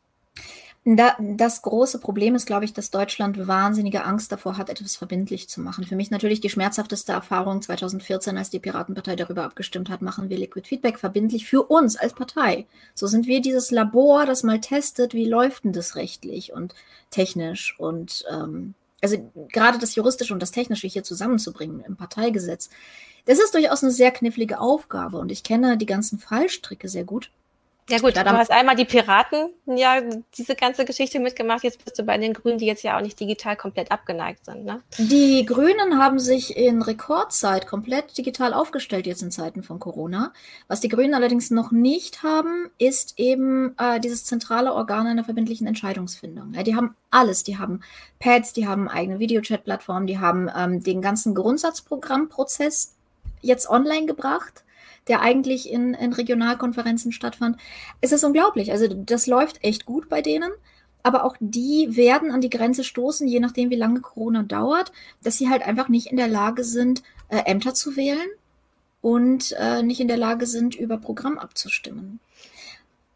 Da, 0.84 1.16
das 1.20 1.62
große 1.62 2.00
Problem 2.00 2.34
ist, 2.34 2.44
glaube 2.44 2.64
ich, 2.64 2.72
dass 2.72 2.90
Deutschland 2.90 3.46
wahnsinnige 3.46 4.02
Angst 4.04 4.32
davor 4.32 4.58
hat, 4.58 4.68
etwas 4.68 4.96
verbindlich 4.96 5.48
zu 5.48 5.60
machen. 5.60 5.84
Für 5.84 5.94
mich 5.94 6.10
natürlich 6.10 6.40
die 6.40 6.50
schmerzhafteste 6.50 7.12
Erfahrung 7.12 7.62
2014, 7.62 8.36
als 8.36 8.50
die 8.50 8.58
Piratenpartei 8.58 9.14
darüber 9.14 9.44
abgestimmt 9.44 9.90
hat, 9.90 10.02
machen 10.02 10.28
wir 10.28 10.38
Liquid 10.38 10.66
Feedback 10.66 10.98
verbindlich 10.98 11.46
für 11.46 11.62
uns 11.62 11.96
als 11.96 12.14
Partei. 12.14 12.66
So 12.94 13.06
sind 13.06 13.28
wir 13.28 13.40
dieses 13.40 13.70
Labor, 13.70 14.26
das 14.26 14.42
mal 14.42 14.60
testet, 14.60 15.14
wie 15.14 15.26
läuft 15.28 15.62
denn 15.62 15.72
das 15.72 15.94
rechtlich 15.94 16.52
und 16.52 16.74
technisch 17.10 17.78
und 17.78 18.24
ähm, 18.28 18.74
also 19.00 19.30
gerade 19.52 19.78
das 19.78 19.94
Juristische 19.94 20.34
und 20.34 20.40
das 20.40 20.50
Technische 20.50 20.88
hier 20.88 21.04
zusammenzubringen 21.04 21.84
im 21.86 21.94
Parteigesetz. 21.94 22.70
Das 23.26 23.38
ist 23.38 23.54
durchaus 23.54 23.84
eine 23.84 23.92
sehr 23.92 24.10
knifflige 24.10 24.58
Aufgabe 24.58 25.18
und 25.18 25.30
ich 25.30 25.44
kenne 25.44 25.76
die 25.76 25.86
ganzen 25.86 26.18
Fallstricke 26.18 26.88
sehr 26.88 27.04
gut. 27.04 27.30
Ja 27.90 27.98
gut, 27.98 28.16
du 28.16 28.24
hast 28.24 28.50
einmal 28.52 28.76
die 28.76 28.84
Piraten, 28.84 29.50
ja, 29.66 30.00
diese 30.38 30.54
ganze 30.54 30.84
Geschichte 30.84 31.18
mitgemacht. 31.18 31.64
Jetzt 31.64 31.84
bist 31.84 31.98
du 31.98 32.04
bei 32.04 32.16
den 32.16 32.32
Grünen, 32.32 32.58
die 32.58 32.66
jetzt 32.66 32.84
ja 32.84 32.96
auch 32.96 33.02
nicht 33.02 33.18
digital 33.18 33.56
komplett 33.56 33.90
abgeneigt 33.90 34.44
sind. 34.44 34.64
Ne? 34.64 34.82
Die 34.98 35.44
Grünen 35.44 35.98
haben 35.98 36.20
sich 36.20 36.56
in 36.56 36.80
Rekordzeit 36.80 37.66
komplett 37.66 38.16
digital 38.16 38.54
aufgestellt 38.54 39.06
jetzt 39.06 39.22
in 39.22 39.32
Zeiten 39.32 39.64
von 39.64 39.80
Corona. 39.80 40.32
Was 40.68 40.80
die 40.80 40.88
Grünen 40.88 41.14
allerdings 41.14 41.50
noch 41.50 41.72
nicht 41.72 42.22
haben, 42.22 42.70
ist 42.78 43.18
eben 43.18 43.74
äh, 43.78 43.98
dieses 43.98 44.24
zentrale 44.24 44.72
Organ 44.72 45.08
einer 45.08 45.24
verbindlichen 45.24 45.66
Entscheidungsfindung. 45.66 46.54
Ja, 46.54 46.62
die 46.62 46.76
haben 46.76 46.94
alles. 47.10 47.42
Die 47.42 47.58
haben 47.58 47.80
Pads, 48.20 48.52
die 48.52 48.68
haben 48.68 48.88
eigene 48.88 49.18
Videochat-Plattformen, 49.18 50.06
die 50.06 50.20
haben 50.20 50.48
ähm, 50.56 50.84
den 50.84 51.02
ganzen 51.02 51.34
Grundsatzprogrammprozess 51.34 52.94
jetzt 53.40 53.68
online 53.68 54.06
gebracht 54.06 54.62
der 55.08 55.20
eigentlich 55.20 55.70
in, 55.70 55.94
in 55.94 56.12
Regionalkonferenzen 56.12 57.12
stattfand. 57.12 57.56
Es 58.00 58.12
ist 58.12 58.24
unglaublich. 58.24 58.72
Also 58.72 58.86
das 58.88 59.26
läuft 59.26 59.62
echt 59.64 59.86
gut 59.86 60.08
bei 60.08 60.22
denen. 60.22 60.52
Aber 61.02 61.24
auch 61.24 61.36
die 61.40 61.96
werden 61.96 62.30
an 62.30 62.40
die 62.40 62.50
Grenze 62.50 62.84
stoßen, 62.84 63.26
je 63.26 63.40
nachdem, 63.40 63.70
wie 63.70 63.76
lange 63.76 64.00
Corona 64.00 64.44
dauert, 64.44 64.92
dass 65.22 65.36
sie 65.36 65.48
halt 65.48 65.62
einfach 65.62 65.88
nicht 65.88 66.06
in 66.06 66.16
der 66.16 66.28
Lage 66.28 66.62
sind, 66.62 67.02
äh, 67.28 67.38
Ämter 67.38 67.74
zu 67.74 67.96
wählen 67.96 68.28
und 69.00 69.52
äh, 69.58 69.82
nicht 69.82 70.00
in 70.00 70.06
der 70.06 70.16
Lage 70.16 70.46
sind, 70.46 70.76
über 70.76 70.98
Programm 70.98 71.38
abzustimmen. 71.38 72.20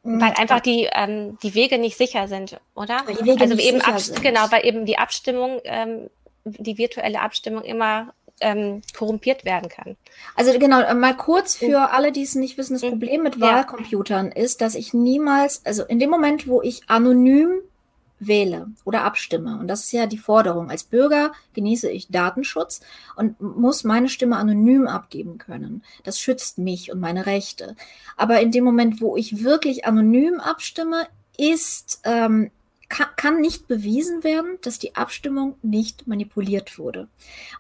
Weil 0.02 0.34
einfach 0.34 0.60
die, 0.60 0.88
ähm, 0.92 1.36
die 1.42 1.54
Wege 1.54 1.78
nicht 1.78 1.96
sicher 1.96 2.28
sind, 2.28 2.60
oder? 2.76 3.02
Weil 3.06 3.16
die 3.16 3.24
Wege 3.24 3.40
also 3.40 3.54
nicht 3.56 3.66
eben 3.66 3.80
sicher 3.80 3.98
sind. 3.98 4.22
genau, 4.22 4.50
weil 4.50 4.64
eben 4.64 4.86
die 4.86 4.98
Abstimmung, 4.98 5.60
ähm, 5.64 6.10
die 6.44 6.78
virtuelle 6.78 7.20
Abstimmung 7.20 7.62
immer 7.62 8.14
ähm, 8.40 8.82
korrumpiert 8.96 9.44
werden 9.44 9.68
kann. 9.68 9.96
Also 10.34 10.58
genau, 10.58 10.94
mal 10.94 11.16
kurz 11.16 11.56
für 11.56 11.92
alle, 11.92 12.12
die 12.12 12.22
es 12.22 12.34
nicht 12.34 12.58
wissen, 12.58 12.74
das 12.74 12.82
Mhm. 12.82 12.90
Problem 12.90 13.22
mit 13.22 13.36
Ja. 13.36 13.42
Wahlcomputern 13.42 14.30
ist, 14.32 14.60
dass 14.60 14.74
ich 14.74 14.92
niemals, 14.94 15.64
also 15.64 15.84
in 15.84 15.98
dem 15.98 16.10
Moment, 16.10 16.46
wo 16.46 16.60
ich 16.62 16.82
anonym 16.88 17.60
wähle 18.18 18.68
oder 18.84 19.04
abstimme, 19.04 19.58
und 19.58 19.68
das 19.68 19.84
ist 19.84 19.92
ja 19.92 20.06
die 20.06 20.16
Forderung, 20.18 20.70
als 20.70 20.84
Bürger 20.84 21.32
genieße 21.52 21.90
ich 21.90 22.08
Datenschutz 22.08 22.80
und 23.14 23.38
muss 23.40 23.84
meine 23.84 24.08
Stimme 24.08 24.36
anonym 24.36 24.86
abgeben 24.86 25.36
können. 25.36 25.82
Das 26.02 26.18
schützt 26.18 26.56
mich 26.56 26.90
und 26.90 26.98
meine 27.00 27.26
Rechte. 27.26 27.76
Aber 28.16 28.40
in 28.40 28.50
dem 28.52 28.64
Moment, 28.64 29.02
wo 29.02 29.16
ich 29.18 29.44
wirklich 29.44 29.84
anonym 29.84 30.40
abstimme, 30.40 31.06
ist, 31.36 32.00
ähm, 32.04 32.50
kann, 32.88 33.40
nicht 33.40 33.66
bewiesen 33.66 34.22
werden, 34.22 34.58
dass 34.62 34.78
die 34.78 34.94
Abstimmung 34.94 35.56
nicht 35.62 36.06
manipuliert 36.06 36.78
wurde. 36.78 37.08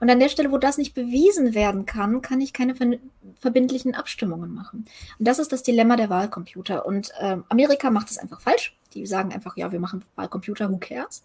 Und 0.00 0.08
an 0.08 0.20
der 0.20 0.28
Stelle, 0.28 0.52
wo 0.52 0.58
das 0.58 0.78
nicht 0.78 0.94
bewiesen 0.94 1.54
werden 1.54 1.86
kann, 1.86 2.22
kann 2.22 2.40
ich 2.40 2.52
keine 2.52 2.74
ver 2.74 2.98
verbindlichen 3.38 3.94
Abstimmungen 3.94 4.54
machen. 4.54 4.86
Und 5.18 5.28
das 5.28 5.40
ist 5.40 5.50
das 5.50 5.64
Dilemma 5.64 5.96
der 5.96 6.10
Wahlcomputer. 6.10 6.86
Und 6.86 7.12
ähm, 7.20 7.44
Amerika 7.48 7.90
macht 7.90 8.10
es 8.10 8.18
einfach 8.18 8.40
falsch. 8.40 8.76
Die 8.94 9.04
sagen 9.06 9.32
einfach, 9.32 9.56
ja, 9.56 9.72
wir 9.72 9.80
machen 9.80 10.04
Wahlcomputer, 10.14 10.70
who 10.70 10.78
cares? 10.78 11.22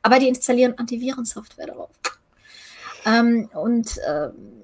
Aber 0.00 0.18
die 0.18 0.28
installieren 0.28 0.78
Antivirensoftware 0.78 1.66
darauf. 1.66 1.90
Ähm, 3.04 3.50
und 3.52 4.00
ähm, 4.08 4.61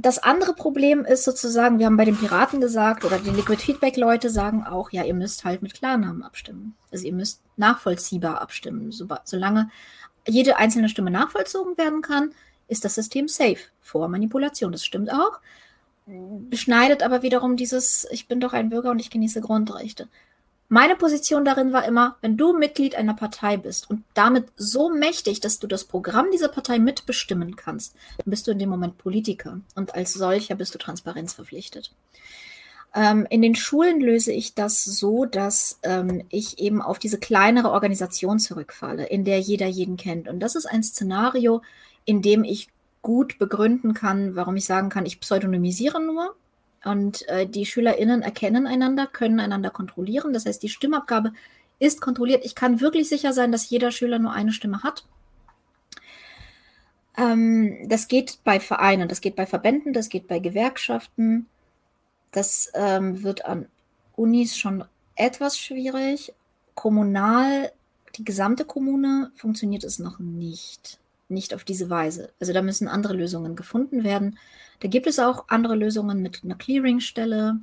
das 0.00 0.18
andere 0.18 0.54
Problem 0.54 1.04
ist 1.04 1.24
sozusagen, 1.24 1.78
wir 1.78 1.86
haben 1.86 1.96
bei 1.96 2.04
den 2.04 2.16
Piraten 2.16 2.60
gesagt, 2.60 3.04
oder 3.04 3.18
die 3.18 3.30
Liquid 3.30 3.60
Feedback 3.60 3.96
Leute 3.96 4.30
sagen 4.30 4.64
auch, 4.64 4.90
ja, 4.92 5.02
ihr 5.02 5.14
müsst 5.14 5.44
halt 5.44 5.60
mit 5.60 5.74
Klarnamen 5.74 6.22
abstimmen. 6.22 6.76
Also 6.92 7.06
ihr 7.06 7.12
müsst 7.12 7.42
nachvollziehbar 7.56 8.40
abstimmen. 8.40 8.92
So, 8.92 9.06
solange 9.24 9.70
jede 10.26 10.56
einzelne 10.56 10.88
Stimme 10.88 11.10
nachvollzogen 11.10 11.76
werden 11.76 12.00
kann, 12.00 12.32
ist 12.68 12.84
das 12.84 12.94
System 12.94 13.26
safe 13.26 13.58
vor 13.80 14.08
Manipulation. 14.08 14.70
Das 14.70 14.84
stimmt 14.84 15.12
auch. 15.12 15.40
Beschneidet 16.06 17.02
aber 17.02 17.22
wiederum 17.22 17.56
dieses, 17.56 18.06
ich 18.10 18.28
bin 18.28 18.40
doch 18.40 18.52
ein 18.52 18.70
Bürger 18.70 18.90
und 18.90 19.00
ich 19.00 19.10
genieße 19.10 19.40
Grundrechte. 19.40 20.08
Meine 20.70 20.96
Position 20.96 21.46
darin 21.46 21.72
war 21.72 21.86
immer, 21.86 22.16
wenn 22.20 22.36
du 22.36 22.52
Mitglied 22.52 22.94
einer 22.94 23.14
Partei 23.14 23.56
bist 23.56 23.88
und 23.88 24.04
damit 24.12 24.48
so 24.56 24.90
mächtig, 24.90 25.40
dass 25.40 25.58
du 25.58 25.66
das 25.66 25.84
Programm 25.84 26.26
dieser 26.30 26.48
Partei 26.48 26.78
mitbestimmen 26.78 27.56
kannst, 27.56 27.94
dann 28.18 28.30
bist 28.30 28.46
du 28.46 28.50
in 28.50 28.58
dem 28.58 28.68
Moment 28.68 28.98
Politiker 28.98 29.60
und 29.74 29.94
als 29.94 30.12
solcher 30.12 30.56
bist 30.56 30.74
du 30.74 30.78
transparenzverpflichtet. 30.78 31.92
Ähm, 32.94 33.26
in 33.30 33.40
den 33.40 33.54
Schulen 33.54 34.02
löse 34.02 34.32
ich 34.32 34.54
das 34.54 34.84
so, 34.84 35.24
dass 35.24 35.78
ähm, 35.84 36.24
ich 36.28 36.58
eben 36.58 36.82
auf 36.82 36.98
diese 36.98 37.18
kleinere 37.18 37.70
Organisation 37.70 38.38
zurückfalle, 38.38 39.06
in 39.06 39.24
der 39.24 39.40
jeder 39.40 39.66
jeden 39.66 39.96
kennt. 39.96 40.28
Und 40.28 40.40
das 40.40 40.54
ist 40.54 40.66
ein 40.66 40.82
Szenario, 40.82 41.62
in 42.04 42.20
dem 42.20 42.44
ich 42.44 42.68
gut 43.00 43.38
begründen 43.38 43.94
kann, 43.94 44.36
warum 44.36 44.56
ich 44.56 44.66
sagen 44.66 44.90
kann, 44.90 45.06
ich 45.06 45.20
pseudonymisiere 45.20 46.02
nur 46.02 46.34
und 46.84 47.28
äh, 47.28 47.46
die 47.46 47.66
SchülerInnen 47.66 48.22
erkennen 48.22 48.66
einander, 48.66 49.06
können 49.06 49.40
einander 49.40 49.70
kontrollieren. 49.70 50.32
Das 50.32 50.46
heißt, 50.46 50.62
die 50.62 50.68
Stimmabgabe 50.68 51.32
ist 51.78 52.00
kontrolliert. 52.00 52.44
Ich 52.44 52.54
kann 52.54 52.80
wirklich 52.80 53.08
sicher 53.08 53.32
sein, 53.32 53.52
dass 53.52 53.70
jeder 53.70 53.90
Schüler 53.90 54.18
nur 54.18 54.32
eine 54.32 54.52
Stimme 54.52 54.82
hat. 54.82 55.04
Ähm, 57.16 57.88
das 57.88 58.08
geht 58.08 58.38
bei 58.44 58.60
Vereinen, 58.60 59.08
das 59.08 59.20
geht 59.20 59.36
bei 59.36 59.46
Verbänden, 59.46 59.92
das 59.92 60.08
geht 60.08 60.28
bei 60.28 60.38
Gewerkschaften. 60.38 61.46
Das 62.30 62.70
ähm, 62.74 63.22
wird 63.22 63.44
an 63.44 63.66
Unis 64.14 64.56
schon 64.56 64.84
etwas 65.16 65.58
schwierig. 65.58 66.32
Kommunal, 66.74 67.72
die 68.16 68.24
gesamte 68.24 68.64
Kommune 68.64 69.32
funktioniert 69.34 69.84
es 69.84 69.98
noch 69.98 70.18
nicht. 70.18 71.00
Nicht 71.28 71.54
auf 71.54 71.64
diese 71.64 71.90
Weise. 71.90 72.32
Also 72.40 72.52
da 72.52 72.62
müssen 72.62 72.88
andere 72.88 73.14
Lösungen 73.14 73.56
gefunden 73.56 74.04
werden. 74.04 74.38
Da 74.80 74.88
gibt 74.88 75.06
es 75.06 75.18
auch 75.18 75.44
andere 75.48 75.74
Lösungen 75.74 76.22
mit 76.22 76.42
einer 76.44 76.54
Clearingstelle. 76.54 77.58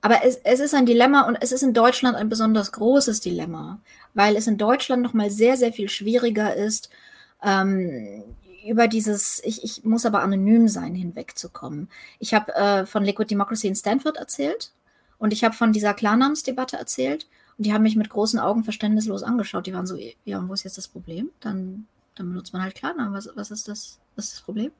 Aber 0.00 0.24
es, 0.24 0.36
es 0.36 0.60
ist 0.60 0.74
ein 0.74 0.86
Dilemma 0.86 1.22
und 1.22 1.36
es 1.40 1.52
ist 1.52 1.62
in 1.62 1.74
Deutschland 1.74 2.16
ein 2.16 2.28
besonders 2.28 2.72
großes 2.72 3.20
Dilemma, 3.20 3.80
weil 4.14 4.36
es 4.36 4.46
in 4.46 4.56
Deutschland 4.56 5.02
noch 5.02 5.12
mal 5.12 5.30
sehr, 5.30 5.56
sehr 5.56 5.72
viel 5.72 5.88
schwieriger 5.88 6.54
ist, 6.54 6.90
ähm, 7.42 8.24
über 8.66 8.88
dieses, 8.88 9.42
ich, 9.44 9.64
ich 9.64 9.84
muss 9.84 10.06
aber 10.06 10.22
anonym 10.22 10.68
sein, 10.68 10.94
hinwegzukommen. 10.94 11.88
Ich 12.18 12.34
habe 12.34 12.54
äh, 12.54 12.86
von 12.86 13.04
Liquid 13.04 13.30
Democracy 13.30 13.68
in 13.68 13.74
Stanford 13.74 14.16
erzählt 14.16 14.72
und 15.18 15.32
ich 15.32 15.44
habe 15.44 15.54
von 15.54 15.72
dieser 15.72 15.94
Klarnamensdebatte 15.94 16.76
erzählt 16.76 17.26
und 17.56 17.66
die 17.66 17.72
haben 17.72 17.82
mich 17.82 17.96
mit 17.96 18.10
großen 18.10 18.38
Augen 18.38 18.64
verständnislos 18.64 19.22
angeschaut. 19.22 19.66
Die 19.66 19.74
waren 19.74 19.86
so, 19.86 19.98
ja, 20.24 20.38
und 20.38 20.48
wo 20.48 20.54
ist 20.54 20.64
jetzt 20.64 20.78
das 20.78 20.88
Problem? 20.88 21.30
Dann, 21.40 21.86
dann 22.14 22.28
benutzt 22.28 22.52
man 22.52 22.62
halt 22.62 22.74
Klarnamen. 22.74 23.12
Was, 23.12 23.28
was, 23.34 23.50
ist, 23.50 23.68
das, 23.68 23.98
was 24.16 24.26
ist 24.26 24.34
das 24.34 24.40
Problem? 24.42 24.72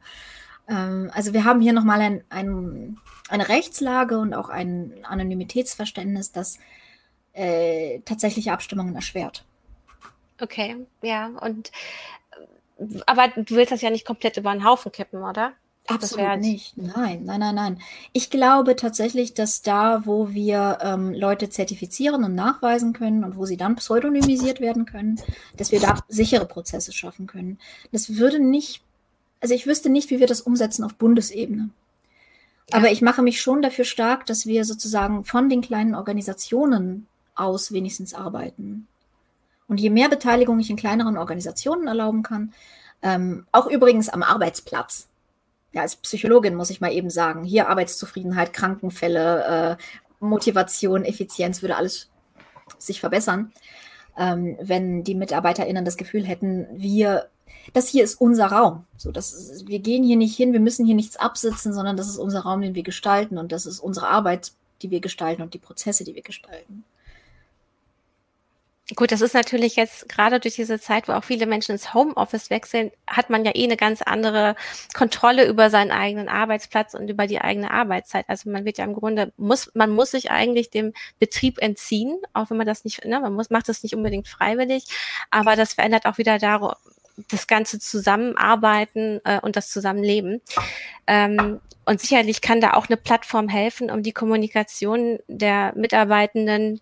Ähm, 0.71 1.11
also 1.12 1.35
wir 1.35 1.45
haben 1.45 1.61
hier 1.61 1.73
nochmal 1.75 2.01
ein, 2.01 2.25
ein, 2.31 2.99
eine 3.29 3.49
Rechtslage 3.49 4.18
und 4.18 4.33
auch 4.33 4.49
ein 4.49 4.93
Anonymitätsverständnis, 5.03 6.33
das 6.33 6.59
äh, 7.35 8.01
tatsächliche 8.07 8.53
Abstimmungen 8.53 8.95
erschwert. 8.95 9.45
Okay, 10.41 10.77
ja, 11.03 11.27
und 11.41 11.71
aber 13.05 13.29
du 13.29 13.57
willst 13.57 13.73
das 13.73 13.83
ja 13.83 13.91
nicht 13.91 14.07
komplett 14.07 14.39
über 14.39 14.51
den 14.53 14.64
Haufen 14.64 14.91
kippen, 14.91 15.23
oder? 15.23 15.53
Absolut 15.87 16.25
wäre- 16.25 16.39
nicht. 16.39 16.77
Nein, 16.79 17.25
nein, 17.25 17.41
nein, 17.41 17.55
nein. 17.55 17.81
Ich 18.12 18.31
glaube 18.31 18.77
tatsächlich, 18.77 19.35
dass 19.35 19.61
da, 19.62 20.07
wo 20.07 20.31
wir 20.31 20.79
ähm, 20.83 21.12
Leute 21.12 21.51
zertifizieren 21.51 22.25
und 22.25 22.35
nachweisen 22.35 22.93
können 22.93 23.25
und 23.25 23.37
wo 23.37 23.45
sie 23.45 23.57
dann 23.57 23.77
pseudonymisiert 23.77 24.61
werden 24.61 24.87
können, 24.87 25.21
dass 25.57 25.73
wir 25.73 25.81
da 25.81 25.99
sichere 26.09 26.47
Prozesse 26.47 26.93
schaffen 26.93 27.27
können. 27.27 27.59
Das 27.93 28.16
würde 28.16 28.39
nicht, 28.39 28.83
also 29.41 29.55
ich 29.55 29.66
wüsste 29.66 29.88
nicht, 29.88 30.11
wie 30.11 30.20
wir 30.20 30.26
das 30.26 30.41
umsetzen 30.41 30.84
auf 30.84 30.95
Bundesebene. 30.95 31.70
Ja. 32.70 32.78
Aber 32.78 32.91
ich 32.91 33.03
mache 33.03 33.22
mich 33.22 33.41
schon 33.41 33.62
dafür 33.62 33.84
stark, 33.84 34.26
dass 34.26 34.47
wir 34.47 34.64
sozusagen 34.64 35.24
von 35.24 35.49
den 35.49 35.61
kleinen 35.61 35.95
Organisationen 35.95 37.07
aus 37.34 37.72
wenigstens 37.72 38.14
arbeiten. 38.14 38.86
Und 39.66 39.80
je 39.80 39.91
mehr 39.91 40.09
Beteiligung 40.09 40.59
ich 40.61 40.70
in 40.70 40.76
kleineren 40.76 41.16
Organisationen 41.16 41.86
erlauben 41.86 42.22
kann, 42.22 42.53
ähm, 43.03 43.47
auch 43.53 43.66
übrigens 43.66 44.09
am 44.09 44.22
Arbeitsplatz. 44.22 45.09
Ja, 45.72 45.82
als 45.82 45.97
Psychologin 45.97 46.57
muss 46.57 46.70
ich 46.70 46.80
mal 46.80 46.93
eben 46.93 47.11
sagen, 47.11 47.45
hier 47.45 47.68
Arbeitszufriedenheit, 47.68 48.53
Krankenfälle, 48.53 49.78
äh, 49.78 49.82
Motivation, 50.18 51.05
Effizienz 51.05 51.62
würde 51.62 51.76
alles 51.76 52.09
sich 52.78 53.01
verbessern. 53.01 53.53
Ähm, 54.21 54.59
wenn 54.61 55.03
die 55.03 55.14
MitarbeiterInnen 55.14 55.85
das 55.85 55.97
Gefühl 55.97 56.25
hätten, 56.25 56.66
wir, 56.77 57.29
das 57.73 57.89
hier 57.89 58.05
ist 58.05 58.21
unser 58.21 58.47
Raum. 58.49 58.85
So, 58.99 59.11
das 59.11 59.64
wir 59.66 59.79
gehen 59.79 60.05
hier 60.05 60.18
nicht 60.18 60.37
hin, 60.37 60.53
wir 60.53 60.61
müssen 60.61 60.85
hier 60.85 60.95
nichts 60.95 61.16
absitzen, 61.16 61.73
sondern 61.73 61.97
das 61.97 62.07
ist 62.07 62.18
unser 62.18 62.41
Raum, 62.41 62.61
den 62.61 62.75
wir 62.75 62.83
gestalten 62.83 63.39
und 63.39 63.51
das 63.51 63.64
ist 63.64 63.81
unsere 63.81 64.09
Arbeit, 64.09 64.53
die 64.83 64.91
wir 64.91 65.01
gestalten 65.01 65.41
und 65.41 65.55
die 65.55 65.59
Prozesse, 65.59 66.05
die 66.05 66.14
wir 66.14 66.23
gestalten. 66.23 66.85
Gut, 68.97 69.12
das 69.12 69.20
ist 69.20 69.34
natürlich 69.34 69.76
jetzt 69.76 70.09
gerade 70.09 70.41
durch 70.41 70.55
diese 70.55 70.80
Zeit, 70.80 71.07
wo 71.07 71.12
auch 71.12 71.22
viele 71.22 71.47
Menschen 71.47 71.72
ins 71.72 71.95
Homeoffice 71.95 72.51
wechseln, 72.51 72.91
hat 73.07 73.30
man 73.30 73.45
ja 73.45 73.53
eh 73.55 73.64
eine 73.64 73.76
ganz 73.76 74.03
andere 74.03 74.57
Kontrolle 74.95 75.47
über 75.47 75.70
seinen 75.70 75.93
eigenen 75.93 76.28
Arbeitsplatz 76.28 76.95
und 76.95 77.09
über 77.09 77.26
die 77.26 77.41
eigene 77.41 77.70
Arbeitszeit. 77.70 78.24
Also 78.28 78.51
man 78.51 78.64
wird 78.64 78.78
ja 78.78 78.84
im 78.84 78.95
Grunde 78.95 79.32
muss, 79.36 79.70
man 79.74 79.91
muss 79.91 80.11
sich 80.11 80.30
eigentlich 80.30 80.70
dem 80.70 80.93
Betrieb 81.18 81.59
entziehen, 81.62 82.18
auch 82.32 82.51
wenn 82.51 82.57
man 82.57 82.66
das 82.66 82.84
nicht, 82.84 83.05
ne, 83.05 83.20
man 83.20 83.32
muss, 83.32 83.51
macht 83.51 83.68
das 83.68 83.82
nicht 83.82 83.95
unbedingt 83.95 84.26
freiwillig, 84.26 84.84
aber 85.30 85.55
das 85.55 85.74
verändert 85.74 86.07
auch 86.07 86.18
wieder 86.18 86.38
darum, 86.38 86.72
das 87.28 87.47
ganze 87.47 87.78
Zusammenarbeiten 87.78 89.20
äh, 89.24 89.41
und 89.41 89.57
das 89.57 89.70
Zusammenleben. 89.70 90.41
Ähm, 91.07 91.61
und 91.84 92.01
sicherlich 92.01 92.41
kann 92.41 92.61
da 92.61 92.74
auch 92.74 92.88
eine 92.88 92.97
Plattform 92.97 93.49
helfen, 93.49 93.91
um 93.91 94.03
die 94.03 94.12
Kommunikation 94.12 95.18
der 95.28 95.72
Mitarbeitenden 95.76 96.80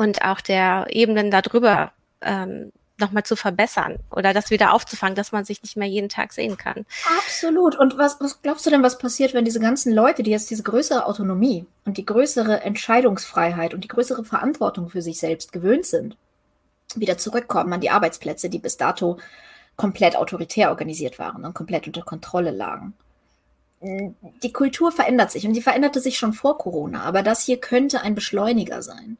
und 0.00 0.22
auch 0.22 0.40
der 0.40 0.86
Ebenen 0.88 1.30
darüber 1.30 1.92
ähm, 2.22 2.72
nochmal 2.96 3.22
zu 3.22 3.36
verbessern 3.36 3.98
oder 4.10 4.32
das 4.32 4.50
wieder 4.50 4.72
aufzufangen, 4.72 5.14
dass 5.14 5.30
man 5.30 5.44
sich 5.44 5.62
nicht 5.62 5.76
mehr 5.76 5.88
jeden 5.88 6.08
Tag 6.08 6.32
sehen 6.32 6.56
kann. 6.56 6.86
Absolut. 7.18 7.78
Und 7.78 7.98
was, 7.98 8.18
was 8.18 8.40
glaubst 8.40 8.64
du 8.64 8.70
denn, 8.70 8.82
was 8.82 8.96
passiert, 8.96 9.34
wenn 9.34 9.44
diese 9.44 9.60
ganzen 9.60 9.92
Leute, 9.92 10.22
die 10.22 10.30
jetzt 10.30 10.48
diese 10.48 10.62
größere 10.62 11.04
Autonomie 11.04 11.66
und 11.84 11.98
die 11.98 12.06
größere 12.06 12.62
Entscheidungsfreiheit 12.62 13.74
und 13.74 13.84
die 13.84 13.88
größere 13.88 14.24
Verantwortung 14.24 14.88
für 14.88 15.02
sich 15.02 15.18
selbst 15.18 15.52
gewöhnt 15.52 15.84
sind, 15.84 16.16
wieder 16.94 17.18
zurückkommen 17.18 17.74
an 17.74 17.80
die 17.82 17.90
Arbeitsplätze, 17.90 18.48
die 18.48 18.58
bis 18.58 18.78
dato 18.78 19.18
komplett 19.76 20.16
autoritär 20.16 20.70
organisiert 20.70 21.18
waren 21.18 21.44
und 21.44 21.52
komplett 21.52 21.86
unter 21.86 22.02
Kontrolle 22.02 22.52
lagen? 22.52 22.94
Die 23.82 24.52
Kultur 24.52 24.92
verändert 24.92 25.30
sich 25.30 25.46
und 25.46 25.52
die 25.52 25.62
veränderte 25.62 26.00
sich 26.00 26.16
schon 26.16 26.32
vor 26.32 26.56
Corona, 26.56 27.02
aber 27.02 27.22
das 27.22 27.44
hier 27.44 27.58
könnte 27.58 28.00
ein 28.00 28.14
Beschleuniger 28.14 28.80
sein. 28.82 29.18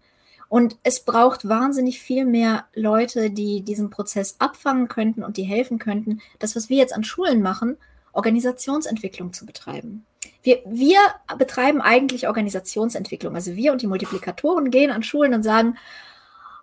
Und 0.51 0.79
es 0.83 0.99
braucht 0.99 1.49
wahnsinnig 1.49 2.01
viel 2.01 2.27
mehr 2.27 2.65
Leute, 2.75 3.31
die 3.31 3.63
diesen 3.63 3.89
Prozess 3.89 4.35
abfangen 4.41 4.89
könnten 4.89 5.23
und 5.23 5.37
die 5.37 5.45
helfen 5.45 5.79
könnten, 5.79 6.21
das, 6.41 6.57
was 6.57 6.69
wir 6.69 6.77
jetzt 6.77 6.93
an 6.93 7.05
Schulen 7.05 7.41
machen, 7.41 7.77
Organisationsentwicklung 8.13 9.33
zu 9.33 9.47
betreiben. 9.47 10.05
Wir, 10.43 10.59
wir 10.67 10.99
betreiben 11.39 11.81
eigentlich 11.81 12.27
Organisationsentwicklung. 12.27 13.37
Also 13.37 13.55
wir 13.55 13.71
und 13.71 13.81
die 13.81 13.87
Multiplikatoren 13.87 14.73
gehen 14.73 14.91
an 14.91 15.05
Schulen 15.05 15.35
und 15.35 15.45
sagen, 15.45 15.79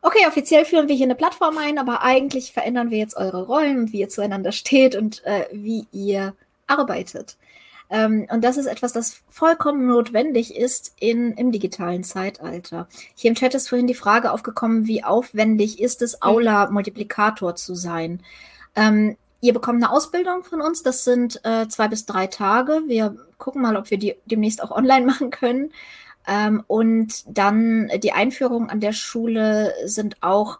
okay, 0.01 0.27
offiziell 0.27 0.65
führen 0.65 0.89
wir 0.89 0.95
hier 0.95 1.05
eine 1.05 1.15
Plattform 1.15 1.57
ein, 1.57 1.77
aber 1.77 2.03
eigentlich 2.03 2.51
verändern 2.51 2.91
wir 2.91 2.97
jetzt 2.97 3.15
eure 3.15 3.45
Rollen 3.45 3.79
und 3.79 3.93
wie 3.93 4.01
ihr 4.01 4.09
zueinander 4.09 4.51
steht 4.51 4.97
und 4.97 5.23
äh, 5.23 5.45
wie 5.53 5.87
ihr 5.93 6.33
arbeitet. 6.67 7.37
Ähm, 7.89 8.27
und 8.29 8.43
das 8.43 8.57
ist 8.57 8.65
etwas, 8.65 8.93
das 8.93 9.21
vollkommen 9.29 9.87
notwendig 9.87 10.55
ist 10.55 10.93
in, 10.99 11.33
im 11.33 11.51
digitalen 11.51 12.03
Zeitalter. 12.03 12.87
Hier 13.15 13.29
im 13.29 13.35
Chat 13.35 13.55
ist 13.55 13.69
vorhin 13.69 13.87
die 13.87 13.93
Frage 13.93 14.31
aufgekommen, 14.31 14.87
wie 14.87 15.03
aufwendig 15.03 15.79
ist 15.79 16.01
es, 16.01 16.13
mhm. 16.13 16.29
Aula-Multiplikator 16.29 17.55
zu 17.55 17.75
sein. 17.75 18.21
Ähm, 18.75 19.15
ihr 19.41 19.53
bekommt 19.53 19.83
eine 19.83 19.91
Ausbildung 19.91 20.43
von 20.43 20.61
uns, 20.61 20.83
das 20.83 21.03
sind 21.03 21.39
äh, 21.45 21.67
zwei 21.69 21.87
bis 21.87 22.05
drei 22.05 22.27
Tage. 22.27 22.81
Wir 22.87 23.15
gucken 23.37 23.61
mal, 23.61 23.77
ob 23.77 23.89
wir 23.89 23.97
die 23.97 24.15
demnächst 24.25 24.61
auch 24.61 24.71
online 24.75 25.05
machen 25.05 25.29
können. 25.29 25.71
Ähm, 26.27 26.63
und 26.67 27.23
dann 27.27 27.89
die 28.03 28.11
Einführung 28.11 28.69
an 28.69 28.81
der 28.81 28.91
Schule 28.91 29.73
sind 29.85 30.21
auch 30.21 30.59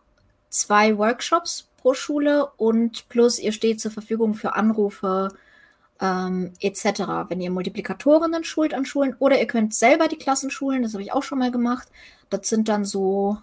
zwei 0.50 0.98
Workshops 0.98 1.68
pro 1.78 1.94
Schule 1.94 2.48
und 2.56 3.10
plus 3.10 3.38
ihr 3.38 3.52
steht 3.52 3.82
zur 3.82 3.92
Verfügung 3.92 4.34
für 4.34 4.56
Anrufe 4.56 5.30
ähm, 6.02 6.54
etc. 6.60 6.86
Wenn 7.30 7.42
ihr 7.42 7.52
Multiplikatorinnen 7.52 8.44
schult 8.44 8.74
an 8.74 8.86
Schulen 8.86 9.16
oder 9.20 9.40
ihr 9.40 9.48
könnt 9.48 9.74
selber 9.74 10.08
die 10.08 10.18
Klassen 10.18 10.52
schulen, 10.52 10.84
das 10.84 10.94
habe 10.94 11.04
ich 11.04 11.14
auch 11.14 11.24
schon 11.24 11.40
mal 11.40 11.52
gemacht. 11.52 11.88
Das 12.30 12.48
sind 12.50 12.70
dann 12.70 12.86
so, 12.86 13.38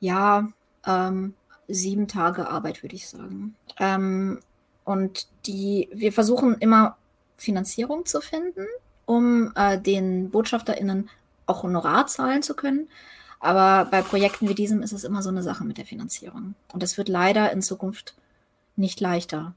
ja, 0.00 0.48
ähm, 0.86 1.34
sieben 1.68 2.08
Tage 2.08 2.48
Arbeit, 2.48 2.82
würde 2.82 2.96
ich 2.96 3.08
sagen. 3.08 3.54
Ähm, 3.78 4.40
und 4.84 5.28
die, 5.46 5.88
wir 5.92 6.12
versuchen 6.12 6.56
immer 6.58 6.96
Finanzierung 7.36 8.06
zu 8.06 8.20
finden, 8.20 8.66
um 9.06 9.52
äh, 9.54 9.78
den 9.78 10.30
BotschafterInnen 10.30 11.08
auch 11.46 11.62
Honorar 11.62 12.06
zahlen 12.06 12.42
zu 12.42 12.54
können. 12.54 12.88
Aber 13.40 13.90
bei 13.90 14.02
Projekten 14.02 14.48
wie 14.48 14.54
diesem 14.54 14.82
ist 14.82 14.92
es 14.92 15.04
immer 15.04 15.22
so 15.22 15.28
eine 15.28 15.42
Sache 15.42 15.64
mit 15.64 15.78
der 15.78 15.86
Finanzierung. 15.86 16.54
Und 16.72 16.82
das 16.82 16.96
wird 16.96 17.08
leider 17.08 17.50
in 17.52 17.62
Zukunft 17.62 18.14
nicht 18.76 19.00
leichter. 19.00 19.54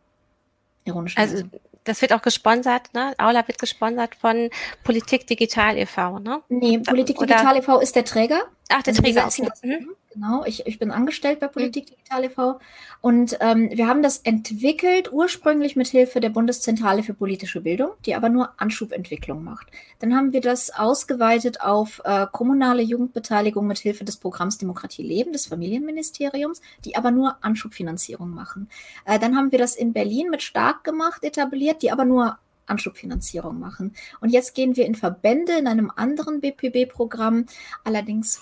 Ironisch. 0.85 1.17
Also 1.17 1.43
das 1.85 2.01
wird 2.01 2.13
auch 2.13 2.21
gesponsert, 2.21 2.93
ne? 2.93 3.13
Aula 3.17 3.47
wird 3.47 3.59
gesponsert 3.59 4.15
von 4.15 4.49
Politik 4.83 5.27
Digital 5.27 5.77
e.V., 5.77 6.19
ne? 6.19 6.41
Nee, 6.49 6.79
Politik 6.79 7.17
Digital 7.17 7.57
e.V. 7.57 7.79
ist 7.79 7.95
der 7.95 8.05
Träger. 8.05 8.41
Ach, 8.69 8.81
der 8.81 8.93
also 8.93 9.01
Träger. 9.01 9.29
Mhm. 9.63 9.95
Genau, 10.15 10.45
ich, 10.45 10.65
ich 10.65 10.79
bin 10.79 10.91
angestellt 10.91 11.41
bei 11.41 11.47
Politik 11.49 11.87
Digital 11.87 12.23
e.V. 12.23 12.59
Und 13.01 13.37
ähm, 13.41 13.69
wir 13.73 13.87
haben 13.87 14.01
das 14.01 14.19
entwickelt, 14.19 15.11
ursprünglich 15.11 15.75
mit 15.75 15.87
Hilfe 15.87 16.21
der 16.21 16.29
Bundeszentrale 16.29 17.03
für 17.03 17.13
politische 17.13 17.59
Bildung, 17.59 17.91
die 18.05 18.15
aber 18.15 18.29
nur 18.29 18.49
Anschubentwicklung 18.55 19.43
macht. 19.43 19.67
Dann 19.99 20.15
haben 20.15 20.31
wir 20.31 20.39
das 20.39 20.73
ausgeweitet 20.73 21.59
auf 21.59 22.01
äh, 22.05 22.27
kommunale 22.31 22.81
Jugendbeteiligung 22.81 23.67
mit 23.67 23.77
Hilfe 23.79 24.05
des 24.05 24.15
Programms 24.15 24.57
Demokratie 24.57 25.03
Leben 25.03 25.33
des 25.33 25.47
Familienministeriums, 25.47 26.61
die 26.85 26.95
aber 26.95 27.11
nur 27.11 27.35
Anschubfinanzierung 27.41 28.29
machen. 28.29 28.69
Äh, 29.03 29.19
dann 29.19 29.35
haben 29.35 29.51
wir 29.51 29.59
das 29.59 29.75
in 29.75 29.91
Berlin 29.91 30.29
mit 30.29 30.41
Stark 30.41 30.85
gemacht, 30.85 31.25
etabliert, 31.25 31.81
die 31.81 31.91
aber 31.91 32.05
nur 32.05 32.37
Anschubfinanzierung 32.65 33.59
machen. 33.59 33.95
Und 34.21 34.29
jetzt 34.29 34.55
gehen 34.55 34.75
wir 34.75 34.85
in 34.85 34.95
Verbände 34.95 35.57
in 35.57 35.67
einem 35.67 35.91
anderen 35.95 36.41
BPB-Programm. 36.41 37.45
Allerdings 37.83 38.41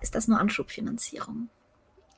ist 0.00 0.14
das 0.14 0.28
nur 0.28 0.38
Anschubfinanzierung. 0.38 1.48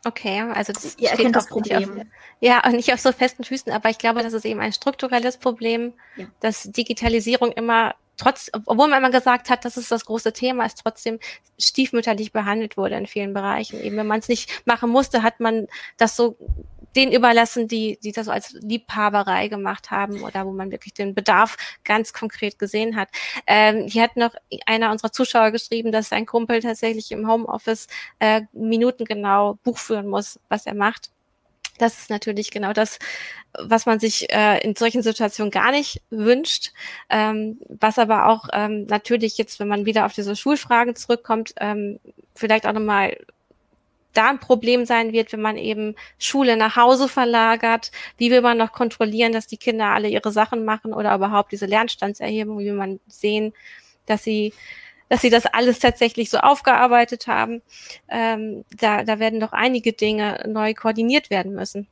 Okay, 0.04 0.40
also 0.40 0.72
das 0.72 0.96
Ihr 0.98 1.10
erkennt 1.10 1.34
das 1.34 1.48
Problem. 1.48 2.00
Auf, 2.00 2.06
ja, 2.40 2.64
und 2.64 2.72
nicht 2.72 2.92
auf 2.92 3.00
so 3.00 3.12
festen 3.12 3.44
Füßen, 3.44 3.72
aber 3.72 3.90
ich 3.90 3.98
glaube, 3.98 4.22
das 4.22 4.32
ist 4.32 4.44
eben 4.44 4.60
ein 4.60 4.72
strukturelles 4.72 5.38
Problem, 5.38 5.92
ja. 6.16 6.26
dass 6.40 6.62
Digitalisierung 6.64 7.50
immer 7.52 7.94
trotz, 8.16 8.50
obwohl 8.52 8.88
man 8.88 8.98
immer 8.98 9.10
gesagt 9.10 9.48
hat, 9.48 9.64
das 9.64 9.76
ist 9.76 9.90
das 9.90 10.04
große 10.04 10.32
Thema, 10.32 10.66
ist 10.66 10.80
trotzdem 10.82 11.18
stiefmütterlich 11.58 12.32
behandelt 12.32 12.76
wurde 12.76 12.96
in 12.96 13.06
vielen 13.06 13.32
Bereichen. 13.32 13.80
Eben 13.80 13.96
wenn 13.96 14.06
man 14.06 14.20
es 14.20 14.28
nicht 14.28 14.66
machen 14.66 14.90
musste, 14.90 15.22
hat 15.22 15.40
man 15.40 15.66
das 15.96 16.16
so 16.16 16.36
den 16.96 17.12
überlassen, 17.12 17.68
die, 17.68 17.98
die 18.02 18.12
das 18.12 18.26
so 18.26 18.32
als 18.32 18.52
Liebhaberei 18.52 19.48
gemacht 19.48 19.90
haben 19.90 20.22
oder 20.22 20.46
wo 20.46 20.52
man 20.52 20.70
wirklich 20.70 20.94
den 20.94 21.14
Bedarf 21.14 21.56
ganz 21.84 22.12
konkret 22.12 22.58
gesehen 22.58 22.96
hat. 22.96 23.08
Ähm, 23.46 23.86
hier 23.86 24.02
hat 24.02 24.16
noch 24.16 24.34
einer 24.66 24.90
unserer 24.90 25.12
Zuschauer 25.12 25.50
geschrieben, 25.50 25.92
dass 25.92 26.08
sein 26.08 26.26
Kumpel 26.26 26.60
tatsächlich 26.60 27.10
im 27.12 27.28
Homeoffice 27.28 27.86
äh, 28.18 28.42
minutengenau 28.52 29.58
Buch 29.62 29.78
führen 29.78 30.08
muss, 30.08 30.38
was 30.48 30.66
er 30.66 30.74
macht. 30.74 31.10
Das 31.78 31.98
ist 32.00 32.10
natürlich 32.10 32.50
genau 32.50 32.72
das, 32.72 32.98
was 33.52 33.86
man 33.86 34.00
sich 34.00 34.32
äh, 34.32 34.58
in 34.62 34.74
solchen 34.74 35.02
Situationen 35.02 35.50
gar 35.50 35.70
nicht 35.70 36.02
wünscht. 36.10 36.72
Ähm, 37.08 37.60
was 37.68 37.98
aber 37.98 38.26
auch 38.26 38.48
ähm, 38.52 38.86
natürlich 38.86 39.38
jetzt, 39.38 39.60
wenn 39.60 39.68
man 39.68 39.86
wieder 39.86 40.04
auf 40.04 40.12
diese 40.12 40.36
Schulfragen 40.36 40.96
zurückkommt, 40.96 41.54
ähm, 41.60 42.00
vielleicht 42.34 42.66
auch 42.66 42.72
nochmal 42.72 43.16
da 44.14 44.30
ein 44.30 44.40
Problem 44.40 44.84
sein 44.84 45.12
wird, 45.12 45.32
wenn 45.32 45.40
man 45.40 45.56
eben 45.56 45.94
Schule 46.18 46.56
nach 46.56 46.76
Hause 46.76 47.08
verlagert. 47.08 47.90
Wie 48.16 48.30
will 48.30 48.40
man 48.40 48.58
noch 48.58 48.72
kontrollieren, 48.72 49.32
dass 49.32 49.46
die 49.46 49.56
Kinder 49.56 49.86
alle 49.86 50.08
ihre 50.08 50.32
Sachen 50.32 50.64
machen 50.64 50.92
oder 50.92 51.14
überhaupt 51.14 51.52
diese 51.52 51.66
Lernstandserhebung, 51.66 52.58
wie 52.58 52.66
will 52.66 52.74
man 52.74 53.00
sehen, 53.06 53.52
dass 54.06 54.24
sie 54.24 54.52
dass 55.08 55.22
sie 55.22 55.30
das 55.30 55.46
alles 55.46 55.78
tatsächlich 55.78 56.28
so 56.28 56.38
aufgearbeitet 56.38 57.26
haben. 57.26 57.62
Ähm, 58.08 58.64
da, 58.78 59.04
da 59.04 59.18
werden 59.18 59.40
doch 59.40 59.52
einige 59.52 59.94
Dinge 59.94 60.44
neu 60.46 60.74
koordiniert 60.74 61.30
werden 61.30 61.54
müssen. 61.54 61.86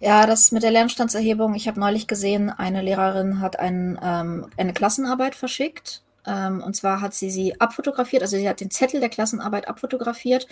Ja, 0.00 0.26
das 0.26 0.52
mit 0.52 0.62
der 0.62 0.70
Lernstandserhebung, 0.70 1.54
ich 1.54 1.68
habe 1.68 1.80
neulich 1.80 2.06
gesehen, 2.06 2.50
eine 2.50 2.82
Lehrerin 2.82 3.40
hat 3.40 3.58
ein, 3.58 3.98
ähm, 4.02 4.46
eine 4.56 4.72
Klassenarbeit 4.72 5.34
verschickt. 5.34 6.02
Ähm, 6.26 6.62
und 6.62 6.74
zwar 6.74 7.00
hat 7.00 7.14
sie 7.14 7.30
sie 7.30 7.60
abfotografiert, 7.60 8.22
also 8.22 8.36
sie 8.36 8.48
hat 8.48 8.60
den 8.60 8.70
Zettel 8.70 9.00
der 9.00 9.08
Klassenarbeit 9.08 9.68
abfotografiert 9.68 10.46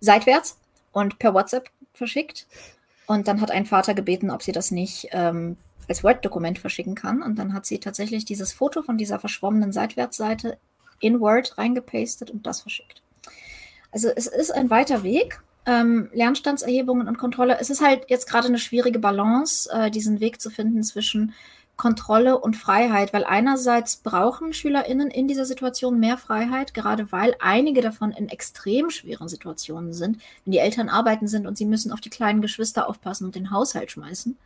seitwärts 0.00 0.58
und 0.92 1.18
per 1.18 1.34
WhatsApp 1.34 1.70
verschickt. 1.94 2.46
Und 3.06 3.26
dann 3.28 3.40
hat 3.40 3.50
ein 3.50 3.66
Vater 3.66 3.94
gebeten, 3.94 4.30
ob 4.30 4.42
sie 4.42 4.52
das 4.52 4.70
nicht 4.70 5.08
ähm, 5.12 5.56
als 5.88 6.04
Word-Dokument 6.04 6.58
verschicken 6.58 6.94
kann. 6.94 7.22
Und 7.22 7.38
dann 7.38 7.52
hat 7.52 7.66
sie 7.66 7.80
tatsächlich 7.80 8.24
dieses 8.24 8.52
Foto 8.52 8.82
von 8.82 8.96
dieser 8.96 9.18
verschwommenen 9.18 9.72
Seitwärtsseite 9.72 10.58
in 11.00 11.20
Word 11.20 11.58
reingepastet 11.58 12.30
und 12.30 12.46
das 12.46 12.60
verschickt. 12.60 13.02
Also 13.90 14.08
es 14.14 14.26
ist 14.26 14.52
ein 14.52 14.70
weiter 14.70 15.02
Weg. 15.02 15.40
Ähm, 15.66 16.08
Lernstandserhebungen 16.12 17.08
und 17.08 17.18
Kontrolle. 17.18 17.58
Es 17.60 17.68
ist 17.68 17.82
halt 17.82 18.04
jetzt 18.08 18.26
gerade 18.26 18.48
eine 18.48 18.58
schwierige 18.58 18.98
Balance, 18.98 19.68
äh, 19.70 19.90
diesen 19.90 20.20
Weg 20.20 20.40
zu 20.40 20.48
finden 20.48 20.82
zwischen 20.82 21.34
Kontrolle 21.80 22.38
und 22.38 22.58
Freiheit, 22.58 23.14
weil 23.14 23.24
einerseits 23.24 23.96
brauchen 23.96 24.52
SchülerInnen 24.52 25.10
in 25.10 25.28
dieser 25.28 25.46
Situation 25.46 25.98
mehr 25.98 26.18
Freiheit, 26.18 26.74
gerade 26.74 27.10
weil 27.10 27.34
einige 27.40 27.80
davon 27.80 28.12
in 28.12 28.28
extrem 28.28 28.90
schweren 28.90 29.28
Situationen 29.28 29.94
sind, 29.94 30.20
wenn 30.44 30.52
die 30.52 30.58
Eltern 30.58 30.90
arbeiten 30.90 31.26
sind 31.26 31.46
und 31.46 31.56
sie 31.56 31.64
müssen 31.64 31.90
auf 31.90 32.02
die 32.02 32.10
kleinen 32.10 32.42
Geschwister 32.42 32.86
aufpassen 32.86 33.24
und 33.24 33.34
den 33.34 33.50
Haushalt 33.50 33.90
schmeißen. 33.90 34.36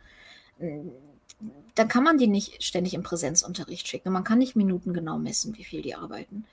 Dann 1.75 1.87
kann 1.89 2.05
man 2.05 2.17
die 2.17 2.27
nicht 2.27 2.63
ständig 2.63 2.93
im 2.93 3.03
Präsenzunterricht 3.03 3.85
schicken. 3.85 4.13
Man 4.13 4.23
kann 4.23 4.39
nicht 4.39 4.55
minutengenau 4.55 5.17
messen, 5.17 5.57
wie 5.57 5.65
viel 5.65 5.81
die 5.81 5.95
arbeiten. 5.95 6.45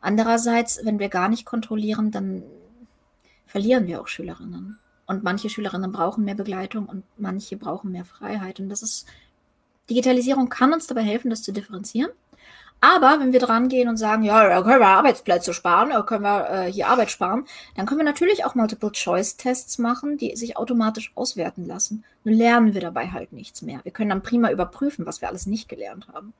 Andererseits, 0.00 0.78
wenn 0.84 1.00
wir 1.00 1.08
gar 1.08 1.28
nicht 1.28 1.46
kontrollieren, 1.46 2.12
dann 2.12 2.44
verlieren 3.44 3.88
wir 3.88 4.00
auch 4.00 4.06
Schülerinnen. 4.06 4.78
Und 5.04 5.24
manche 5.24 5.50
Schülerinnen 5.50 5.90
brauchen 5.90 6.24
mehr 6.24 6.36
Begleitung 6.36 6.86
und 6.86 7.02
manche 7.16 7.56
brauchen 7.56 7.90
mehr 7.90 8.04
Freiheit. 8.04 8.60
Und 8.60 8.68
das 8.68 8.82
ist 8.82 9.06
Digitalisierung 9.90 10.48
kann 10.48 10.72
uns 10.72 10.86
dabei 10.86 11.02
helfen, 11.02 11.30
das 11.30 11.42
zu 11.42 11.52
differenzieren. 11.52 12.10
Aber 12.80 13.18
wenn 13.18 13.32
wir 13.32 13.40
dran 13.40 13.68
gehen 13.68 13.88
und 13.88 13.96
sagen, 13.96 14.22
ja, 14.22 14.48
da 14.48 14.62
können 14.62 14.80
wir 14.80 14.86
Arbeitsplätze 14.86 15.52
sparen, 15.52 15.90
da 15.90 16.02
können 16.02 16.22
wir 16.22 16.48
äh, 16.50 16.72
hier 16.72 16.88
Arbeit 16.88 17.10
sparen, 17.10 17.44
dann 17.74 17.86
können 17.86 17.98
wir 17.98 18.04
natürlich 18.04 18.44
auch 18.44 18.54
Multiple-Choice-Tests 18.54 19.78
machen, 19.78 20.16
die 20.16 20.36
sich 20.36 20.56
automatisch 20.56 21.10
auswerten 21.16 21.66
lassen. 21.66 22.04
Nur 22.22 22.36
lernen 22.36 22.74
wir 22.74 22.80
dabei 22.80 23.08
halt 23.08 23.32
nichts 23.32 23.62
mehr. 23.62 23.80
Wir 23.82 23.90
können 23.90 24.10
dann 24.10 24.22
prima 24.22 24.50
überprüfen, 24.50 25.06
was 25.06 25.20
wir 25.20 25.28
alles 25.28 25.46
nicht 25.46 25.68
gelernt 25.68 26.06
haben. 26.12 26.32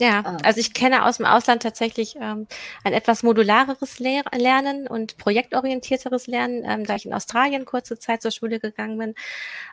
Ja, 0.00 0.24
ähm. 0.26 0.38
also 0.42 0.58
ich 0.58 0.74
kenne 0.74 1.04
aus 1.04 1.18
dem 1.18 1.26
Ausland 1.26 1.62
tatsächlich 1.62 2.16
ähm, 2.16 2.48
ein 2.82 2.92
etwas 2.92 3.22
modulareres 3.22 4.00
Lehr 4.00 4.24
Lernen 4.36 4.88
und 4.88 5.18
projektorientierteres 5.18 6.26
Lernen, 6.26 6.64
ähm, 6.66 6.84
da 6.84 6.96
ich 6.96 7.06
in 7.06 7.14
Australien 7.14 7.64
kurze 7.64 7.96
Zeit 7.96 8.22
zur 8.22 8.32
Schule 8.32 8.58
gegangen 8.58 8.98
bin. 8.98 9.14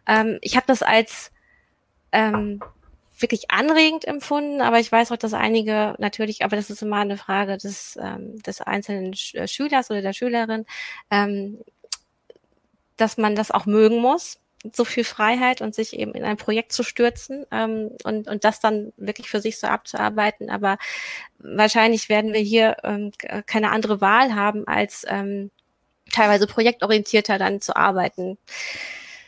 Ähm, 0.08 0.38
ich 0.42 0.56
habe 0.56 0.68
das 0.68 0.84
als 0.84 1.32
ähm, 2.12 2.62
wirklich 3.22 3.52
anregend 3.52 4.06
empfunden, 4.06 4.62
aber 4.62 4.80
ich 4.80 4.92
weiß 4.92 5.12
auch, 5.12 5.18
dass 5.18 5.34
einige 5.34 5.96
natürlich, 6.00 6.44
aber 6.44 6.56
das 6.56 6.70
ist 6.70 6.82
immer 6.82 6.98
eine 6.98 7.18
Frage 7.18 7.58
des, 7.58 7.98
ähm, 8.02 8.42
des 8.44 8.62
einzelnen 8.62 9.14
Sch 9.14 9.36
äh, 9.36 9.48
Schülers 9.48 9.90
oder 9.90 10.02
der 10.02 10.14
Schülerin, 10.14 10.66
ähm, 11.10 11.60
dass 12.98 13.18
man 13.18 13.36
das 13.36 13.52
auch 13.52 13.66
mögen 13.66 13.98
muss, 13.98 14.40
so 14.74 14.86
viel 14.86 15.04
Freiheit 15.04 15.62
und 15.62 15.74
sich 15.74 15.94
eben 15.98 16.14
in 16.14 16.24
ein 16.24 16.38
Projekt 16.38 16.72
zu 16.72 16.84
stürzen 16.84 17.46
ähm, 17.52 17.92
und, 18.04 18.28
und 18.28 18.44
das 18.44 18.60
dann 18.60 18.94
wirklich 18.98 19.30
für 19.30 19.42
sich 19.42 19.60
so 19.60 19.68
abzuarbeiten. 19.68 20.50
Aber 20.50 20.78
wahrscheinlich 21.40 22.10
werden 22.10 22.34
wir 22.34 22.42
hier 22.42 22.78
ähm, 22.84 23.12
keine 23.46 23.72
andere 23.72 24.02
Wahl 24.02 24.36
haben, 24.36 24.68
als 24.68 25.06
ähm, 25.08 25.52
teilweise 26.12 26.46
projektorientierter 26.46 27.38
dann 27.38 27.62
zu 27.62 27.76
arbeiten. 27.76 28.38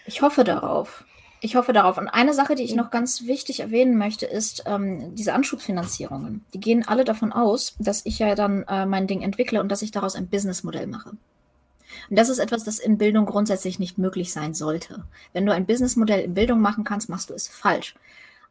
Ich 0.06 0.22
hoffe 0.22 0.44
darauf. 0.44 1.06
Ich 1.46 1.58
hoffe 1.58 1.74
darauf. 1.74 1.98
Und 1.98 2.08
eine 2.08 2.34
Sache, 2.34 2.56
die 2.56 2.64
ich 2.64 2.74
noch 2.74 2.89
ganz 2.89 3.26
wichtig 3.26 3.60
erwähnen 3.60 3.98
möchte, 3.98 4.26
ist 4.26 4.64
ähm, 4.66 5.14
diese 5.14 5.34
Anschubfinanzierungen. 5.34 6.46
Die 6.54 6.60
gehen 6.62 6.88
alle 6.88 7.04
davon 7.04 7.34
aus, 7.34 7.76
dass 7.80 8.06
ich 8.06 8.18
ja 8.20 8.34
dann 8.34 8.64
äh, 8.64 8.86
mein 8.86 9.08
Ding 9.08 9.22
entwickle 9.22 9.60
und 9.60 9.68
dass 9.68 9.82
ich 9.82 9.91
daraus 9.91 10.16
ein 10.16 10.28
Businessmodell 10.28 10.88
mache. 10.88 11.10
Und 11.10 12.18
das 12.18 12.30
ist 12.30 12.39
etwas, 12.39 12.64
das 12.64 12.80
in 12.80 12.98
Bildung 12.98 13.26
grundsätzlich 13.26 13.78
nicht 13.78 13.98
möglich 13.98 14.32
sein 14.32 14.54
sollte. 14.54 15.04
Wenn 15.34 15.46
du 15.46 15.54
ein 15.54 15.66
Businessmodell 15.66 16.22
in 16.22 16.34
Bildung 16.34 16.62
machen 16.62 16.86
kannst, 16.86 17.10
machst 17.10 17.30
du 17.30 17.34
es 17.34 17.50
falsch. 17.50 17.94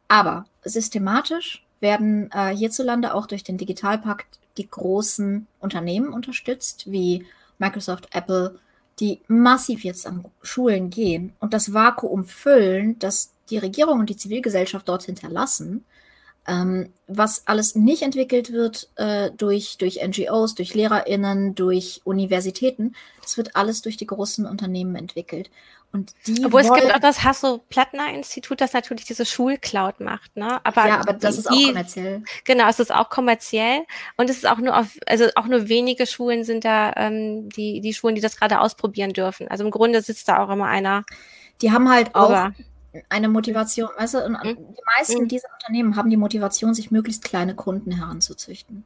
Aber 0.07 0.45
systematisch 0.63 1.65
werden 1.79 2.29
äh, 2.31 2.55
hierzulande 2.55 3.15
auch 3.15 3.25
durch 3.25 3.43
den 3.43 3.57
Digitalpakt 3.57 4.37
die 4.57 4.69
großen 4.69 5.47
Unternehmen 5.59 6.13
unterstützt, 6.13 6.91
wie 6.91 7.25
Microsoft, 7.57 8.09
Apple, 8.11 8.59
die 8.99 9.21
massiv 9.27 9.83
jetzt 9.83 10.05
an 10.05 10.25
Schulen 10.41 10.89
gehen 10.89 11.33
und 11.39 11.53
das 11.53 11.73
Vakuum 11.73 12.25
füllen, 12.25 12.99
das 12.99 13.31
die 13.49 13.57
Regierung 13.57 13.99
und 13.99 14.09
die 14.09 14.17
Zivilgesellschaft 14.17 14.87
dort 14.87 15.03
hinterlassen, 15.03 15.85
ähm, 16.47 16.91
was 17.07 17.47
alles 17.47 17.75
nicht 17.75 18.01
entwickelt 18.01 18.51
wird 18.51 18.89
äh, 18.95 19.31
durch, 19.31 19.77
durch 19.77 19.99
NGOs, 20.05 20.55
durch 20.55 20.73
LehrerInnen, 20.73 21.55
durch 21.55 22.01
Universitäten, 22.03 22.95
das 23.21 23.37
wird 23.37 23.55
alles 23.55 23.81
durch 23.81 23.97
die 23.97 24.07
großen 24.07 24.45
Unternehmen 24.45 24.95
entwickelt. 24.95 25.49
Und 25.93 26.15
die 26.25 26.43
Obwohl 26.43 26.61
es 26.61 26.73
gibt 26.73 26.93
auch 26.93 26.99
das 26.99 27.23
Hasso-Plattner-Institut, 27.23 28.59
das 28.59 28.73
natürlich 28.73 29.05
diese 29.05 29.27
Schulcloud 29.27 29.99
macht, 29.99 30.35
ne? 30.35 30.59
Aber 30.65 30.87
ja, 30.87 30.99
aber 30.99 31.13
das 31.13 31.35
die, 31.35 31.39
ist 31.39 31.47
auch 31.47 31.65
kommerziell. 31.67 32.23
Genau, 32.45 32.67
es 32.67 32.79
ist 32.79 32.91
auch 32.91 33.09
kommerziell 33.11 33.83
und 34.17 34.27
es 34.27 34.37
ist 34.37 34.47
auch 34.47 34.57
nur 34.57 34.75
auf, 34.75 34.87
also 35.05 35.25
auch 35.35 35.45
nur 35.45 35.69
wenige 35.69 36.07
Schulen 36.07 36.45
sind 36.45 36.65
da, 36.65 36.93
ähm, 36.95 37.47
die, 37.49 37.79
die 37.79 37.93
Schulen, 37.93 38.15
die 38.15 38.21
das 38.21 38.37
gerade 38.37 38.59
ausprobieren 38.59 39.13
dürfen. 39.13 39.47
Also 39.49 39.63
im 39.63 39.69
Grunde 39.69 40.01
sitzt 40.01 40.27
da 40.27 40.43
auch 40.43 40.49
immer 40.49 40.65
einer. 40.65 41.05
Die 41.61 41.71
haben 41.71 41.87
halt 41.87 42.15
auch 42.15 42.29
über. 42.29 42.53
Eine 43.09 43.29
Motivation, 43.29 43.89
weißt 43.97 44.13
du, 44.15 44.29
mhm. 44.29 44.37
die 44.43 44.81
meisten 44.97 45.23
mhm. 45.23 45.27
dieser 45.27 45.49
Unternehmen 45.53 45.95
haben 45.95 46.09
die 46.09 46.17
Motivation, 46.17 46.73
sich 46.73 46.91
möglichst 46.91 47.23
kleine 47.23 47.55
Kunden 47.55 47.91
heranzuzüchten. 47.91 48.85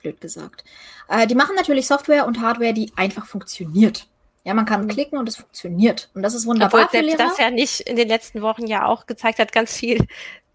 Blöd 0.00 0.20
gesagt. 0.20 0.64
Äh, 1.08 1.26
die 1.26 1.34
machen 1.34 1.56
natürlich 1.56 1.86
Software 1.86 2.26
und 2.26 2.40
Hardware, 2.40 2.74
die 2.74 2.92
einfach 2.96 3.26
funktioniert. 3.26 4.08
Ja, 4.44 4.52
man 4.52 4.66
kann 4.66 4.82
mhm. 4.82 4.88
klicken 4.88 5.18
und 5.18 5.28
es 5.28 5.36
funktioniert. 5.36 6.10
Und 6.14 6.22
das 6.22 6.34
ist 6.34 6.46
wunderbar. 6.46 6.84
Obwohl 6.84 7.00
selbst 7.00 7.18
das 7.18 7.38
ja 7.38 7.50
nicht 7.50 7.80
in 7.80 7.96
den 7.96 8.08
letzten 8.08 8.42
Wochen 8.42 8.66
ja 8.66 8.86
auch 8.86 9.06
gezeigt 9.06 9.38
hat, 9.38 9.52
ganz 9.52 9.74
viel 9.74 10.06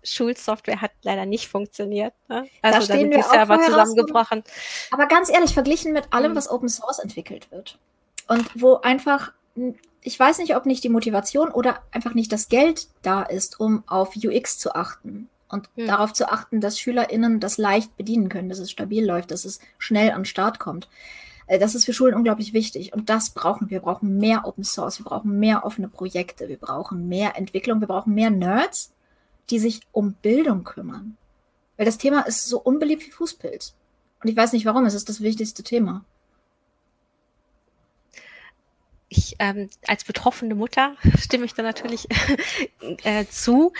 Schulsoftware 0.03 0.81
hat 0.81 0.91
leider 1.01 1.25
nicht 1.25 1.47
funktioniert. 1.47 2.13
Ne? 2.27 2.47
Also 2.61 2.79
da, 2.79 2.85
stehen 2.85 3.09
wir 3.09 3.17
die 3.17 3.23
Server 3.23 3.59
zusammengebrochen. 3.61 4.43
Aber 4.91 5.07
ganz 5.07 5.29
ehrlich, 5.29 5.53
verglichen 5.53 5.91
mit 5.91 6.13
allem, 6.13 6.31
mhm. 6.31 6.35
was 6.35 6.49
Open 6.49 6.69
Source 6.69 6.99
entwickelt 6.99 7.51
wird. 7.51 7.77
Und 8.27 8.49
wo 8.61 8.75
einfach, 8.75 9.33
ich 10.01 10.19
weiß 10.19 10.39
nicht, 10.39 10.55
ob 10.55 10.65
nicht 10.65 10.83
die 10.83 10.89
Motivation 10.89 11.49
oder 11.49 11.81
einfach 11.91 12.13
nicht 12.13 12.31
das 12.31 12.49
Geld 12.49 12.87
da 13.01 13.23
ist, 13.23 13.59
um 13.59 13.83
auf 13.87 14.15
UX 14.15 14.57
zu 14.57 14.75
achten. 14.75 15.29
Und 15.49 15.69
mhm. 15.75 15.87
darauf 15.87 16.13
zu 16.13 16.31
achten, 16.31 16.61
dass 16.61 16.79
SchülerInnen 16.79 17.39
das 17.39 17.57
leicht 17.57 17.97
bedienen 17.97 18.29
können, 18.29 18.49
dass 18.49 18.59
es 18.59 18.71
stabil 18.71 19.05
läuft, 19.05 19.31
dass 19.31 19.45
es 19.45 19.59
schnell 19.77 20.11
an 20.11 20.21
den 20.21 20.25
Start 20.25 20.59
kommt. 20.59 20.87
Äh, 21.47 21.59
das 21.59 21.75
ist 21.75 21.85
für 21.85 21.93
Schulen 21.93 22.13
unglaublich 22.13 22.53
wichtig 22.53 22.93
und 22.93 23.09
das 23.09 23.31
brauchen 23.31 23.69
wir. 23.69 23.77
Wir 23.77 23.81
brauchen 23.81 24.17
mehr 24.17 24.45
Open 24.45 24.63
Source, 24.63 24.99
wir 24.99 25.05
brauchen 25.05 25.39
mehr 25.39 25.65
offene 25.65 25.89
Projekte, 25.89 26.47
wir 26.47 26.57
brauchen 26.57 27.07
mehr 27.07 27.35
Entwicklung, 27.35 27.79
wir 27.81 27.87
brauchen 27.87 28.13
mehr 28.13 28.29
Nerds, 28.29 28.91
die 29.49 29.59
sich 29.59 29.81
um 29.91 30.13
Bildung 30.13 30.63
kümmern. 30.63 31.17
Weil 31.75 31.85
das 31.85 31.97
Thema 31.97 32.21
ist 32.21 32.45
so 32.45 32.59
unbeliebt 32.59 33.05
wie 33.05 33.11
Fußpilz. 33.11 33.73
Und 34.21 34.29
ich 34.29 34.35
weiß 34.35 34.53
nicht 34.53 34.65
warum, 34.65 34.85
es 34.85 34.93
ist 34.93 35.09
das 35.09 35.21
wichtigste 35.21 35.63
Thema. 35.63 36.03
Ich 39.09 39.35
ähm, 39.39 39.69
als 39.87 40.03
betroffene 40.03 40.55
Mutter 40.55 40.95
stimme 41.19 41.45
ich 41.45 41.53
da 41.53 41.63
natürlich 41.63 42.07
äh, 43.03 43.25
zu. 43.25 43.73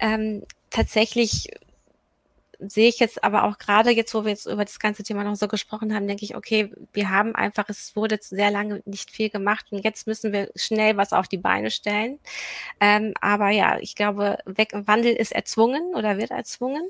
Ähm, 0.00 0.44
tatsächlich 0.70 1.48
sehe 2.68 2.88
ich 2.88 2.98
jetzt 2.98 3.24
aber 3.24 3.44
auch 3.44 3.58
gerade 3.58 3.90
jetzt, 3.90 4.14
wo 4.14 4.24
wir 4.24 4.30
jetzt 4.30 4.46
über 4.46 4.64
das 4.64 4.78
ganze 4.78 5.02
Thema 5.02 5.24
noch 5.24 5.36
so 5.36 5.48
gesprochen 5.48 5.94
haben, 5.94 6.06
denke 6.06 6.24
ich, 6.24 6.36
okay, 6.36 6.72
wir 6.92 7.10
haben 7.10 7.34
einfach, 7.34 7.68
es 7.68 7.96
wurde 7.96 8.18
sehr 8.20 8.50
lange 8.50 8.82
nicht 8.84 9.10
viel 9.10 9.30
gemacht 9.30 9.66
und 9.70 9.84
jetzt 9.84 10.06
müssen 10.06 10.32
wir 10.32 10.50
schnell 10.54 10.96
was 10.96 11.12
auf 11.12 11.28
die 11.28 11.38
Beine 11.38 11.70
stellen. 11.70 12.18
Ähm, 12.80 13.14
aber 13.20 13.50
ja, 13.50 13.78
ich 13.80 13.94
glaube, 13.94 14.38
Weg 14.44 14.70
Wandel 14.72 15.14
ist 15.14 15.32
erzwungen 15.32 15.94
oder 15.94 16.18
wird 16.18 16.30
erzwungen. 16.30 16.88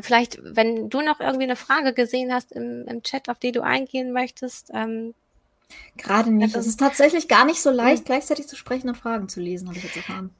Vielleicht, 0.00 0.38
wenn 0.42 0.90
du 0.90 1.00
noch 1.00 1.20
irgendwie 1.20 1.44
eine 1.44 1.56
Frage 1.56 1.94
gesehen 1.94 2.32
hast 2.32 2.52
im, 2.52 2.86
im 2.86 3.02
Chat, 3.02 3.28
auf 3.28 3.38
die 3.38 3.52
du 3.52 3.62
eingehen 3.62 4.12
möchtest. 4.12 4.70
Ähm, 4.74 5.14
Gerade 5.96 6.30
nicht. 6.30 6.54
Es 6.54 6.66
ist 6.66 6.78
tatsächlich 6.78 7.28
gar 7.28 7.44
nicht 7.44 7.60
so 7.60 7.70
leicht, 7.70 8.04
gleichzeitig 8.04 8.46
zu 8.46 8.56
sprechen 8.56 8.88
und 8.88 8.96
Fragen 8.96 9.28
zu 9.28 9.40
lesen, 9.40 9.68
habe 9.68 9.78
ich 9.78 9.84
jetzt 9.84 9.96
erfahren. 9.96 10.30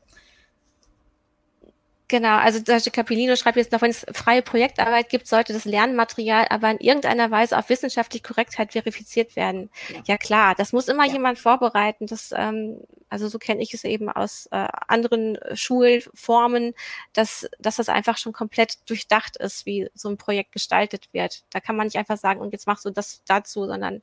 Genau, 2.09 2.37
also. 2.37 2.61
Capellino 2.93 3.35
schreibt 3.35 3.57
jetzt 3.57 3.72
noch, 3.72 3.83
wenn 3.83 3.91
es 3.91 4.07
freie 4.12 4.43
Projektarbeit 4.43 5.09
gibt, 5.09 5.27
sollte 5.27 5.53
das 5.53 5.64
Lernmaterial 5.64 6.47
aber 6.51 6.70
in 6.70 6.79
irgendeiner 6.79 7.33
Weise 7.33 7.59
auf 7.59 7.68
wissenschaftliche 7.68 8.22
Korrektheit 8.22 8.72
verifiziert 8.72 9.35
werden. 9.35 9.70
Ja, 9.89 10.03
ja 10.07 10.16
klar, 10.16 10.55
das 10.55 10.72
muss 10.72 10.87
immer 10.87 11.05
ja. 11.07 11.14
jemand 11.14 11.41
vorbereiten. 11.41 12.07
Das, 12.07 12.33
ähm, 12.37 12.81
also 13.09 13.27
so 13.27 13.39
kenne 13.39 13.61
ich 13.61 13.74
es 13.74 13.83
eben 13.83 14.09
aus 14.09 14.47
äh, 14.53 14.68
anderen 14.87 15.37
Schulformen, 15.55 16.74
dass, 17.12 17.49
dass 17.59 17.77
das 17.77 17.89
einfach 17.89 18.18
schon 18.18 18.33
komplett 18.33 18.89
durchdacht 18.89 19.37
ist, 19.39 19.66
wie 19.66 19.89
so 19.95 20.09
ein 20.09 20.16
Projekt 20.16 20.53
gestaltet 20.53 21.09
wird. 21.12 21.43
Da 21.51 21.59
kann 21.59 21.74
man 21.74 21.89
nicht 21.89 21.97
einfach 21.97 22.18
sagen, 22.18 22.41
und 22.41 22.53
jetzt 22.53 22.68
machst 22.68 22.85
du 22.85 22.91
das 22.91 23.22
dazu, 23.27 23.66
sondern 23.66 24.01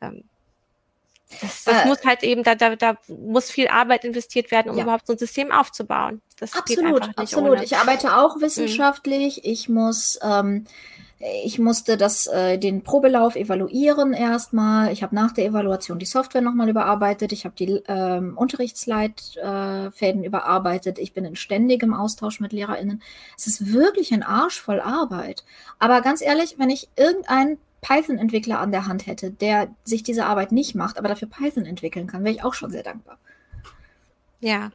ähm, 0.00 0.29
das, 1.40 1.64
das 1.64 1.84
äh, 1.84 1.86
muss 1.86 2.04
halt 2.04 2.22
eben, 2.22 2.42
da, 2.42 2.54
da, 2.54 2.76
da 2.76 2.96
muss 3.08 3.50
viel 3.50 3.68
Arbeit 3.68 4.04
investiert 4.04 4.50
werden, 4.50 4.70
um 4.70 4.76
ja. 4.76 4.82
überhaupt 4.82 5.06
so 5.06 5.12
ein 5.12 5.18
System 5.18 5.52
aufzubauen. 5.52 6.20
Das 6.38 6.54
absolut, 6.54 7.08
absolut. 7.16 7.50
Ohne. 7.50 7.64
Ich 7.64 7.76
arbeite 7.76 8.16
auch 8.16 8.36
mhm. 8.36 8.42
wissenschaftlich. 8.42 9.36
Mhm. 9.36 9.42
Ich 9.44 9.68
muss, 9.68 10.18
ähm, 10.22 10.64
ich 11.44 11.58
musste 11.58 11.96
das, 11.96 12.26
äh, 12.26 12.58
den 12.58 12.82
Probelauf 12.82 13.36
evaluieren 13.36 14.14
erstmal. 14.14 14.90
Ich 14.92 15.02
habe 15.02 15.14
nach 15.14 15.32
der 15.32 15.44
Evaluation 15.44 15.98
die 15.98 16.06
Software 16.06 16.40
nochmal 16.40 16.68
überarbeitet. 16.68 17.32
Ich 17.32 17.44
habe 17.44 17.54
die 17.56 17.82
ähm, 17.86 18.36
Unterrichtsleitfäden 18.36 20.24
äh, 20.24 20.26
überarbeitet. 20.26 20.98
Ich 20.98 21.12
bin 21.12 21.26
in 21.26 21.36
ständigem 21.36 21.94
Austausch 21.94 22.40
mit 22.40 22.52
LehrerInnen. 22.52 23.02
Es 23.36 23.46
ist 23.46 23.72
wirklich 23.72 24.12
ein 24.12 24.22
Arsch 24.22 24.60
voll 24.60 24.80
Arbeit. 24.80 25.44
Aber 25.78 26.00
ganz 26.00 26.22
ehrlich, 26.22 26.56
wenn 26.58 26.70
ich 26.70 26.88
irgendein 26.96 27.58
Python-Entwickler 27.80 28.58
an 28.58 28.72
der 28.72 28.86
Hand 28.86 29.06
hätte, 29.06 29.30
der 29.30 29.68
sich 29.84 30.02
diese 30.02 30.26
Arbeit 30.26 30.52
nicht 30.52 30.74
macht, 30.74 30.98
aber 30.98 31.08
dafür 31.08 31.28
Python 31.28 31.66
entwickeln 31.66 32.06
kann, 32.06 32.24
wäre 32.24 32.34
ich 32.34 32.44
auch 32.44 32.54
schon 32.54 32.70
sehr 32.70 32.82
dankbar. 32.82 33.18
Ja, 34.42 34.70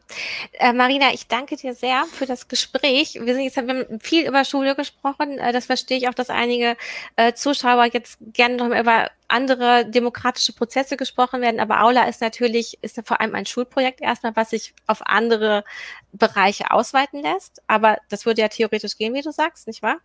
äh, 0.53 0.73
Marina, 0.73 1.11
ich 1.11 1.27
danke 1.27 1.55
dir 1.55 1.73
sehr 1.73 2.05
für 2.05 2.27
das 2.27 2.47
Gespräch. 2.47 3.15
Wir 3.15 3.33
sind 3.33 3.45
jetzt 3.45 3.57
haben 3.57 3.67
wir 3.67 3.99
viel 3.99 4.27
über 4.27 4.45
Schule 4.45 4.75
gesprochen. 4.75 5.39
Äh, 5.39 5.53
das 5.53 5.65
verstehe 5.65 5.97
ich 5.97 6.07
auch, 6.07 6.13
dass 6.13 6.29
einige 6.29 6.77
äh, 7.15 7.33
Zuschauer 7.33 7.85
jetzt 7.85 8.19
gerne 8.21 8.57
noch 8.57 8.67
über 8.67 9.09
andere 9.27 9.89
demokratische 9.89 10.53
Prozesse 10.53 10.97
gesprochen 10.97 11.41
werden. 11.41 11.59
Aber 11.59 11.81
Aula 11.81 12.03
ist 12.07 12.21
natürlich 12.21 12.77
ist 12.83 13.01
vor 13.05 13.19
allem 13.21 13.33
ein 13.33 13.47
Schulprojekt 13.47 14.01
erstmal, 14.01 14.35
was 14.35 14.51
sich 14.51 14.75
auf 14.85 15.01
andere 15.01 15.63
Bereiche 16.11 16.69
ausweiten 16.69 17.23
lässt. 17.23 17.63
Aber 17.65 17.97
das 18.09 18.27
würde 18.27 18.41
ja 18.41 18.49
theoretisch 18.49 18.97
gehen, 18.99 19.15
wie 19.15 19.23
du 19.23 19.31
sagst, 19.31 19.65
nicht 19.65 19.81
wahr? 19.81 19.97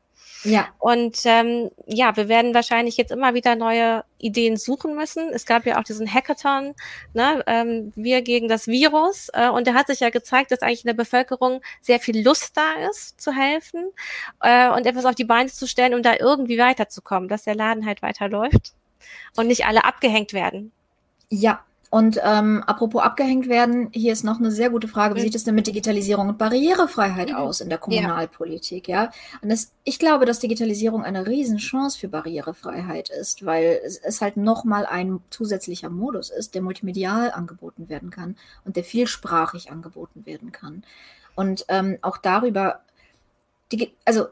Ja. 0.42 0.68
Und 0.78 1.20
ähm, 1.24 1.70
ja, 1.86 2.16
wir 2.16 2.28
werden 2.28 2.54
wahrscheinlich 2.54 2.96
jetzt 2.96 3.12
immer 3.12 3.34
wieder 3.34 3.56
neue 3.56 4.04
Ideen 4.18 4.56
suchen 4.56 4.94
müssen. 4.94 5.28
Es 5.30 5.44
gab 5.44 5.66
ja 5.66 5.78
auch 5.78 5.84
diesen 5.84 6.12
Hackathon, 6.12 6.74
ne, 7.12 7.42
ähm, 7.46 7.92
wir 7.94 8.22
gegen 8.22 8.48
das 8.48 8.66
Virus. 8.66 9.28
Äh, 9.34 9.50
und 9.50 9.66
der 9.66 9.74
hat 9.74 9.88
sich 9.88 10.00
ja 10.00 10.10
gezeigt, 10.10 10.50
dass 10.50 10.62
eigentlich 10.62 10.84
in 10.84 10.88
der 10.88 10.94
Bevölkerung 10.94 11.60
sehr 11.82 12.00
viel 12.00 12.24
Lust 12.24 12.56
da 12.56 12.88
ist, 12.88 13.20
zu 13.20 13.32
helfen 13.32 13.90
äh, 14.40 14.70
und 14.70 14.86
etwas 14.86 15.04
auf 15.04 15.14
die 15.14 15.24
Beine 15.24 15.50
zu 15.50 15.66
stellen, 15.66 15.94
um 15.94 16.02
da 16.02 16.14
irgendwie 16.18 16.58
weiterzukommen, 16.58 17.28
dass 17.28 17.44
der 17.44 17.54
Laden 17.54 17.84
halt 17.84 18.00
weiterläuft 18.00 18.72
und 19.36 19.46
nicht 19.46 19.66
alle 19.66 19.84
abgehängt 19.84 20.32
werden. 20.32 20.72
Ja, 21.28 21.64
und 21.90 22.20
ähm, 22.22 22.62
apropos 22.66 23.02
abgehängt 23.02 23.48
werden, 23.48 23.88
hier 23.92 24.12
ist 24.12 24.22
noch 24.22 24.38
eine 24.38 24.52
sehr 24.52 24.70
gute 24.70 24.86
Frage. 24.86 25.16
Wie 25.16 25.18
mhm. 25.18 25.24
sieht 25.24 25.34
es 25.34 25.42
denn 25.42 25.56
mit 25.56 25.66
Digitalisierung 25.66 26.28
und 26.28 26.38
Barrierefreiheit 26.38 27.30
mhm. 27.30 27.34
aus 27.34 27.60
in 27.60 27.68
der 27.68 27.78
Kommunalpolitik? 27.78 28.86
Ja, 28.86 29.04
ja? 29.04 29.12
und 29.42 29.48
das, 29.48 29.72
ich 29.82 29.98
glaube, 29.98 30.24
dass 30.24 30.38
Digitalisierung 30.38 31.02
eine 31.02 31.26
Riesenchance 31.26 31.98
für 31.98 32.06
Barrierefreiheit 32.06 33.10
ist, 33.10 33.44
weil 33.44 33.80
es, 33.84 33.98
es 33.98 34.20
halt 34.20 34.36
nochmal 34.36 34.86
ein 34.86 35.20
zusätzlicher 35.30 35.90
Modus 35.90 36.30
ist, 36.30 36.54
der 36.54 36.62
multimedial 36.62 37.32
angeboten 37.32 37.88
werden 37.88 38.10
kann 38.10 38.36
und 38.64 38.76
der 38.76 38.84
vielsprachig 38.84 39.72
angeboten 39.72 40.24
werden 40.26 40.52
kann. 40.52 40.84
Und 41.34 41.64
ähm, 41.68 41.98
auch 42.02 42.18
darüber, 42.18 42.82
die, 43.72 43.92
also 44.04 44.26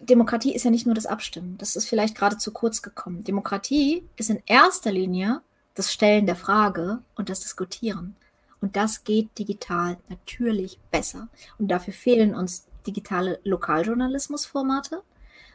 Demokratie 0.00 0.52
ist 0.52 0.64
ja 0.64 0.72
nicht 0.72 0.84
nur 0.86 0.96
das 0.96 1.06
Abstimmen. 1.06 1.58
Das 1.58 1.76
ist 1.76 1.88
vielleicht 1.88 2.16
gerade 2.16 2.38
zu 2.38 2.50
kurz 2.50 2.82
gekommen. 2.82 3.22
Demokratie 3.22 4.04
ist 4.16 4.30
in 4.30 4.42
erster 4.46 4.90
Linie 4.90 5.42
das 5.76 5.92
Stellen 5.92 6.26
der 6.26 6.36
Frage 6.36 6.98
und 7.14 7.28
das 7.28 7.40
Diskutieren. 7.40 8.16
Und 8.60 8.74
das 8.74 9.04
geht 9.04 9.38
digital 9.38 9.98
natürlich 10.08 10.80
besser. 10.90 11.28
Und 11.58 11.68
dafür 11.68 11.92
fehlen 11.92 12.34
uns 12.34 12.66
digitale 12.86 13.38
Lokaljournalismusformate. 13.44 15.02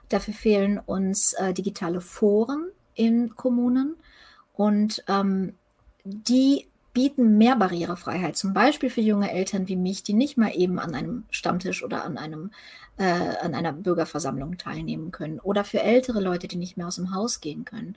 Dafür 0.08 0.34
fehlen 0.34 0.78
uns 0.78 1.34
äh, 1.34 1.54
digitale 1.54 2.00
Foren 2.00 2.70
in 2.94 3.36
Kommunen. 3.36 3.96
Und 4.54 5.04
ähm, 5.08 5.56
die 6.04 6.68
bieten 6.94 7.38
mehr 7.38 7.56
Barrierefreiheit, 7.56 8.36
zum 8.36 8.54
Beispiel 8.54 8.90
für 8.90 9.02
junge 9.02 9.32
Eltern 9.32 9.68
wie 9.68 9.76
mich, 9.76 10.04
die 10.04 10.14
nicht 10.14 10.38
mal 10.38 10.52
eben 10.56 10.80
an 10.80 10.94
einem 10.94 11.24
Stammtisch 11.30 11.84
oder 11.84 12.04
an, 12.04 12.18
einem, 12.18 12.52
äh, 12.98 13.04
an 13.42 13.56
einer 13.56 13.72
Bürgerversammlung 13.72 14.58
teilnehmen 14.58 15.12
können. 15.12 15.40
Oder 15.40 15.64
für 15.64 15.82
ältere 15.82 16.20
Leute, 16.20 16.48
die 16.48 16.58
nicht 16.58 16.78
mehr 16.78 16.88
aus 16.88 16.98
dem 16.98 17.14
Haus 17.14 17.40
gehen 17.40 17.64
können. 17.66 17.96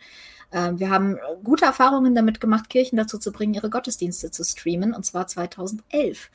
Äh, 0.50 0.72
wir 0.76 0.90
haben 0.90 1.18
gute 1.42 1.64
Erfahrungen 1.64 2.14
damit 2.14 2.40
gemacht, 2.40 2.70
Kirchen 2.70 2.96
dazu 2.96 3.18
zu 3.18 3.32
bringen, 3.32 3.54
ihre 3.54 3.70
Gottesdienste 3.70 4.30
zu 4.30 4.44
streamen, 4.44 4.94
und 4.94 5.04
zwar 5.04 5.26
2011. 5.26 6.30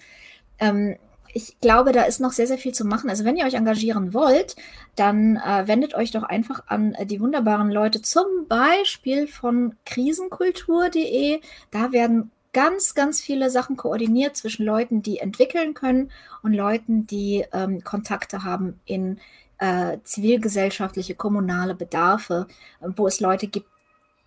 Ähm, 0.60 0.98
ich 1.34 1.60
glaube, 1.62 1.92
da 1.92 2.04
ist 2.04 2.20
noch 2.20 2.32
sehr, 2.32 2.48
sehr 2.48 2.58
viel 2.58 2.74
zu 2.74 2.86
machen. 2.86 3.10
Also 3.10 3.24
wenn 3.24 3.38
ihr 3.38 3.46
euch 3.46 3.54
engagieren 3.54 4.14
wollt, 4.14 4.56
dann 4.96 5.38
äh, 5.38 5.68
wendet 5.68 5.94
euch 5.94 6.12
doch 6.12 6.24
einfach 6.24 6.64
an 6.68 6.94
äh, 6.96 7.06
die 7.06 7.22
wunderbaren 7.22 7.72
Leute, 7.72 8.02
zum 8.02 8.48
Beispiel 8.48 9.28
von 9.28 9.76
krisenkultur.de. 9.86 11.40
Da 11.72 11.92
werden 11.92 12.32
ganz, 12.54 12.96
ganz 12.96 13.22
viele 13.22 13.50
Sachen 13.50 13.78
koordiniert 13.78 14.36
zwischen 14.36 14.66
Leuten, 14.66 15.02
die 15.02 15.20
entwickeln 15.20 15.74
können 15.74 16.12
und 16.42 16.54
Leuten, 16.54 17.06
die 17.06 17.46
ähm, 17.54 17.84
Kontakte 17.84 18.44
haben 18.44 18.80
in 18.86 19.20
äh, 19.60 19.98
zivilgesellschaftliche, 20.04 21.16
kommunale 21.16 21.76
Bedarfe, 21.76 22.48
wo 22.80 23.08
es 23.08 23.20
Leute 23.20 23.48
gibt, 23.48 23.68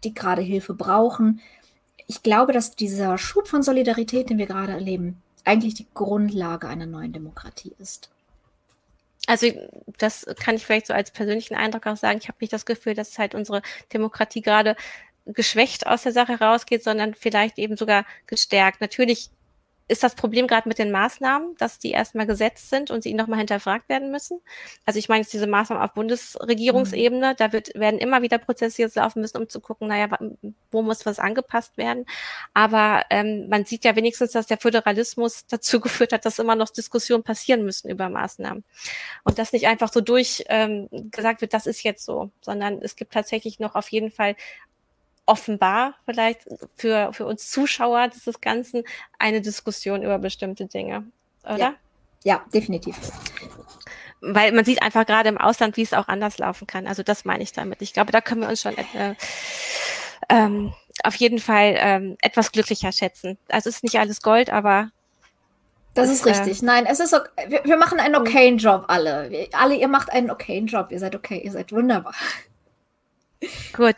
die 0.04 0.14
gerade 0.14 0.42
Hilfe 0.42 0.74
brauchen. 0.74 1.40
Ich 2.06 2.22
glaube, 2.22 2.52
dass 2.52 2.76
dieser 2.76 3.18
Schub 3.18 3.48
von 3.48 3.62
Solidarität, 3.62 4.30
den 4.30 4.38
wir 4.38 4.46
gerade 4.46 4.72
erleben, 4.72 5.22
eigentlich 5.44 5.74
die 5.74 5.86
Grundlage 5.94 6.68
einer 6.68 6.86
neuen 6.86 7.12
Demokratie 7.12 7.74
ist. 7.78 8.10
Also 9.26 9.46
das 9.98 10.26
kann 10.40 10.56
ich 10.56 10.66
vielleicht 10.66 10.88
so 10.88 10.94
als 10.94 11.12
persönlichen 11.12 11.54
Eindruck 11.54 11.86
auch 11.86 11.96
sagen. 11.96 12.18
Ich 12.20 12.28
habe 12.28 12.38
nicht 12.40 12.52
das 12.52 12.66
Gefühl, 12.66 12.94
dass 12.94 13.18
halt 13.18 13.34
unsere 13.34 13.62
Demokratie 13.92 14.42
gerade 14.42 14.76
geschwächt 15.26 15.86
aus 15.86 16.02
der 16.02 16.12
Sache 16.12 16.38
rausgeht, 16.38 16.82
sondern 16.84 17.14
vielleicht 17.14 17.58
eben 17.58 17.76
sogar 17.76 18.04
gestärkt. 18.26 18.80
Natürlich 18.80 19.30
ist 19.92 20.02
das 20.02 20.14
Problem 20.14 20.46
gerade 20.46 20.68
mit 20.68 20.78
den 20.78 20.90
Maßnahmen, 20.90 21.56
dass 21.58 21.78
die 21.78 21.90
erstmal 21.90 22.26
gesetzt 22.26 22.70
sind 22.70 22.90
und 22.90 23.02
sie 23.02 23.12
nochmal 23.14 23.38
hinterfragt 23.38 23.88
werden 23.88 24.10
müssen. 24.10 24.40
Also 24.86 24.98
ich 24.98 25.08
meine 25.08 25.20
jetzt 25.20 25.32
diese 25.32 25.46
Maßnahmen 25.46 25.84
auf 25.84 25.92
Bundesregierungsebene, 25.92 27.32
mhm. 27.32 27.36
da 27.36 27.52
wird, 27.52 27.74
werden 27.74 28.00
immer 28.00 28.22
wieder 28.22 28.38
Prozesse 28.38 28.82
jetzt 28.82 28.96
laufen 28.96 29.20
müssen, 29.20 29.36
um 29.36 29.48
zu 29.48 29.60
gucken, 29.60 29.88
naja, 29.88 30.08
wo 30.70 30.82
muss 30.82 31.04
was 31.04 31.18
angepasst 31.18 31.76
werden. 31.76 32.06
Aber 32.54 33.04
ähm, 33.10 33.48
man 33.50 33.64
sieht 33.66 33.84
ja 33.84 33.94
wenigstens, 33.94 34.32
dass 34.32 34.46
der 34.46 34.58
Föderalismus 34.58 35.46
dazu 35.50 35.80
geführt 35.80 36.12
hat, 36.12 36.24
dass 36.24 36.38
immer 36.38 36.56
noch 36.56 36.70
Diskussionen 36.70 37.22
passieren 37.22 37.62
müssen 37.62 37.90
über 37.90 38.08
Maßnahmen. 38.08 38.64
Und 39.24 39.38
das 39.38 39.52
nicht 39.52 39.66
einfach 39.66 39.92
so 39.92 40.00
durch 40.00 40.44
ähm, 40.48 40.88
gesagt 41.10 41.42
wird, 41.42 41.52
das 41.52 41.66
ist 41.66 41.82
jetzt 41.82 42.04
so, 42.04 42.30
sondern 42.40 42.80
es 42.80 42.96
gibt 42.96 43.12
tatsächlich 43.12 43.58
noch 43.58 43.74
auf 43.74 43.88
jeden 43.90 44.10
Fall 44.10 44.36
offenbar 45.26 45.94
vielleicht 46.04 46.48
für, 46.76 47.12
für 47.12 47.26
uns 47.26 47.50
Zuschauer 47.50 48.08
dieses 48.08 48.40
Ganzen 48.40 48.82
eine 49.18 49.40
Diskussion 49.40 50.02
über 50.02 50.18
bestimmte 50.18 50.66
Dinge, 50.66 51.04
oder? 51.44 51.58
Ja, 51.58 51.74
ja 52.24 52.44
definitiv. 52.52 52.96
Weil 54.20 54.52
man 54.52 54.64
sieht 54.64 54.82
einfach 54.82 55.06
gerade 55.06 55.28
im 55.28 55.38
Ausland, 55.38 55.76
wie 55.76 55.82
es 55.82 55.92
auch 55.92 56.08
anders 56.08 56.38
laufen 56.38 56.66
kann. 56.66 56.86
Also 56.86 57.02
das 57.02 57.24
meine 57.24 57.42
ich 57.42 57.52
damit. 57.52 57.82
Ich 57.82 57.92
glaube, 57.92 58.12
da 58.12 58.20
können 58.20 58.42
wir 58.42 58.48
uns 58.48 58.62
schon 58.62 58.76
äh, 58.76 59.14
ähm, 60.28 60.72
auf 61.02 61.14
jeden 61.16 61.38
Fall 61.38 61.74
ähm, 61.78 62.16
etwas 62.20 62.52
glücklicher 62.52 62.92
schätzen. 62.92 63.38
Also 63.48 63.68
es 63.68 63.76
ist 63.76 63.84
nicht 63.84 63.98
alles 63.98 64.22
Gold, 64.22 64.50
aber 64.50 64.90
das 65.94 66.08
ist 66.08 66.24
richtig. 66.24 66.62
Äh, 66.62 66.64
Nein, 66.64 66.86
es 66.86 67.00
ist 67.00 67.12
okay. 67.12 67.28
Wir, 67.48 67.64
wir 67.64 67.76
machen 67.76 68.00
einen 68.00 68.16
okayen 68.16 68.58
Job 68.58 68.84
alle. 68.88 69.30
Wir, 69.30 69.48
alle, 69.52 69.74
ihr 69.74 69.88
macht 69.88 70.10
einen 70.10 70.30
okayen 70.30 70.66
Job. 70.66 70.90
Ihr 70.90 70.98
seid 70.98 71.14
okay. 71.14 71.38
Ihr 71.44 71.52
seid 71.52 71.72
wunderbar. 71.72 72.14
Gut. 73.72 73.96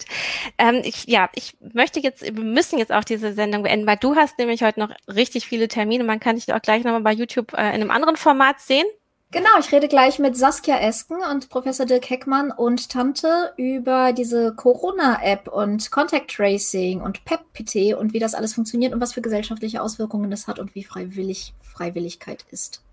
Ähm, 0.59 0.80
ich, 0.84 1.05
ja, 1.07 1.28
ich 1.34 1.57
möchte 1.72 2.01
jetzt, 2.01 2.22
wir 2.22 2.32
müssen 2.32 2.78
jetzt 2.78 2.92
auch 2.92 3.05
diese 3.05 3.32
Sendung 3.32 3.62
beenden, 3.62 3.86
weil 3.86 3.97
du 3.97 4.16
hast 4.16 4.38
nämlich 4.38 4.62
heute 4.62 4.80
noch 4.80 4.90
richtig 5.09 5.47
viele 5.47 5.68
Termine. 5.68 6.05
Man 6.05 6.20
kann 6.20 6.36
dich 6.36 6.53
auch 6.53 6.62
gleich 6.62 6.84
nochmal 6.84 7.03
bei 7.03 7.12
YouTube 7.12 7.53
äh, 7.55 7.68
in 7.68 7.82
einem 7.82 7.90
anderen 7.90 8.16
Format 8.16 8.61
sehen. 8.61 8.86
Genau, 9.34 9.51
ich 9.59 9.72
rede 9.72 9.88
gleich 9.88 10.20
mit 10.20 10.36
Saskia 10.36 10.78
Esken 10.78 11.16
und 11.28 11.49
Professor 11.49 11.86
Dirk 11.86 12.09
Heckmann 12.09 12.53
und 12.53 12.88
Tante 12.88 13.53
über 13.57 14.12
diese 14.12 14.55
Corona-App 14.55 15.49
und 15.49 15.90
Contact 15.90 16.30
Tracing 16.30 17.01
und 17.01 17.24
PEP-PT 17.24 17.97
und 17.99 18.12
wie 18.12 18.20
das 18.20 18.36
alles 18.36 18.55
funktioniert 18.55 18.92
und 18.95 19.01
was 19.01 19.12
für 19.12 19.22
gesellschaftliche 19.22 19.82
Auswirkungen 19.82 20.30
das 20.30 20.47
hat 20.47 20.61
und 20.61 20.76
wie 20.76 20.84
freiwillig 20.84 21.53
Freiwilligkeit 21.61 22.45
ist. 22.53 22.84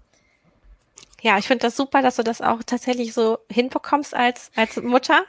Ja, 1.24 1.38
ich 1.38 1.47
finde 1.47 1.61
das 1.67 1.78
super, 1.78 2.01
dass 2.01 2.15
du 2.15 2.24
das 2.24 2.41
auch 2.41 2.63
tatsächlich 2.65 3.13
so 3.13 3.38
hinbekommst 3.47 4.15
als, 4.15 4.49
als 4.55 4.78
Mutter. 4.78 5.24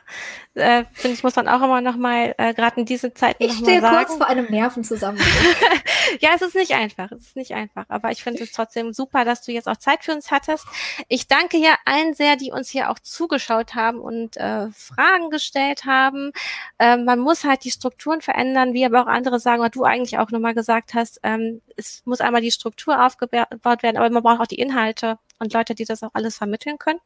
Äh, 0.54 0.84
finde 0.94 1.16
ich, 1.16 1.22
muss 1.22 1.36
man 1.36 1.48
auch 1.48 1.62
immer 1.62 1.82
noch 1.82 1.96
mal, 1.96 2.34
äh, 2.38 2.54
gerade 2.54 2.80
in 2.80 2.86
diese 2.86 3.12
Zeiten 3.12 3.42
Ich 3.42 3.52
stehe 3.52 3.80
kurz 3.80 4.16
vor 4.16 4.26
einem 4.26 4.46
Nervenzusammenbruch. 4.46 5.26
ja, 6.20 6.30
es 6.34 6.40
ist 6.40 6.54
nicht 6.54 6.72
einfach. 6.72 7.12
Es 7.12 7.26
ist 7.28 7.36
nicht 7.36 7.52
einfach. 7.52 7.84
Aber 7.88 8.10
ich 8.10 8.22
finde 8.22 8.42
es 8.42 8.52
trotzdem 8.52 8.94
super, 8.94 9.26
dass 9.26 9.42
du 9.42 9.52
jetzt 9.52 9.68
auch 9.68 9.76
Zeit 9.76 10.02
für 10.02 10.14
uns 10.14 10.30
hattest. 10.30 10.64
Ich 11.08 11.26
danke 11.28 11.58
ja 11.58 11.74
allen 11.84 12.14
sehr, 12.14 12.36
die 12.36 12.52
uns 12.52 12.70
hier 12.70 12.90
auch 12.90 12.98
zugeschaut 12.98 13.74
haben 13.74 14.00
und 14.00 14.38
äh, 14.38 14.70
Fragen 14.70 15.28
gestellt 15.28 15.84
haben. 15.84 16.32
Äh, 16.78 16.96
man 16.96 17.18
muss 17.18 17.44
halt 17.44 17.64
die 17.64 17.70
Strukturen 17.70 18.22
verändern, 18.22 18.72
wie 18.72 18.86
aber 18.86 19.02
auch 19.02 19.08
andere 19.08 19.40
sagen, 19.40 19.62
was 19.62 19.72
du 19.72 19.84
eigentlich 19.84 20.18
auch 20.18 20.30
nochmal 20.30 20.54
gesagt 20.54 20.94
hast. 20.94 21.20
Ähm, 21.22 21.60
es 21.76 22.02
muss 22.06 22.22
einmal 22.22 22.40
die 22.40 22.50
Struktur 22.50 23.04
aufgebaut 23.04 23.82
werden, 23.82 23.98
aber 23.98 24.08
man 24.08 24.22
braucht 24.22 24.40
auch 24.40 24.46
die 24.46 24.58
Inhalte 24.58 25.18
und 25.42 25.52
Leute, 25.52 25.74
die 25.74 25.84
das 25.84 26.02
auch 26.02 26.10
alles 26.14 26.36
vermitteln 26.36 26.78
können. 26.78 27.00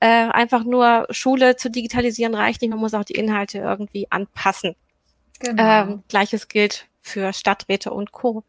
Äh, 0.00 0.06
einfach 0.06 0.64
nur 0.64 1.06
Schule 1.10 1.56
zu 1.56 1.70
digitalisieren 1.70 2.34
reicht 2.34 2.60
nicht, 2.60 2.70
man 2.70 2.80
muss 2.80 2.94
auch 2.94 3.04
die 3.04 3.14
Inhalte 3.14 3.58
irgendwie 3.58 4.08
anpassen. 4.10 4.74
Genau. 5.40 5.62
Ähm, 5.62 6.02
Gleiches 6.08 6.48
gilt 6.48 6.86
für 7.00 7.32
Stadträte 7.32 7.92
und 7.92 8.12
Co. 8.12 8.44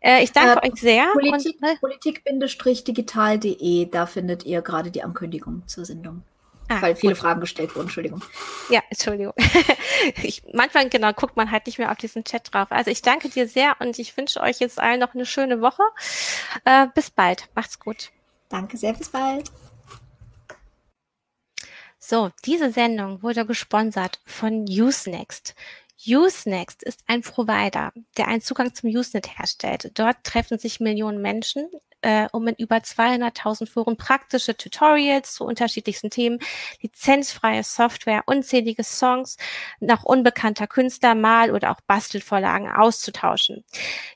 Äh, 0.00 0.24
ich 0.24 0.32
danke 0.32 0.62
äh, 0.62 0.68
euch 0.68 0.80
sehr. 0.80 1.06
Politik, 1.12 1.60
ne? 1.60 1.76
Politik-digital.de, 1.80 3.86
da 3.86 4.06
findet 4.06 4.44
ihr 4.44 4.62
gerade 4.62 4.90
die 4.90 5.02
Ankündigung 5.02 5.62
zur 5.66 5.84
Sendung. 5.84 6.22
Ah, 6.68 6.80
weil 6.80 6.96
viele 6.96 7.12
gut. 7.12 7.20
Fragen 7.20 7.40
gestellt 7.40 7.74
wurden, 7.74 7.86
Entschuldigung. 7.86 8.22
Ja, 8.70 8.80
Entschuldigung. 8.90 9.34
Ich, 10.24 10.42
manchmal, 10.52 10.88
genau, 10.88 11.12
guckt 11.12 11.36
man 11.36 11.52
halt 11.52 11.66
nicht 11.66 11.78
mehr 11.78 11.92
auf 11.92 11.96
diesen 11.96 12.24
Chat 12.24 12.52
drauf. 12.52 12.66
Also 12.70 12.90
ich 12.90 13.02
danke 13.02 13.28
dir 13.28 13.46
sehr 13.46 13.76
und 13.78 14.00
ich 14.00 14.16
wünsche 14.16 14.40
euch 14.40 14.58
jetzt 14.58 14.80
allen 14.80 14.98
noch 14.98 15.14
eine 15.14 15.26
schöne 15.26 15.60
Woche. 15.60 15.82
Äh, 16.64 16.88
bis 16.92 17.10
bald. 17.10 17.48
Macht's 17.54 17.78
gut. 17.78 18.10
Danke 18.52 18.76
sehr, 18.76 18.92
bis 18.92 19.08
bald. 19.08 19.50
So, 21.98 22.30
diese 22.44 22.70
Sendung 22.70 23.22
wurde 23.22 23.46
gesponsert 23.46 24.20
von 24.26 24.66
Usenext. 24.68 25.54
Usenext 26.06 26.82
ist 26.82 27.00
ein 27.06 27.22
Provider, 27.22 27.92
der 28.18 28.28
einen 28.28 28.42
Zugang 28.42 28.74
zum 28.74 28.90
Usenet 28.90 29.38
herstellt. 29.38 29.92
Dort 29.94 30.22
treffen 30.22 30.58
sich 30.58 30.80
Millionen 30.80 31.22
Menschen, 31.22 31.70
äh, 32.02 32.28
um 32.32 32.46
in 32.48 32.54
über 32.56 32.76
200.000 32.76 33.66
Foren 33.68 33.96
praktische 33.96 34.56
Tutorials 34.56 35.34
zu 35.34 35.44
unterschiedlichsten 35.44 36.10
Themen, 36.10 36.38
lizenzfreie 36.80 37.62
Software, 37.62 38.24
unzählige 38.26 38.84
Songs 38.84 39.36
nach 39.80 40.04
unbekannter 40.04 40.66
Künstler, 40.66 41.14
Mal- 41.14 41.52
oder 41.52 41.70
auch 41.70 41.80
Bastelvorlagen 41.86 42.70
auszutauschen. 42.70 43.64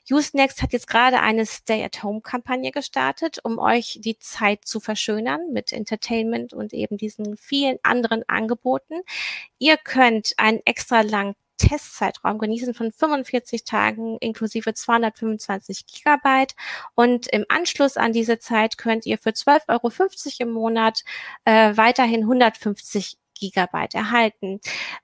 Usenext 0.09 0.61
hat 0.61 0.73
jetzt 0.73 0.87
gerade 0.87 1.19
eine 1.21 1.45
Stay-at-Home-Kampagne 1.45 2.71
gestartet, 2.71 3.39
um 3.43 3.59
euch 3.59 3.99
die 4.01 4.19
Zeit 4.19 4.65
zu 4.65 4.79
verschönern 4.79 5.51
mit 5.51 5.73
Entertainment 5.73 6.53
und 6.53 6.73
eben 6.73 6.97
diesen 6.97 7.37
vielen 7.37 7.77
anderen 7.83 8.23
Angeboten. 8.27 9.01
Ihr 9.59 9.77
könnt 9.77 10.33
einen 10.37 10.61
extra 10.65 11.01
langen 11.01 11.35
Testzeitraum 11.57 12.37
genießen 12.37 12.73
von 12.73 12.91
45 12.91 13.63
Tagen 13.63 14.17
inklusive 14.19 14.73
225 14.73 15.85
Gigabyte. 15.85 16.55
Und 16.95 17.27
im 17.27 17.45
Anschluss 17.49 17.97
an 17.97 18.13
diese 18.13 18.39
Zeit 18.39 18.77
könnt 18.77 19.05
ihr 19.05 19.17
für 19.17 19.31
12,50 19.31 19.69
Euro 19.69 19.91
im 20.39 20.51
Monat 20.51 21.03
äh, 21.45 21.75
weiterhin 21.75 22.21
150 22.21 23.17
Gigabyte 23.39 23.95
erhalten. 23.95 24.59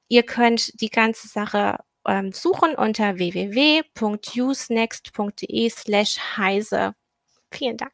Ihr 0.08 0.24
könnt 0.24 0.80
die 0.82 0.90
ganze 0.90 1.28
Sache 1.28 1.80
ähm, 2.06 2.32
suchen 2.32 2.76
unter 2.76 3.18
www.usenext.de 3.18 5.70
slash 5.70 6.18
heise. 6.38 6.96
Vielen 7.52 7.78
Dank. 7.78 7.92